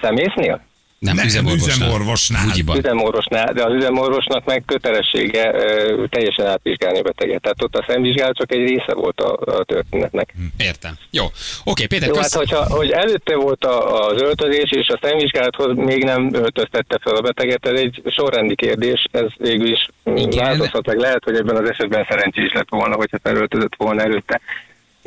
szemésznél? 0.00 0.66
Nem, 0.98 1.14
Nem, 1.14 1.26
üzemorvosnál. 1.26 1.76
üzemorvosnál. 1.76 2.46
Bugyiban. 2.46 2.76
Üzemorvosnál, 2.78 3.52
de 3.52 3.64
az 3.64 3.72
üzemorvosnak 3.74 4.44
meg 4.44 4.62
kötelessége 4.66 5.52
ö, 5.54 6.04
teljesen 6.08 6.46
átvizsgálni 6.46 6.98
a 6.98 7.02
beteget. 7.02 7.42
Tehát 7.42 7.62
ott 7.62 7.76
a 7.76 7.84
szemvizsgálat 7.88 8.36
csak 8.36 8.52
egy 8.52 8.68
része 8.68 8.94
volt 8.94 9.20
a, 9.20 9.58
a 9.58 9.64
történetnek. 9.64 10.34
Értem. 10.56 10.94
Jó. 11.10 11.24
Oké, 11.64 11.86
Péter, 11.86 12.08
Jó, 12.08 12.14
hát 12.14 12.34
hogyha, 12.34 12.64
hogy 12.68 12.90
előtte 12.90 13.36
volt 13.36 13.64
a, 13.64 14.06
az 14.06 14.22
öltözés, 14.22 14.70
és 14.70 14.88
a 14.88 14.98
szemvizsgálathoz 15.02 15.76
még 15.76 16.04
nem 16.04 16.34
öltöztette 16.34 16.98
fel 17.02 17.14
a 17.14 17.20
beteget, 17.20 17.66
ez 17.66 17.80
egy 17.80 18.02
sorrendi 18.06 18.54
kérdés, 18.54 19.04
ez 19.10 19.26
végül 19.36 19.70
is. 19.70 19.88
Igen. 20.14 20.44
változhat, 20.44 20.86
meg 20.86 20.98
lehet, 20.98 21.24
hogy 21.24 21.36
ebben 21.36 21.56
az 21.56 21.70
esetben 21.70 22.06
szerencsés 22.08 22.52
lett 22.52 22.68
volna, 22.68 22.96
hogyha 22.96 23.18
felöltözött 23.22 23.74
volna 23.76 24.02
előtte. 24.02 24.40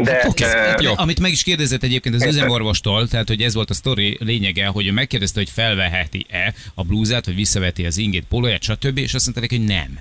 De 0.04 0.12
Hát 0.12 0.26
oké, 0.26 0.44
eh, 0.44 0.74
jó. 0.82 0.94
Amit 0.96 1.20
meg 1.20 1.32
is 1.32 1.44
kérdezett 1.44 1.84
egyébként 1.84 2.16
az 2.16 2.26
üzemorvostól, 2.26 3.08
tehát 3.08 3.28
hogy 3.28 3.42
ez 3.42 3.54
volt 3.54 3.70
a 3.70 3.74
sztori 3.74 4.18
lényege, 4.20 4.66
hogy 4.66 4.88
ő 4.88 4.92
megkérdezte, 4.92 5.40
hogy 5.40 5.50
felveheti-e 5.50 6.54
a 6.76 6.84
blúzát, 6.84 7.26
vagy 7.26 7.36
visszaveti 7.36 7.86
az 7.86 7.98
ingét, 7.98 8.26
pólóját, 8.30 8.62
stb. 8.62 8.98
És 8.98 9.14
azt 9.14 9.24
mondta 9.24 9.42
neki, 9.42 9.58
hogy 9.58 9.66
nem. 9.66 10.00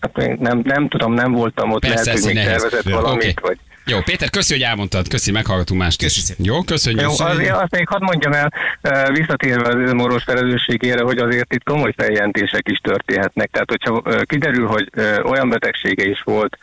hát 0.00 0.18
én 0.18 0.36
nem, 0.40 0.60
nem 0.64 0.88
tudom, 0.88 1.14
nem 1.14 1.32
voltam 1.32 1.72
ott, 1.72 1.80
Persze, 1.80 2.04
lehet, 2.04 2.24
hogy 2.24 2.34
még 2.34 2.44
tervezett 2.44 2.82
valamit, 2.82 3.22
oké. 3.22 3.34
vagy... 3.40 3.58
Jó, 3.88 3.98
Péter, 4.04 4.30
köszi, 4.30 4.52
hogy 4.52 4.62
elmondtad. 4.62 5.08
Köszi, 5.08 5.30
meghallgatunk 5.30 5.80
mást 5.80 6.02
is. 6.02 6.14
Köszi. 6.14 6.34
Jó, 6.38 6.62
köszönjük. 6.62 7.00
Jó, 7.00 7.10
azért 7.18 7.56
azt 7.56 7.70
még 7.70 7.88
hadd 7.88 8.02
mondjam 8.02 8.32
el, 8.32 8.52
visszatérve 9.12 9.68
az 9.68 9.74
üzemorvos 9.74 10.22
felelősségére, 10.22 11.02
hogy 11.02 11.18
azért 11.18 11.54
itt 11.54 11.64
komoly 11.64 11.92
feljelentések 11.96 12.68
is 12.68 12.78
történhetnek. 12.78 13.50
Tehát, 13.50 13.70
hogyha 13.70 14.24
kiderül, 14.24 14.66
hogy 14.66 14.90
olyan 15.24 15.48
betegsége 15.48 16.04
is 16.08 16.22
volt 16.24 16.58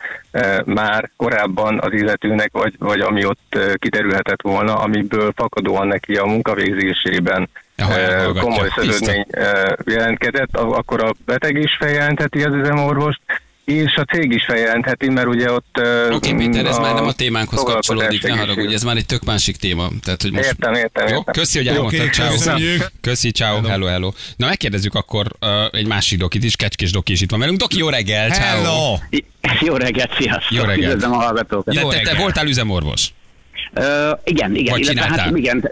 már 0.64 1.10
korábban 1.16 1.80
az 1.80 1.92
illetőnek, 1.92 2.48
vagy, 2.52 2.74
vagy 2.78 3.00
ami 3.00 3.24
ott 3.24 3.58
kiderülhetett 3.78 4.42
volna, 4.42 4.74
amiből 4.78 5.32
fakadóan 5.36 5.86
neki 5.86 6.14
a 6.14 6.24
munkavégzésében 6.24 7.48
elhallgatja. 7.76 8.40
komoly 8.40 8.68
szövődmény 8.76 9.26
jelentkezett, 9.84 10.56
akkor 10.56 11.04
a 11.04 11.14
beteg 11.24 11.56
is 11.56 11.76
feljelentheti 11.78 12.42
az 12.42 12.54
üzemorvost, 12.54 13.20
és 13.64 13.94
a 13.94 14.02
cég 14.02 14.32
is 14.32 14.44
feljelentheti, 14.44 15.08
mert 15.08 15.26
ugye 15.26 15.52
ott... 15.52 15.80
Oké, 16.10 16.32
Péter, 16.32 16.66
ez 16.66 16.78
már 16.78 16.94
nem 16.94 17.06
a 17.06 17.12
témánkhoz 17.12 17.62
kapcsolódik, 17.62 18.22
ne 18.22 18.36
haragudj, 18.36 18.74
ez 18.74 18.82
már 18.82 18.96
egy 18.96 19.06
tök 19.06 19.24
másik 19.24 19.56
téma. 19.56 19.88
Tehát, 20.02 20.22
hogy 20.22 20.32
most... 20.32 20.44
Értem, 20.44 20.74
értem, 20.74 21.06
Jó, 21.06 21.16
értem. 21.16 21.34
köszi, 21.34 21.58
hogy 21.58 21.68
Oké, 21.68 21.76
elmondtad. 21.76 22.12
Ciao. 22.12 22.30
köszönjük. 22.30 22.90
Köszi, 23.00 23.30
ciao, 23.30 23.62
hello, 23.62 23.86
hello. 23.86 24.12
Na, 24.36 24.46
megkérdezzük 24.46 24.94
akkor 24.94 25.26
uh, 25.40 25.48
egy 25.70 25.86
másik 25.86 26.18
dokit 26.18 26.44
is, 26.44 26.56
Kecskés 26.56 26.90
Doki 26.90 27.12
is 27.12 27.20
itt 27.20 27.30
van 27.30 27.40
velünk. 27.40 27.58
Doki, 27.58 27.78
jó 27.78 27.88
reggel, 27.88 28.30
ciao. 28.30 28.44
Hello! 28.44 28.96
Jó 29.60 29.76
reggelt, 29.76 30.14
sziasztok! 30.18 30.58
Jó 30.58 30.62
reggelt. 30.62 30.94
Üdvözlöm 30.94 31.12
a 31.12 31.22
hallgatókat. 31.22 31.74
Te, 31.74 31.80
Jó 31.80 31.88
te, 31.90 31.96
te 31.96 32.02
reggel. 32.02 32.20
voltál 32.20 32.46
üzemorvos? 32.46 33.12
Igen, 34.24 34.54
igen. 34.54 34.72
Vagy 34.72 34.80
illetve 34.80 34.82
csináltál? 34.82 35.18
Hát, 35.18 35.36
igen, 35.36 35.68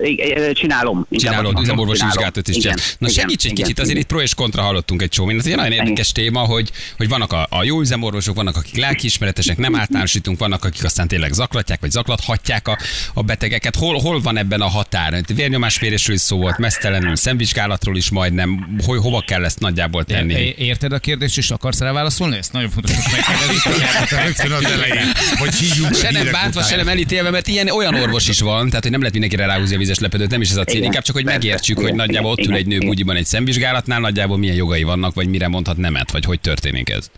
csinálom. 0.52 1.06
Csinálod, 1.10 1.60
üzemorvosi 1.60 1.98
csinálom. 1.98 2.14
vizsgálatot 2.14 2.48
is 2.48 2.56
csinálsz. 2.56 2.96
Na 2.98 3.08
igen, 3.08 3.20
segíts 3.22 3.44
egy 3.44 3.50
igen, 3.50 3.64
kicsit, 3.64 3.78
azért 3.78 3.90
igen. 3.90 4.02
itt 4.02 4.08
pro 4.08 4.20
és 4.20 4.34
kontra 4.34 4.62
hallottunk 4.62 5.02
egy 5.02 5.08
csomó 5.08 5.26
mindent. 5.26 5.48
Ez 5.48 5.52
egy 5.52 5.58
nagyon 5.58 5.78
érdekes 5.78 6.12
téma, 6.12 6.40
hogy, 6.40 6.70
hogy 6.96 7.08
vannak 7.08 7.32
a, 7.32 7.46
a 7.50 7.64
jó 7.64 7.80
üzemorvosok, 7.80 8.36
vannak 8.36 8.56
akik 8.56 8.76
lelkiismeretesek, 8.76 9.56
nem 9.56 9.74
általánosítunk, 9.74 10.38
vannak 10.38 10.64
akik 10.64 10.84
aztán 10.84 11.08
tényleg 11.08 11.32
zaklatják, 11.32 11.80
vagy 11.80 11.90
zaklathatják 11.90 12.68
a, 12.68 12.78
a 13.14 13.22
betegeket. 13.22 13.76
Hol, 13.76 14.00
hol 14.00 14.20
van 14.20 14.36
ebben 14.36 14.60
a 14.60 14.68
határ? 14.68 15.22
Vérnyomásmérésről 15.34 16.16
is 16.16 16.22
szó 16.22 16.36
volt, 16.36 16.58
mesztelenül, 16.58 17.16
szemvizsgálatról 17.16 17.96
is 17.96 18.10
majdnem. 18.10 18.76
Hogy, 18.86 18.98
hova 18.98 19.24
kell 19.26 19.44
ezt 19.44 19.60
nagyjából 19.60 20.04
tenni? 20.04 20.34
É- 20.34 20.58
Érted 20.58 20.92
a 20.92 20.98
kérdést, 20.98 21.38
és 21.38 21.50
akarsz 21.50 21.78
rá 21.78 21.92
válaszolni? 21.92 22.36
Ezt 22.36 22.52
nagyon 22.52 22.70
fontos, 22.70 22.94
hogy 22.94 23.04
megkérdezni. 23.12 24.16
Rögtön 24.24 24.52
az 24.52 24.64
elején, 24.64 25.12
hogy 25.38 25.54
hívjunk 25.54 25.94
Se 25.94 26.10
nem 26.10 26.28
bántva, 26.32 26.62
se 26.62 26.76
nem 26.76 26.88
elítélve, 26.88 27.30
mert 27.30 27.48
ilyen 27.48 27.68
olyan 27.68 27.91
orvos 27.94 28.28
is 28.28 28.40
van, 28.40 28.66
tehát 28.66 28.82
hogy 28.82 28.90
nem 28.90 29.00
lehet 29.00 29.14
mindenkire 29.18 29.46
ráhúzni 29.46 29.74
a 29.74 29.78
vizes 29.78 29.98
lepedőt, 29.98 30.30
nem 30.30 30.40
is 30.40 30.50
ez 30.50 30.56
a 30.56 30.64
cél, 30.64 30.74
Igen, 30.74 30.86
inkább 30.86 31.02
csak 31.02 31.14
hogy 31.14 31.24
megértsük, 31.24 31.76
hogy 31.76 31.84
igen, 31.84 31.96
nagyjából 31.96 32.30
ott 32.30 32.46
ül 32.46 32.54
egy 32.54 32.66
nő 32.66 32.78
bugyiban 32.78 33.16
egy 33.16 33.26
szemvizsgálatnál, 33.26 34.00
nagyjából 34.00 34.38
milyen 34.38 34.56
jogai 34.56 34.82
vannak, 34.82 35.14
vagy 35.14 35.28
mire 35.28 35.48
mondhat 35.48 35.76
nemet, 35.76 36.10
vagy 36.10 36.24
hogy 36.24 36.40
történik 36.40 36.90
ez. 36.90 37.10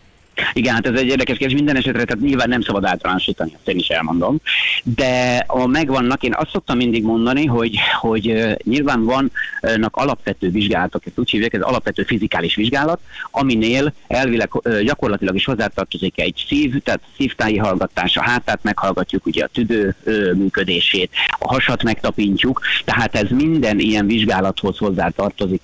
Igen, 0.53 0.73
hát 0.73 0.87
ez 0.87 0.99
egy 0.99 1.07
érdekes 1.07 1.37
kérdés. 1.37 1.55
Minden 1.55 1.75
esetre, 1.75 2.03
tehát 2.03 2.23
nyilván 2.23 2.49
nem 2.49 2.61
szabad 2.61 2.85
általánosítani, 2.85 3.51
azt 3.55 3.67
én 3.67 3.77
is 3.77 3.87
elmondom. 3.87 4.37
De 4.83 5.43
a 5.47 5.67
megvannak, 5.67 6.23
én 6.23 6.33
azt 6.35 6.51
szoktam 6.51 6.77
mindig 6.77 7.03
mondani, 7.03 7.45
hogy, 7.45 7.77
hogy 7.99 8.55
nyilván 8.63 9.03
vannak 9.03 9.95
alapvető 9.95 10.49
vizsgálatok, 10.49 11.05
ezt 11.05 11.19
úgy 11.19 11.29
hívják, 11.29 11.53
ez 11.53 11.61
alapvető 11.61 12.03
fizikális 12.03 12.55
vizsgálat, 12.55 12.99
aminél 13.31 13.93
elvileg 14.07 14.49
gyakorlatilag 14.83 15.35
is 15.35 15.45
hozzátartozik 15.45 16.19
egy 16.19 16.45
szív, 16.47 16.81
tehát 16.83 17.01
szívtáji 17.17 17.57
hallgatás, 17.57 18.17
a 18.17 18.23
hátát 18.23 18.59
meghallgatjuk, 18.61 19.25
ugye 19.25 19.43
a 19.43 19.47
tüdő 19.47 19.95
működését, 20.35 21.11
a 21.39 21.53
hasat 21.53 21.83
megtapintjuk, 21.83 22.61
tehát 22.85 23.15
ez 23.15 23.29
minden 23.29 23.79
ilyen 23.79 24.05
vizsgálathoz 24.05 24.77
hozzátartozik. 24.77 25.61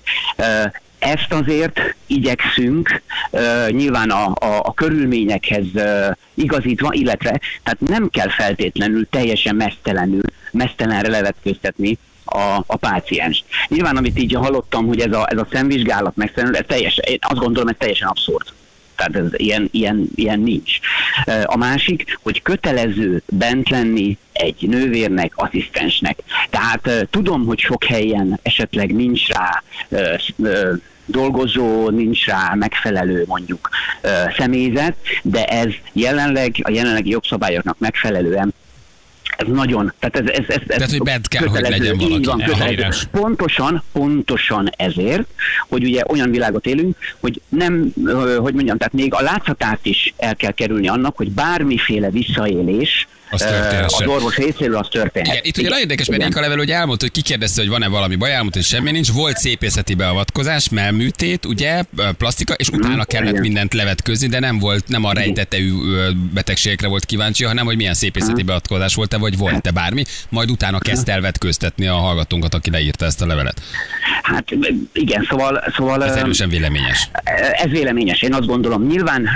Ezt 1.02 1.34
azért 1.34 1.96
igyekszünk 2.06 3.02
uh, 3.32 3.70
nyilván 3.70 4.10
a, 4.10 4.26
a, 4.26 4.62
a 4.64 4.74
körülményekhez 4.74 5.66
uh, 5.74 6.16
igazítva, 6.34 6.90
illetve 6.94 7.40
tehát 7.64 7.80
nem 7.80 8.10
kell 8.10 8.30
feltétlenül 8.30 9.10
teljesen 9.10 9.56
mesztelenül, 9.56 10.22
mesztelenre 10.52 11.10
levetkőztetni 11.10 11.98
a, 12.26 12.64
a 12.66 12.76
páciens. 12.76 13.44
Nyilván, 13.68 13.98
amit 13.98 14.20
így 14.20 14.34
hallottam, 14.34 14.88
hogy 14.88 15.00
ez 15.00 15.14
a, 15.14 15.28
ez 15.32 15.38
a 15.38 15.48
szemvizsgálat 15.52 16.16
mesztelenül, 16.16 16.56
ez 16.56 16.66
teljesen, 16.68 17.06
én 17.08 17.18
azt 17.22 17.40
gondolom, 17.40 17.70
ez 17.70 17.76
teljesen 17.78 18.08
abszurd. 18.08 18.48
Tehát 18.96 19.16
ez 19.16 19.40
ilyen, 19.40 19.70
ilyen, 19.72 20.10
ilyen 20.16 20.40
nincs. 20.40 20.80
A 21.44 21.58
másik, 21.58 22.18
hogy 22.22 22.42
kötelező 22.42 23.22
bent 23.26 23.70
lenni 23.70 24.18
egy 24.34 24.68
nővérnek, 24.68 25.32
asszisztensnek. 25.36 26.20
Tehát 26.50 27.08
tudom, 27.10 27.46
hogy 27.46 27.60
sok 27.60 27.84
helyen 27.84 28.40
esetleg 28.44 28.96
nincs 28.96 29.28
rá 29.28 29.64
dolgozó, 31.06 31.90
nincs 31.90 32.26
rá 32.26 32.54
megfelelő 32.56 33.24
mondjuk 33.28 33.70
személyzet, 34.38 34.96
de 35.24 35.46
ez 35.46 35.68
jelenleg 35.94 36.56
a 36.62 36.72
jelenlegi 36.72 37.10
jogszabályoknak 37.10 37.80
megfelelően 37.80 38.54
ez 39.42 39.48
nagyon, 39.54 39.94
tehát 40.00 40.30
ez, 40.30 40.40
ez, 40.40 40.46
ez, 40.48 40.62
ez 40.68 40.76
Tehát, 40.78 40.90
hogy 40.90 41.02
bent 41.02 41.28
kell, 41.28 41.48
hogy 41.48 41.58
kötelező, 41.58 41.84
legyen 41.84 41.98
valaki. 41.98 42.14
Így 42.16 42.26
van, 42.26 42.38
kötelező. 42.38 43.08
Pontosan, 43.12 43.84
pontosan 43.92 44.70
ezért, 44.78 45.28
hogy 45.70 45.84
ugye 45.84 46.02
olyan 46.08 46.32
világot 46.32 46.66
élünk, 46.66 46.98
hogy 47.20 47.42
nem, 47.50 47.94
hogy 48.40 48.54
mondjam, 48.54 48.78
tehát 48.78 48.94
még 48.94 49.14
a 49.14 49.22
látszatát 49.22 49.80
is 49.86 50.14
el 50.18 50.36
kell 50.36 50.52
kerülni 50.52 50.88
annak, 50.88 51.18
hogy 51.18 51.32
bármiféle 51.32 52.10
visszaélés 52.10 53.08
Az 53.32 53.46
az 53.86 54.08
orvos 54.08 54.36
részéről 54.36 54.76
az 54.76 54.88
történhet. 54.92 55.34
Igen, 55.34 55.46
itt 55.46 55.58
ugye 55.58 55.68
nagyon 55.68 55.82
érdekes, 55.82 56.08
mert 56.08 56.20
Igen. 56.20 56.32
Éka 56.32 56.42
level, 56.42 56.58
hogy 56.58 56.72
elmondta, 56.72 57.06
hogy 57.06 57.14
kikérdezte, 57.14 57.62
hogy 57.62 57.70
van-e 57.70 57.88
valami 57.88 58.16
baj, 58.16 58.32
elmondta, 58.32 58.58
hogy 58.58 58.68
semmi 58.68 58.92
nincs, 58.92 59.12
volt 59.12 59.38
szépészeti 59.38 59.94
beavatkozás, 59.94 60.70
melműtét, 60.70 61.46
ugye, 61.46 61.84
plastika, 62.18 62.54
és 62.54 62.70
utána 62.70 63.04
kellett 63.04 63.30
igen. 63.30 63.42
mindent 63.42 63.74
levetközni, 63.74 64.28
de 64.28 64.40
nem 64.40 64.60
volt, 64.60 64.88
nem 64.88 65.04
a 65.04 65.14
rejtetejű 65.14 65.72
betegségekre 66.34 66.88
volt 66.88 67.06
kíváncsi, 67.06 67.44
hanem 67.44 67.66
hogy 67.66 67.76
milyen 67.76 67.94
szépészeti 67.94 68.44
beavatkozás 68.44 68.96
volt-e, 68.96 69.18
vagy 69.18 69.38
volt-e 69.38 69.72
bármi, 69.72 70.04
majd 70.30 70.52
utána 70.52 70.80
kezdte 70.80 71.12
el 71.12 71.22
vetköztetni 71.22 71.88
a 71.88 71.94
hallgatónkat, 71.94 72.54
aki 72.54 72.70
leírta 72.70 73.06
ezt 73.06 73.22
a 73.22 73.26
levelet. 73.26 73.62
Hát 74.22 74.46
igen, 74.94 75.28
szóval... 75.30 75.64
szóval 75.76 76.04
Ez 76.04 76.16
erősen 76.16 76.50
véleményes. 76.50 77.10
Ez 77.52 77.70
véleményes, 77.70 78.22
én 78.22 78.34
azt 78.34 78.46
gondolom. 78.46 78.88
Nyilván 78.88 79.30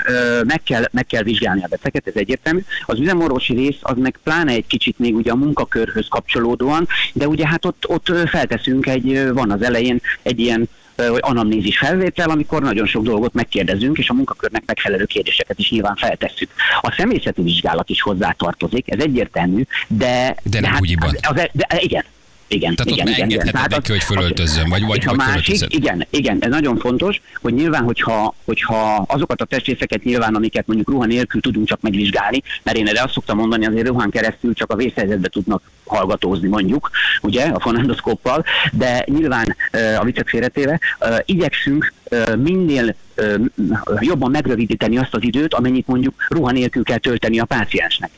meg 0.43 0.61
kell, 0.63 0.83
meg 0.91 1.05
kell 1.05 1.23
vizsgálni 1.23 1.63
a 1.63 1.67
beteget, 1.67 2.07
ez 2.07 2.13
egyértelmű. 2.15 2.63
Az 2.85 2.99
üzemorvosi 2.99 3.53
rész 3.53 3.77
az 3.87 3.97
meg 3.97 4.19
pláne 4.23 4.51
egy 4.51 4.67
kicsit 4.67 4.99
még 4.99 5.15
ugye 5.15 5.31
a 5.31 5.35
munkakörhöz 5.35 6.07
kapcsolódóan, 6.07 6.87
de 7.13 7.27
ugye 7.27 7.47
hát 7.47 7.65
ott, 7.65 7.83
ott 7.87 8.27
felteszünk 8.27 8.85
egy, 8.85 9.33
van 9.33 9.51
az 9.51 9.61
elején 9.61 10.01
egy 10.21 10.39
ilyen 10.39 10.69
hogy 10.95 11.19
anamnézis 11.19 11.77
felvétel, 11.77 12.29
amikor 12.29 12.61
nagyon 12.61 12.85
sok 12.85 13.03
dolgot 13.03 13.33
megkérdezünk, 13.33 13.97
és 13.97 14.09
a 14.09 14.13
munkakörnek 14.13 14.63
megfelelő 14.65 15.05
kérdéseket 15.05 15.59
is 15.59 15.69
nyilván 15.69 15.95
feltesszük. 15.95 16.49
A 16.81 16.93
személyzeti 16.97 17.41
vizsgálat 17.41 17.89
is 17.89 18.01
hozzátartozik, 18.01 18.91
ez 18.91 18.99
egyértelmű, 18.99 19.63
de... 19.87 20.35
De 20.43 20.59
nem 20.59 20.77
úgyiban. 20.79 21.09
Az, 21.09 21.17
az, 21.21 21.49
de, 21.51 21.67
igen, 21.79 22.03
igen, 22.47 22.75
Tehát 22.75 22.91
ott 22.91 22.97
igen, 22.97 23.07
igen, 23.07 23.07
igen. 23.07 23.27
megengedheted 23.27 23.53
Tehát 23.53 23.69
neki, 23.69 23.91
az- 23.91 23.97
hogy 23.97 24.15
fölöltözzön, 24.15 24.69
vagy- 24.69 24.85
vagy- 24.85 24.97
és 24.97 25.05
a 25.05 25.09
vagy 25.09 25.17
másik, 25.17 25.73
igen, 25.73 26.05
igen, 26.09 26.37
ez 26.39 26.49
nagyon 26.49 26.77
fontos, 26.77 27.21
hogy 27.41 27.53
nyilván, 27.53 27.83
hogyha, 27.83 28.35
hogyha 28.45 29.05
azokat 29.07 29.41
a 29.41 29.45
testrészeket 29.45 30.03
nyilván, 30.03 30.35
amiket 30.35 30.67
mondjuk 30.67 30.89
ruha 30.89 31.05
nélkül 31.05 31.41
tudunk 31.41 31.67
csak 31.67 31.81
megvizsgálni, 31.81 32.41
mert 32.63 32.77
én 32.77 32.87
erre 32.87 33.01
azt 33.01 33.13
szoktam 33.13 33.37
mondani, 33.37 33.65
azért 33.65 33.87
ruhán 33.87 34.09
keresztül 34.09 34.53
csak 34.53 34.71
a 34.71 34.75
vészhelyzetbe 34.75 35.27
tudnak 35.27 35.61
hallgatózni 35.85 36.47
mondjuk, 36.47 36.89
ugye, 37.21 37.43
a 37.43 37.59
fonendoszkóppal, 37.59 38.43
de 38.71 39.05
nyilván 39.07 39.55
a 39.99 40.03
viccek 40.03 40.27
félretéve, 40.27 40.79
igyekszünk 41.25 41.93
minél 42.37 42.95
jobban 43.99 44.31
megrövidíteni 44.31 44.97
azt 44.97 45.13
az 45.13 45.23
időt, 45.23 45.53
amennyit 45.53 45.87
mondjuk 45.87 46.13
ruha 46.29 46.51
nélkül 46.51 46.83
kell 46.83 46.97
tölteni 46.97 47.39
a 47.39 47.45
páciensnek. 47.45 48.09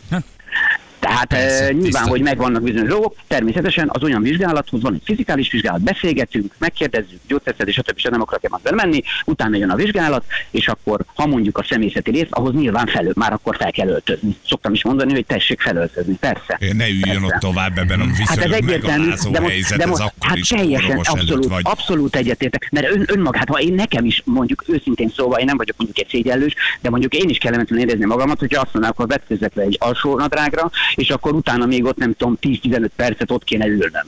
Tehát 1.08 1.28
Persze, 1.28 1.64
e, 1.64 1.72
nyilván, 1.72 1.84
tiszta. 1.84 2.08
hogy 2.08 2.22
megvannak 2.22 2.62
bizonyos 2.62 2.90
dolgok, 2.90 3.16
természetesen 3.28 3.90
az 3.94 4.04
olyan 4.04 4.22
vizsgálathoz 4.22 4.82
van 4.82 4.94
egy 4.94 5.02
fizikális 5.04 5.52
vizsgálat, 5.52 5.82
beszélgetünk, 5.82 6.54
megkérdezzük, 6.58 7.20
gyógyszerszedés, 7.28 7.74
stb. 7.74 7.98
stb. 7.98 8.12
nem 8.12 8.22
akarok 8.22 8.44
ebben 8.44 8.60
belemenni, 8.64 9.02
utána 9.26 9.58
jön 9.58 9.70
a 9.70 9.76
vizsgálat, 9.76 10.24
és 10.52 10.68
akkor, 10.68 11.00
ha 11.16 11.26
mondjuk 11.26 11.58
a 11.58 11.64
személyzeti 11.70 12.12
rész, 12.12 12.28
ahhoz 12.30 12.54
nyilván 12.54 12.88
felő, 12.88 13.12
már 13.16 13.34
akkor 13.34 13.56
fel 13.56 13.72
kell 13.72 13.88
öltözni. 13.88 14.36
Szoktam 14.48 14.74
is 14.74 14.84
mondani, 14.84 15.14
hogy 15.14 15.26
tessék 15.26 15.62
felöltözni, 15.62 16.14
persze. 16.14 16.58
Ne 16.60 16.88
üljön 16.88 17.02
Persze. 17.02 17.26
ott 17.26 17.40
tovább 17.40 17.78
ebben 17.78 18.00
a 18.00 18.04
Hát 18.04 18.12
ez 18.12 18.18
viszonylag 18.18 18.64
egyértelmű, 18.64 19.14
de 19.32 19.40
most, 19.40 19.52
helyzet, 19.52 19.78
de 19.78 19.84
ez 19.84 19.90
most 19.90 20.02
akkor 20.02 20.28
hát 20.28 20.38
is 20.38 20.48
teljesen, 20.48 20.98
abszolút, 20.98 21.48
vagy. 21.48 21.62
abszolút 21.64 22.16
egyetértek, 22.16 22.70
mert 22.72 22.90
ön, 22.90 23.06
önmagát, 23.08 23.50
ha 23.50 23.60
én 23.60 23.74
nekem 23.74 24.06
is 24.06 24.22
mondjuk 24.26 24.64
őszintén 24.68 25.12
szóval, 25.16 25.40
én 25.40 25.46
nem 25.46 25.58
vagyok 25.58 25.78
mondjuk 25.78 26.06
egy 26.06 26.12
szégyellős, 26.12 26.54
de 26.82 26.90
mondjuk 26.90 27.14
én 27.14 27.30
is 27.30 27.38
kellemetlen 27.38 27.80
érezni 27.80 28.06
magamat, 28.06 28.40
hogyha 28.40 28.62
azt 28.62 28.74
mondanák, 28.74 28.98
hogy 28.98 29.08
vetközek 29.08 29.56
le 29.56 29.64
egy 29.64 29.78
alsó 29.80 30.18
nadrágra, 30.18 30.72
és 30.98 31.10
akkor 31.10 31.34
utána 31.34 31.66
még 31.66 31.86
ott 31.86 31.98
nem 31.98 32.14
tudom, 32.18 32.38
10-15 32.42 32.90
percet 32.96 33.32
ott 33.32 33.44
kéne 33.44 33.66
ülnöm. 33.66 34.08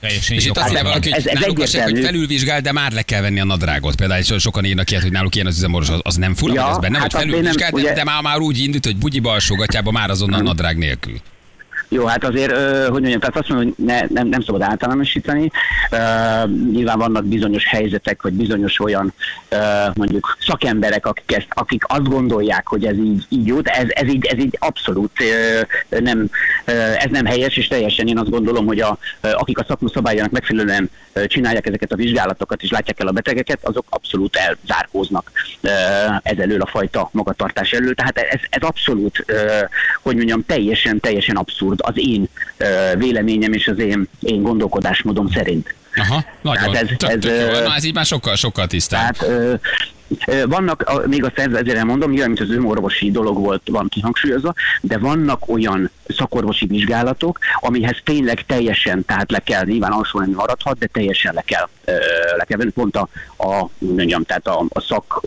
Teljesen 0.00 0.36
És 0.36 0.46
itt 0.46 0.56
azt 0.56 0.68
valaki, 0.82 1.08
hogy 1.10 1.18
ez- 1.18 1.26
ez 1.26 1.40
náluk 1.40 1.66
se, 1.66 1.82
hogy 1.82 1.98
felülvizsgál, 2.04 2.60
de 2.60 2.72
már 2.72 2.92
le 2.92 3.02
kell 3.02 3.20
venni 3.20 3.40
a 3.40 3.44
nadrágot. 3.44 3.94
Például 3.96 4.22
so- 4.22 4.40
sokan 4.40 4.64
írnak 4.64 4.90
ilyet, 4.90 5.02
hogy 5.02 5.12
náluk 5.12 5.34
ilyen 5.34 5.46
az 5.46 5.56
üzemorvos, 5.56 5.88
az, 5.90 6.00
az 6.02 6.14
nem 6.14 6.34
fura, 6.34 6.52
Ja, 6.54 6.68
ez 6.70 6.78
benne, 6.78 6.98
hát 6.98 7.12
hogy 7.12 7.20
én 7.22 7.28
nem- 7.28 7.36
felülvizsgál, 7.36 7.70
de, 7.70 7.76
ugye- 7.76 7.92
de 7.92 8.04
már, 8.04 8.22
már 8.22 8.38
úgy 8.38 8.58
indult, 8.58 8.84
hogy 8.84 8.96
bugyiba 8.96 9.30
alsógatjába 9.32 9.90
már 9.90 10.10
azonnal 10.10 10.40
nadrág 10.42 10.76
nélkül. 10.78 11.14
Jó, 11.92 12.04
hát 12.04 12.24
azért, 12.24 12.56
hogy 12.88 13.00
mondjam, 13.00 13.20
tehát 13.20 13.36
azt 13.36 13.48
mondom, 13.48 13.74
hogy 13.76 13.86
ne, 13.86 14.00
nem, 14.08 14.26
nem 14.26 14.40
szabad 14.40 14.62
általánosítani. 14.62 15.50
Ö, 15.90 15.96
nyilván 16.72 16.98
vannak 16.98 17.24
bizonyos 17.24 17.66
helyzetek, 17.66 18.22
vagy 18.22 18.32
bizonyos 18.32 18.80
olyan 18.80 19.12
ö, 19.48 19.56
mondjuk 19.94 20.36
szakemberek, 20.40 21.06
akik, 21.06 21.36
ezt, 21.36 21.46
akik 21.48 21.82
azt 21.86 22.08
gondolják, 22.08 22.66
hogy 22.66 22.84
ez 22.84 22.96
így, 22.96 23.26
így 23.28 23.46
jó, 23.46 23.56
ez, 23.62 23.86
ez, 23.88 24.08
így, 24.08 24.24
ez 24.24 24.38
így 24.38 24.56
abszolút 24.60 25.10
ö, 25.88 25.98
nem, 26.00 26.30
ez 26.98 27.10
nem 27.10 27.24
helyes, 27.24 27.56
és 27.56 27.68
teljesen 27.68 28.06
én 28.06 28.18
azt 28.18 28.30
gondolom, 28.30 28.66
hogy 28.66 28.80
a, 28.80 28.98
akik 29.20 29.58
a 29.58 29.64
szakma 29.68 29.88
szabályának 29.88 30.30
megfelelően 30.30 30.90
csinálják 31.26 31.66
ezeket 31.66 31.92
a 31.92 31.96
vizsgálatokat, 31.96 32.62
és 32.62 32.70
látják 32.70 33.00
el 33.00 33.06
a 33.06 33.12
betegeket, 33.12 33.58
azok 33.62 33.84
abszolút 33.88 34.36
elzárkóznak 34.36 35.30
ö, 35.60 35.70
ez 36.22 36.38
elől 36.38 36.60
a 36.60 36.66
fajta 36.66 37.08
magatartás 37.12 37.72
elől. 37.72 37.94
Tehát 37.94 38.18
ez, 38.18 38.40
ez 38.50 38.62
abszolút, 38.62 39.24
hogy 40.02 40.16
mondjam, 40.16 40.44
teljesen, 40.46 41.00
teljesen 41.00 41.36
abszurd 41.36 41.79
az 41.80 41.94
én 41.94 42.28
véleményem 42.98 43.52
és 43.52 43.66
az 43.68 43.78
én, 43.78 44.08
én 44.20 44.42
gondolkodásmódom 44.42 45.28
szerint. 45.30 45.74
Aha, 45.96 46.24
nagyon. 46.40 46.72
Tehát 46.72 46.90
ez- 46.90 46.96
tök, 46.96 47.10
ez, 47.10 47.18
tök 47.20 47.54
jó. 47.56 47.62
Na, 47.66 47.74
ez 47.74 47.84
így 47.84 47.94
már 47.94 48.06
sokkal, 48.06 48.36
sokkal 48.36 48.66
tisztább. 48.66 49.16
Tehát 49.16 49.60
vannak, 50.46 50.82
a- 50.82 51.06
még 51.06 51.24
azt 51.24 51.38
ezzel 51.38 51.58
ezzel 51.58 51.76
elmondom, 51.76 52.10
nyilván, 52.10 52.28
mint 52.30 52.40
az 52.40 52.50
önorvosi 52.50 53.10
dolog 53.10 53.38
volt, 53.38 53.62
van 53.70 53.88
kihangsúlyozva, 53.88 54.54
de 54.80 54.98
vannak 54.98 55.48
olyan 55.48 55.90
szakorvosi 56.08 56.66
vizsgálatok, 56.66 57.38
amihez 57.60 57.96
tényleg 58.04 58.44
teljesen, 58.46 59.04
tehát 59.04 59.30
le 59.30 59.38
kell, 59.38 59.64
nyilván 59.64 59.92
alsó 59.92 60.18
nem 60.20 60.30
maradhat, 60.30 60.78
de 60.78 60.86
teljesen 60.86 61.34
le 61.34 61.42
kell, 61.46 61.68
le 62.36 62.44
kell 62.44 62.58
venni, 62.58 62.70
pont 62.70 62.96
a, 62.96 63.08
a 63.38 63.68
mondjam, 63.78 64.24
tehát 64.24 64.46
a, 64.46 64.64
a 64.68 64.80
szak 64.80 65.20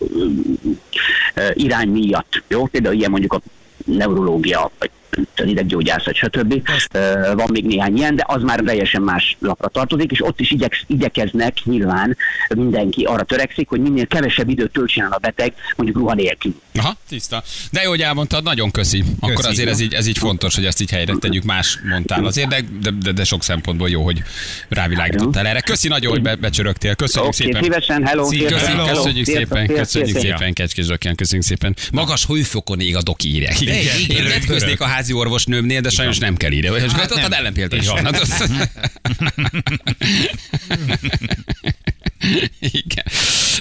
irány 1.54 1.90
miatt. 1.90 2.44
Jó? 2.48 2.66
Például 2.66 2.96
ilyen 2.96 3.12
mondjuk 3.12 3.34
a 3.34 3.42
neurológia, 3.86 4.72
vagy 4.80 4.90
ideggyógyászat, 5.46 6.16
stb. 6.16 6.70
Van 7.36 7.50
még 7.52 7.66
néhány 7.66 7.98
ilyen, 7.98 8.16
de 8.16 8.24
az 8.28 8.42
már 8.42 8.60
teljesen 8.60 9.02
más 9.02 9.38
lapra 9.40 9.68
tartozik, 9.68 10.12
és 10.12 10.26
ott 10.26 10.40
is 10.40 10.52
igyek, 10.52 10.84
igyekeznek 10.88 11.58
nyilván 11.64 12.18
mindenki 12.56 13.04
arra 13.04 13.24
törekszik, 13.24 13.70
hogy 13.70 13.82
minél 13.82 14.08
kevesebb 14.08 14.50
időt 14.50 14.72
töltsen 14.72 15.06
a 15.06 15.18
beteg, 15.18 15.54
mondjuk 15.76 15.98
ruha 15.98 16.14
nélkül. 16.14 16.62
Aha, 16.76 16.96
tiszta. 17.10 17.44
De 17.72 17.82
jó, 17.82 17.90
hogy 17.90 18.02
elmondtad, 18.02 18.44
nagyon 18.44 18.72
köszi. 18.72 19.04
Akkor 19.20 19.36
Köszi. 19.36 19.48
azért 19.48 19.70
ez 19.70 19.80
így, 19.80 19.94
ez 19.94 20.08
így 20.08 20.18
fontos, 20.18 20.56
hogy 20.56 20.66
ezt 20.66 20.82
így 20.82 20.90
helyre 20.90 21.14
tegyük, 21.20 21.44
más 21.44 21.80
mondtál 21.90 22.26
azért, 22.26 22.48
de, 22.48 22.62
de, 22.82 22.92
de, 23.02 23.12
de 23.12 23.24
sok 23.24 23.44
szempontból 23.44 23.90
jó, 23.90 24.04
hogy 24.04 24.22
rávilágítottál 24.70 25.48
erre. 25.48 25.62
Köszi 25.62 25.88
nagyon, 25.88 26.12
hogy 26.12 26.22
be, 26.22 26.36
becsörögtél. 26.36 26.96
Köszönjük 26.96 27.34
Oké, 27.34 27.44
szépen. 27.44 27.64
szívesen, 27.64 28.06
hello, 28.06 28.22
Köszönjük, 28.24 28.48
sziasztok, 28.48 28.68
köszönjük, 28.68 28.88
hello, 28.88 29.04
köszönjük 29.04 29.26
sziasztok, 29.26 29.58
szépen, 29.58 29.78
köszönjük 29.78 30.18
szépen, 30.18 30.54
Kecskés 30.54 30.86
Zsökken, 30.86 31.16
köszönjük 31.16 31.46
szépen. 31.48 31.76
Magas 31.92 32.26
hőfokon 32.26 32.80
ég 32.80 32.96
a 32.96 33.02
doki 33.02 33.34
írják. 33.34 33.62
Igen, 33.62 33.76
Én 34.08 34.24
vetköznék 34.24 34.82
a 34.82 34.86
házi 35.04 35.14
orvosnőmnél, 35.14 35.82
de 35.82 35.90
sajnos 35.90 36.18
nem 36.18 36.36
kell 36.36 36.52
ide. 36.52 36.72
És 36.72 36.92
hát 36.92 37.12
ott 37.12 37.34
ellenpélda 37.34 37.76
is 37.76 37.88
Igen. 42.60 43.06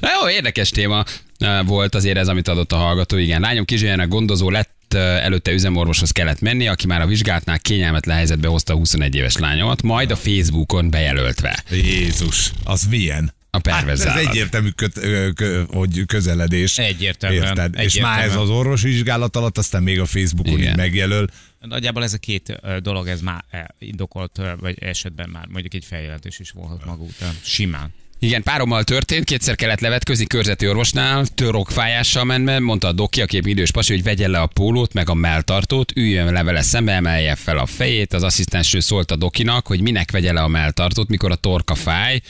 Na 0.01 0.09
Jó, 0.21 0.29
érdekes 0.29 0.71
téma 0.71 1.05
eh, 1.39 1.67
volt 1.67 1.95
azért 1.95 2.17
ez, 2.17 2.29
amit 2.29 2.49
adott 2.49 2.73
a 2.73 2.77
hallgató. 2.77 3.17
Igen, 3.17 3.41
lányom 3.41 3.65
kisgyermek 3.65 4.09
gondozó 4.09 4.51
lett, 4.51 4.95
eh, 4.95 5.25
előtte 5.25 5.53
üzemorvoshoz 5.53 6.11
kellett 6.11 6.41
menni, 6.41 6.69
aki 6.69 6.87
már 6.87 7.01
a 7.01 7.07
vizsgálatnál 7.07 7.59
kényelmetlen 7.59 8.17
helyzetbe 8.17 8.49
hozta 8.49 8.73
a 8.73 8.77
21 8.77 9.15
éves 9.15 9.37
lányomat, 9.37 9.83
majd 9.83 10.11
a 10.11 10.17
Facebookon 10.17 10.91
bejelöltve. 10.91 11.63
Jézus, 11.71 12.51
az 12.65 12.87
milyen? 12.91 13.33
A 13.55 13.59
perverz 13.59 14.05
hát 14.05 14.17
ez 14.17 14.27
egyértelmű, 14.27 14.69
köt, 14.69 14.97
ö, 14.97 15.29
kö, 15.35 15.63
hogy 15.69 16.03
közeledés. 16.07 16.79
Egyértelműen, 16.79 17.43
Érted? 17.43 17.75
És 17.79 18.01
már 18.01 18.13
ez 18.13 18.19
egyértelműen. 18.19 18.39
az 18.39 18.59
orvos 18.59 18.83
vizsgálat 18.83 19.37
alatt, 19.37 19.59
aztán 19.59 19.83
még 19.83 20.01
a 20.01 20.07
Facebookon 20.07 20.59
Igen. 20.59 20.71
így 20.71 20.77
megjelöl. 20.77 21.27
Nagyjából 21.61 22.03
ez 22.03 22.13
a 22.13 22.19
két 22.19 22.61
dolog, 22.83 23.09
ez 23.09 23.21
már 23.21 23.45
indokolt, 23.79 24.41
vagy 24.61 24.77
esetben 24.81 25.29
már 25.29 25.47
mondjuk 25.47 25.75
egy 25.75 25.85
feljelentés 25.85 26.39
is 26.39 26.51
volhat 26.51 26.85
maga 26.85 27.03
után. 27.03 27.35
Simán. 27.43 27.95
Igen, 28.19 28.43
párommal 28.43 28.85
történt, 28.85 29.25
kétszer 29.25 29.55
kellett 29.55 29.81
levetközni 29.81 30.27
körzeti 30.27 30.69
orvosnál, 30.69 31.27
törokfájással 31.27 32.25
ment 32.25 32.45
be, 32.45 32.59
mondta 32.59 32.89
a 32.89 32.93
doki, 32.93 33.21
aki 33.23 33.37
egy 33.37 33.47
idős 33.47 33.71
pasi, 33.71 33.93
hogy 33.93 34.03
vegye 34.03 34.29
le 34.29 34.41
a 34.41 34.47
pólót, 34.47 34.93
meg 34.93 35.09
a 35.09 35.15
melltartót, 35.15 35.93
üljön 35.97 36.33
le 36.33 36.43
vele 36.43 36.63
szembe, 36.63 36.93
emelje 36.93 37.35
fel 37.35 37.59
a 37.59 37.67
fejét, 37.67 38.13
az 38.13 38.23
asszisztenső 38.23 38.81
szólt 38.81 39.11
a 39.11 39.17
dokinak, 39.17 39.67
hogy 39.67 39.81
minek 39.81 40.11
vegye 40.11 40.33
le 40.33 40.41
a 40.41 40.49
melltartót, 40.49 41.09
mikor 41.09 41.31
a 41.31 41.35
torka 41.35 41.75
fáj, 41.75 42.21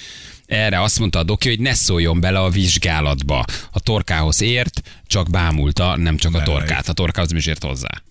erre 0.53 0.83
azt 0.83 0.99
mondta 0.99 1.19
a 1.19 1.23
doki, 1.23 1.49
hogy 1.49 1.61
ne 1.61 1.75
szóljon 1.75 2.21
bele 2.21 2.39
a 2.39 2.51
vizsgálatba. 2.51 3.45
A 3.71 3.81
torkához 3.81 4.41
ért, 4.41 4.83
csak 5.07 5.31
bámulta, 5.31 5.97
nem 5.97 6.17
csak 6.17 6.35
a 6.35 6.43
torkát. 6.43 6.89
A 6.89 6.93
torkához 6.93 7.29
nem 7.29 7.39
is 7.39 7.47
ért 7.47 7.65
hozzá. 7.65 8.03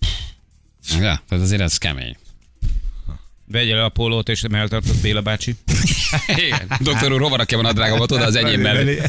Ja, 0.90 1.22
tehát 1.28 1.44
azért 1.44 1.60
ez 1.60 1.78
kemény. 1.78 2.16
Vegye 3.52 3.74
le 3.74 3.84
a 3.84 3.88
pólót, 3.88 4.28
és 4.28 4.42
eltartott 4.52 4.96
Béla 5.02 5.20
bácsi. 5.20 5.54
Igen. 6.46 6.70
Doktor 6.80 7.12
úr, 7.12 7.20
hova 7.20 7.36
rakja 7.36 7.56
van 7.56 7.66
a 7.66 7.72
drágamat 7.72 8.12
oda 8.12 8.24
az 8.24 8.36
enyém 8.36 8.60
mellé? 8.60 9.00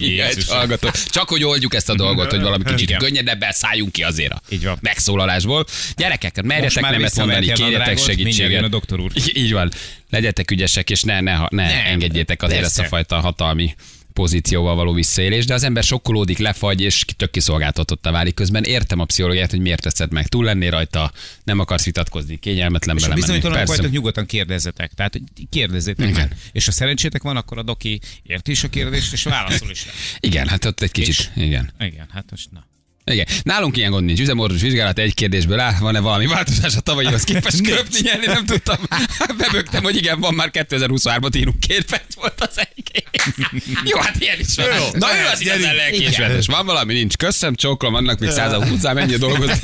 Igen, 0.00 0.32
hallgató. 0.46 0.88
Csak 1.10 1.28
hogy 1.28 1.44
oldjuk 1.44 1.74
ezt 1.74 1.88
a 1.88 1.94
dolgot, 1.94 2.30
hogy 2.30 2.40
valami 2.40 2.64
kicsit 2.64 2.88
Igen. 2.88 2.98
könnyedebben 2.98 3.52
szálljunk 3.52 3.92
ki 3.92 4.02
azért 4.02 4.32
a 4.32 4.40
Így 4.48 4.64
van. 4.64 4.78
megszólalásból. 4.80 5.64
Gyerekek, 5.96 6.34
Most 6.36 6.46
merjetek 6.46 6.82
már 6.82 6.92
nemet 6.92 7.16
mondani, 7.16 7.52
kérjetek 7.52 7.98
segítséget. 7.98 8.62
a 8.62 8.68
doktor 8.68 9.00
úr. 9.00 9.10
Így 9.34 9.52
van. 9.52 9.70
Legyetek 10.10 10.50
ügyesek, 10.50 10.90
és 10.90 11.02
ne, 11.02 11.20
ne, 11.20 11.36
ne 11.36 11.46
Nem, 11.66 11.86
engedjétek 11.86 12.42
azért 12.42 12.64
ezt 12.64 12.78
a 12.78 12.84
fajta 12.84 13.20
hatalmi 13.20 13.74
pozícióval 14.14 14.74
való 14.74 14.92
visszaélés, 14.92 15.44
de 15.44 15.54
az 15.54 15.62
ember 15.62 15.82
sokkolódik, 15.82 16.38
lefagy, 16.38 16.80
és 16.80 17.04
tök 17.16 17.30
kiszolgáltatottá 17.30 18.10
válik 18.10 18.34
közben. 18.34 18.64
Értem 18.64 18.98
a 19.00 19.04
pszichológiát, 19.04 19.50
hogy 19.50 19.60
miért 19.60 19.82
teszed 19.82 20.12
meg. 20.12 20.26
Túl 20.26 20.44
lennél 20.44 20.70
rajta, 20.70 21.12
nem 21.44 21.58
akarsz 21.58 21.84
vitatkozni, 21.84 22.38
kényelmetlen 22.38 22.96
És 22.96 23.02
belemenni. 23.02 23.26
bizonytalanok 23.26 23.64
Persze. 23.64 23.76
vagytok, 23.76 23.94
nyugodtan 23.96 24.26
kérdezzetek. 24.26 24.92
Tehát 24.92 25.20
kérdezzétek 25.50 26.08
Igen. 26.08 26.28
meg. 26.28 26.38
És 26.52 26.64
ha 26.64 26.70
szerencsétek 26.72 27.22
van, 27.22 27.36
akkor 27.36 27.58
a 27.58 27.62
doki 27.62 28.00
érti 28.22 28.50
is 28.50 28.64
a 28.64 28.68
kérdést, 28.68 29.12
és 29.12 29.22
válaszol 29.22 29.70
is 29.70 29.86
rá. 29.86 29.92
Igen, 30.20 30.48
hát 30.48 30.64
ott 30.64 30.80
egy 30.80 30.90
kicsit, 30.90 31.08
És- 31.08 31.30
igen. 31.42 31.72
Igen, 31.78 32.06
hát 32.12 32.24
most 32.30 32.48
na. 32.50 32.64
Igen. 33.06 33.26
Nálunk 33.42 33.76
ilyen 33.76 33.90
gond 33.90 34.04
nincs. 34.04 34.20
Üzemorvos 34.20 34.60
vizsgálat 34.60 34.98
egy 34.98 35.14
kérdésből 35.14 35.60
áll. 35.60 35.74
Van-e 35.80 36.00
valami 36.00 36.26
változás 36.26 36.76
a 36.76 36.80
tavalyihoz 36.80 37.24
képest 37.24 37.60
köpni 37.68 37.98
nyerni? 38.02 38.26
Nem 38.26 38.44
tudtam. 38.46 38.76
Bebögtem, 39.38 39.82
hogy 39.82 39.96
igen, 39.96 40.20
van 40.20 40.34
már 40.34 40.50
2023-at 40.52 41.36
írunk. 41.36 41.60
Két 41.60 41.84
perc 41.84 42.14
volt 42.14 42.40
az 42.40 42.58
egy. 42.58 43.04
Jó, 43.90 43.98
hát 43.98 44.16
ilyen 44.18 44.38
is 44.38 44.54
van. 44.56 44.66
Jó, 44.66 44.88
Na 44.92 45.06
ő 45.16 45.26
az 45.32 45.40
igazán 45.40 45.74
lelkiismeretes. 45.74 46.46
Van 46.46 46.66
valami, 46.66 46.92
nincs. 46.92 47.16
Köszönöm, 47.16 47.54
csókolom, 47.54 47.94
vannak 47.94 48.18
még 48.18 48.30
százal 48.30 48.68
utcán, 48.70 48.94
mennyi 48.94 49.16
dolgozni. 49.16 49.58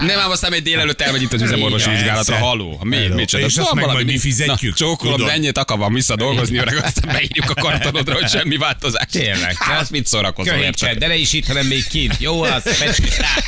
Nem 0.00 0.18
ám 0.18 0.30
aztán 0.30 0.52
egy 0.52 0.62
délelőtt 0.62 1.00
elmegy 1.00 1.22
itt 1.22 1.32
az 1.32 1.42
üzemorvosi 1.42 1.90
vizsgálatra. 1.90 2.36
Haló, 2.36 2.80
mi, 2.82 2.96
Hello. 2.96 3.14
micsoda. 3.14 3.46
És 3.46 3.56
azt 3.56 3.70
Van 3.70 3.94
meg 3.94 4.04
mi 4.04 4.18
fizetjük, 4.18 4.74
Csókolom, 4.74 5.20
menjél 5.20 5.50
akar 5.54 5.92
vissza 5.92 6.16
dolgozni, 6.16 6.58
öreg, 6.58 6.76
aztán 6.84 7.12
beírjuk 7.12 7.50
a 7.50 7.54
kartonodra, 7.54 8.14
hogy 8.14 8.28
semmi 8.28 8.56
változás. 8.56 9.06
Tényleg. 9.10 9.56
Hát, 9.58 9.90
mit 9.90 10.06
szórakozol, 10.06 10.70
de 10.98 11.06
ne 11.06 11.16
is 11.16 11.32
itt, 11.32 11.46
hanem 11.46 11.66
még 11.66 11.86
kint. 11.86 12.16
Jó 12.18 12.42
az. 12.42 12.62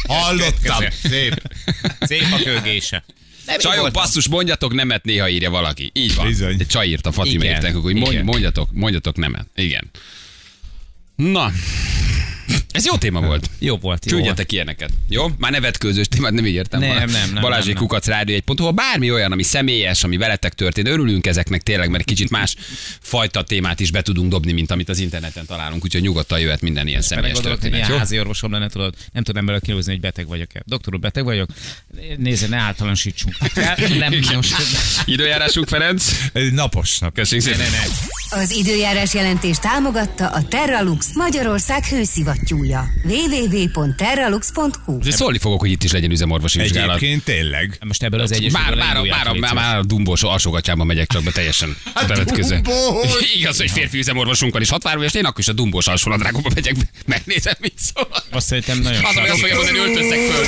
Hallottam. 0.08 0.84
Szép. 1.02 1.42
Szép 2.00 2.26
a 2.32 2.42
kőgése. 2.42 3.04
Nem 3.46 3.58
Csajok, 3.58 3.90
basszus, 3.90 4.28
mondjatok 4.28 4.74
nemet, 4.74 5.04
néha 5.04 5.28
írja 5.28 5.50
valaki. 5.50 5.90
Így 5.94 6.14
van. 6.14 6.26
Bizony. 6.26 6.56
Egy 6.58 6.66
csaj 6.66 6.86
írta, 6.86 7.12
Fatima 7.12 7.44
Igen. 7.44 7.54
írták, 7.54 7.74
hogy 7.74 7.94
mondj, 7.94 8.16
mondjatok, 8.16 8.68
mondjatok 8.72 9.16
nemet. 9.16 9.46
Igen. 9.54 9.90
Na, 11.16 11.52
ez 12.70 12.86
jó 12.86 12.96
téma 12.96 13.20
volt. 13.20 13.50
Jó 13.58 13.76
volt. 13.76 14.04
Küldjetek 14.06 14.52
ilyeneket. 14.52 14.90
Jó? 15.08 15.26
Már 15.38 15.50
nevetkőzős 15.50 16.08
témát 16.08 16.32
nem 16.32 16.46
így 16.46 16.54
értem. 16.54 16.80
Nem, 16.80 17.10
nem, 17.10 17.30
nem, 17.32 17.42
Balázsi 17.42 17.72
kukac 17.72 18.06
rádió 18.06 18.34
egy 18.34 18.42
pont, 18.42 18.58
hol 18.58 18.70
bármi 18.70 19.10
olyan, 19.10 19.32
ami 19.32 19.42
személyes, 19.42 20.04
ami 20.04 20.16
veletek 20.16 20.54
történt. 20.54 20.88
Örülünk 20.88 21.26
ezeknek 21.26 21.62
tényleg, 21.62 21.90
mert 21.90 22.04
kicsit 22.04 22.30
más 22.30 22.56
fajta 23.00 23.42
témát 23.42 23.80
is 23.80 23.90
be 23.90 24.02
tudunk 24.02 24.30
dobni, 24.30 24.52
mint 24.52 24.70
amit 24.70 24.88
az 24.88 24.98
interneten 24.98 25.46
találunk. 25.46 25.84
Úgyhogy 25.84 26.02
nyugodtan 26.02 26.40
jöhet 26.40 26.60
minden 26.60 26.86
ilyen 26.86 27.02
személyes 27.02 27.36
hogy 27.36 27.44
történet. 27.44 27.88
Jó? 27.88 27.96
házi 27.96 28.18
orvosom 28.18 28.52
lenne, 28.52 28.68
tudod, 28.68 28.94
nem 29.12 29.22
tudnám 29.22 29.44
belőle 29.44 29.64
kilózni, 29.64 29.92
hogy 29.92 30.00
beteg 30.00 30.26
vagyok-e. 30.26 30.62
Doktor 30.66 30.94
úr, 30.94 31.00
beteg 31.00 31.24
vagyok? 31.24 31.50
Nézze, 32.16 32.48
ne 32.48 32.56
általánosítsunk. 32.56 33.36
Nem, 33.98 34.12
most... 34.34 34.54
Időjárásunk, 35.04 35.68
Ferenc. 35.68 36.10
Napos 36.52 36.98
nap. 36.98 37.14
Köszönjük 37.14 37.46
szépen. 37.46 37.66
Az 38.30 38.50
időjárás 38.50 39.14
jelentést 39.14 39.60
támogatta 39.60 40.28
a 40.28 40.42
Terralux 40.42 41.14
Magyarország 41.14 41.84
hőszivattyúja. 42.38 42.88
www.terralux.hu 43.04 44.98
De 44.98 45.10
szólni 45.10 45.38
fogok, 45.38 45.60
hogy 45.60 45.70
itt 45.70 45.82
is 45.82 45.92
legyen 45.92 46.10
üzemorvosi 46.10 46.58
vizsgálat. 46.60 46.96
Egyébként 46.96 47.24
tényleg. 47.24 47.78
Most 47.86 48.02
ebből 48.02 48.20
az 48.20 48.32
egyes 48.32 48.52
Már, 48.52 48.74
már, 48.74 48.96
már, 48.96 49.38
már, 49.38 49.54
már 49.54 49.76
a 49.78 49.84
dumbós 49.84 50.22
alsógatyában 50.22 50.86
megyek 50.86 51.06
csak 51.06 51.22
be 51.22 51.30
teljesen 51.30 51.76
bevetköző. 52.08 52.60
dumbós! 52.60 53.12
Igaz, 53.38 53.56
hogy 53.56 53.70
férfi 53.70 53.98
üzemorvosunk 53.98 54.52
van, 54.52 54.62
és 54.62 54.68
hat 54.68 54.82
várom, 54.82 55.02
és 55.02 55.14
én 55.14 55.24
akkor 55.24 55.40
is 55.40 55.48
a 55.48 55.52
dumbós 55.52 55.86
alsónadrágokba 55.86 56.50
megyek 56.54 56.74
be. 56.74 56.82
Megnézem, 57.06 57.54
mit 57.58 57.74
szól. 57.76 58.08
Azt 58.30 58.46
szerintem 58.46 58.78
nagyon 58.78 59.04
Az, 59.04 59.16
ami 59.16 59.28
azt 59.28 59.38
fogja 59.40 59.54
mondani, 59.56 59.78
öltözzek 59.78 60.18
föl. 60.18 60.46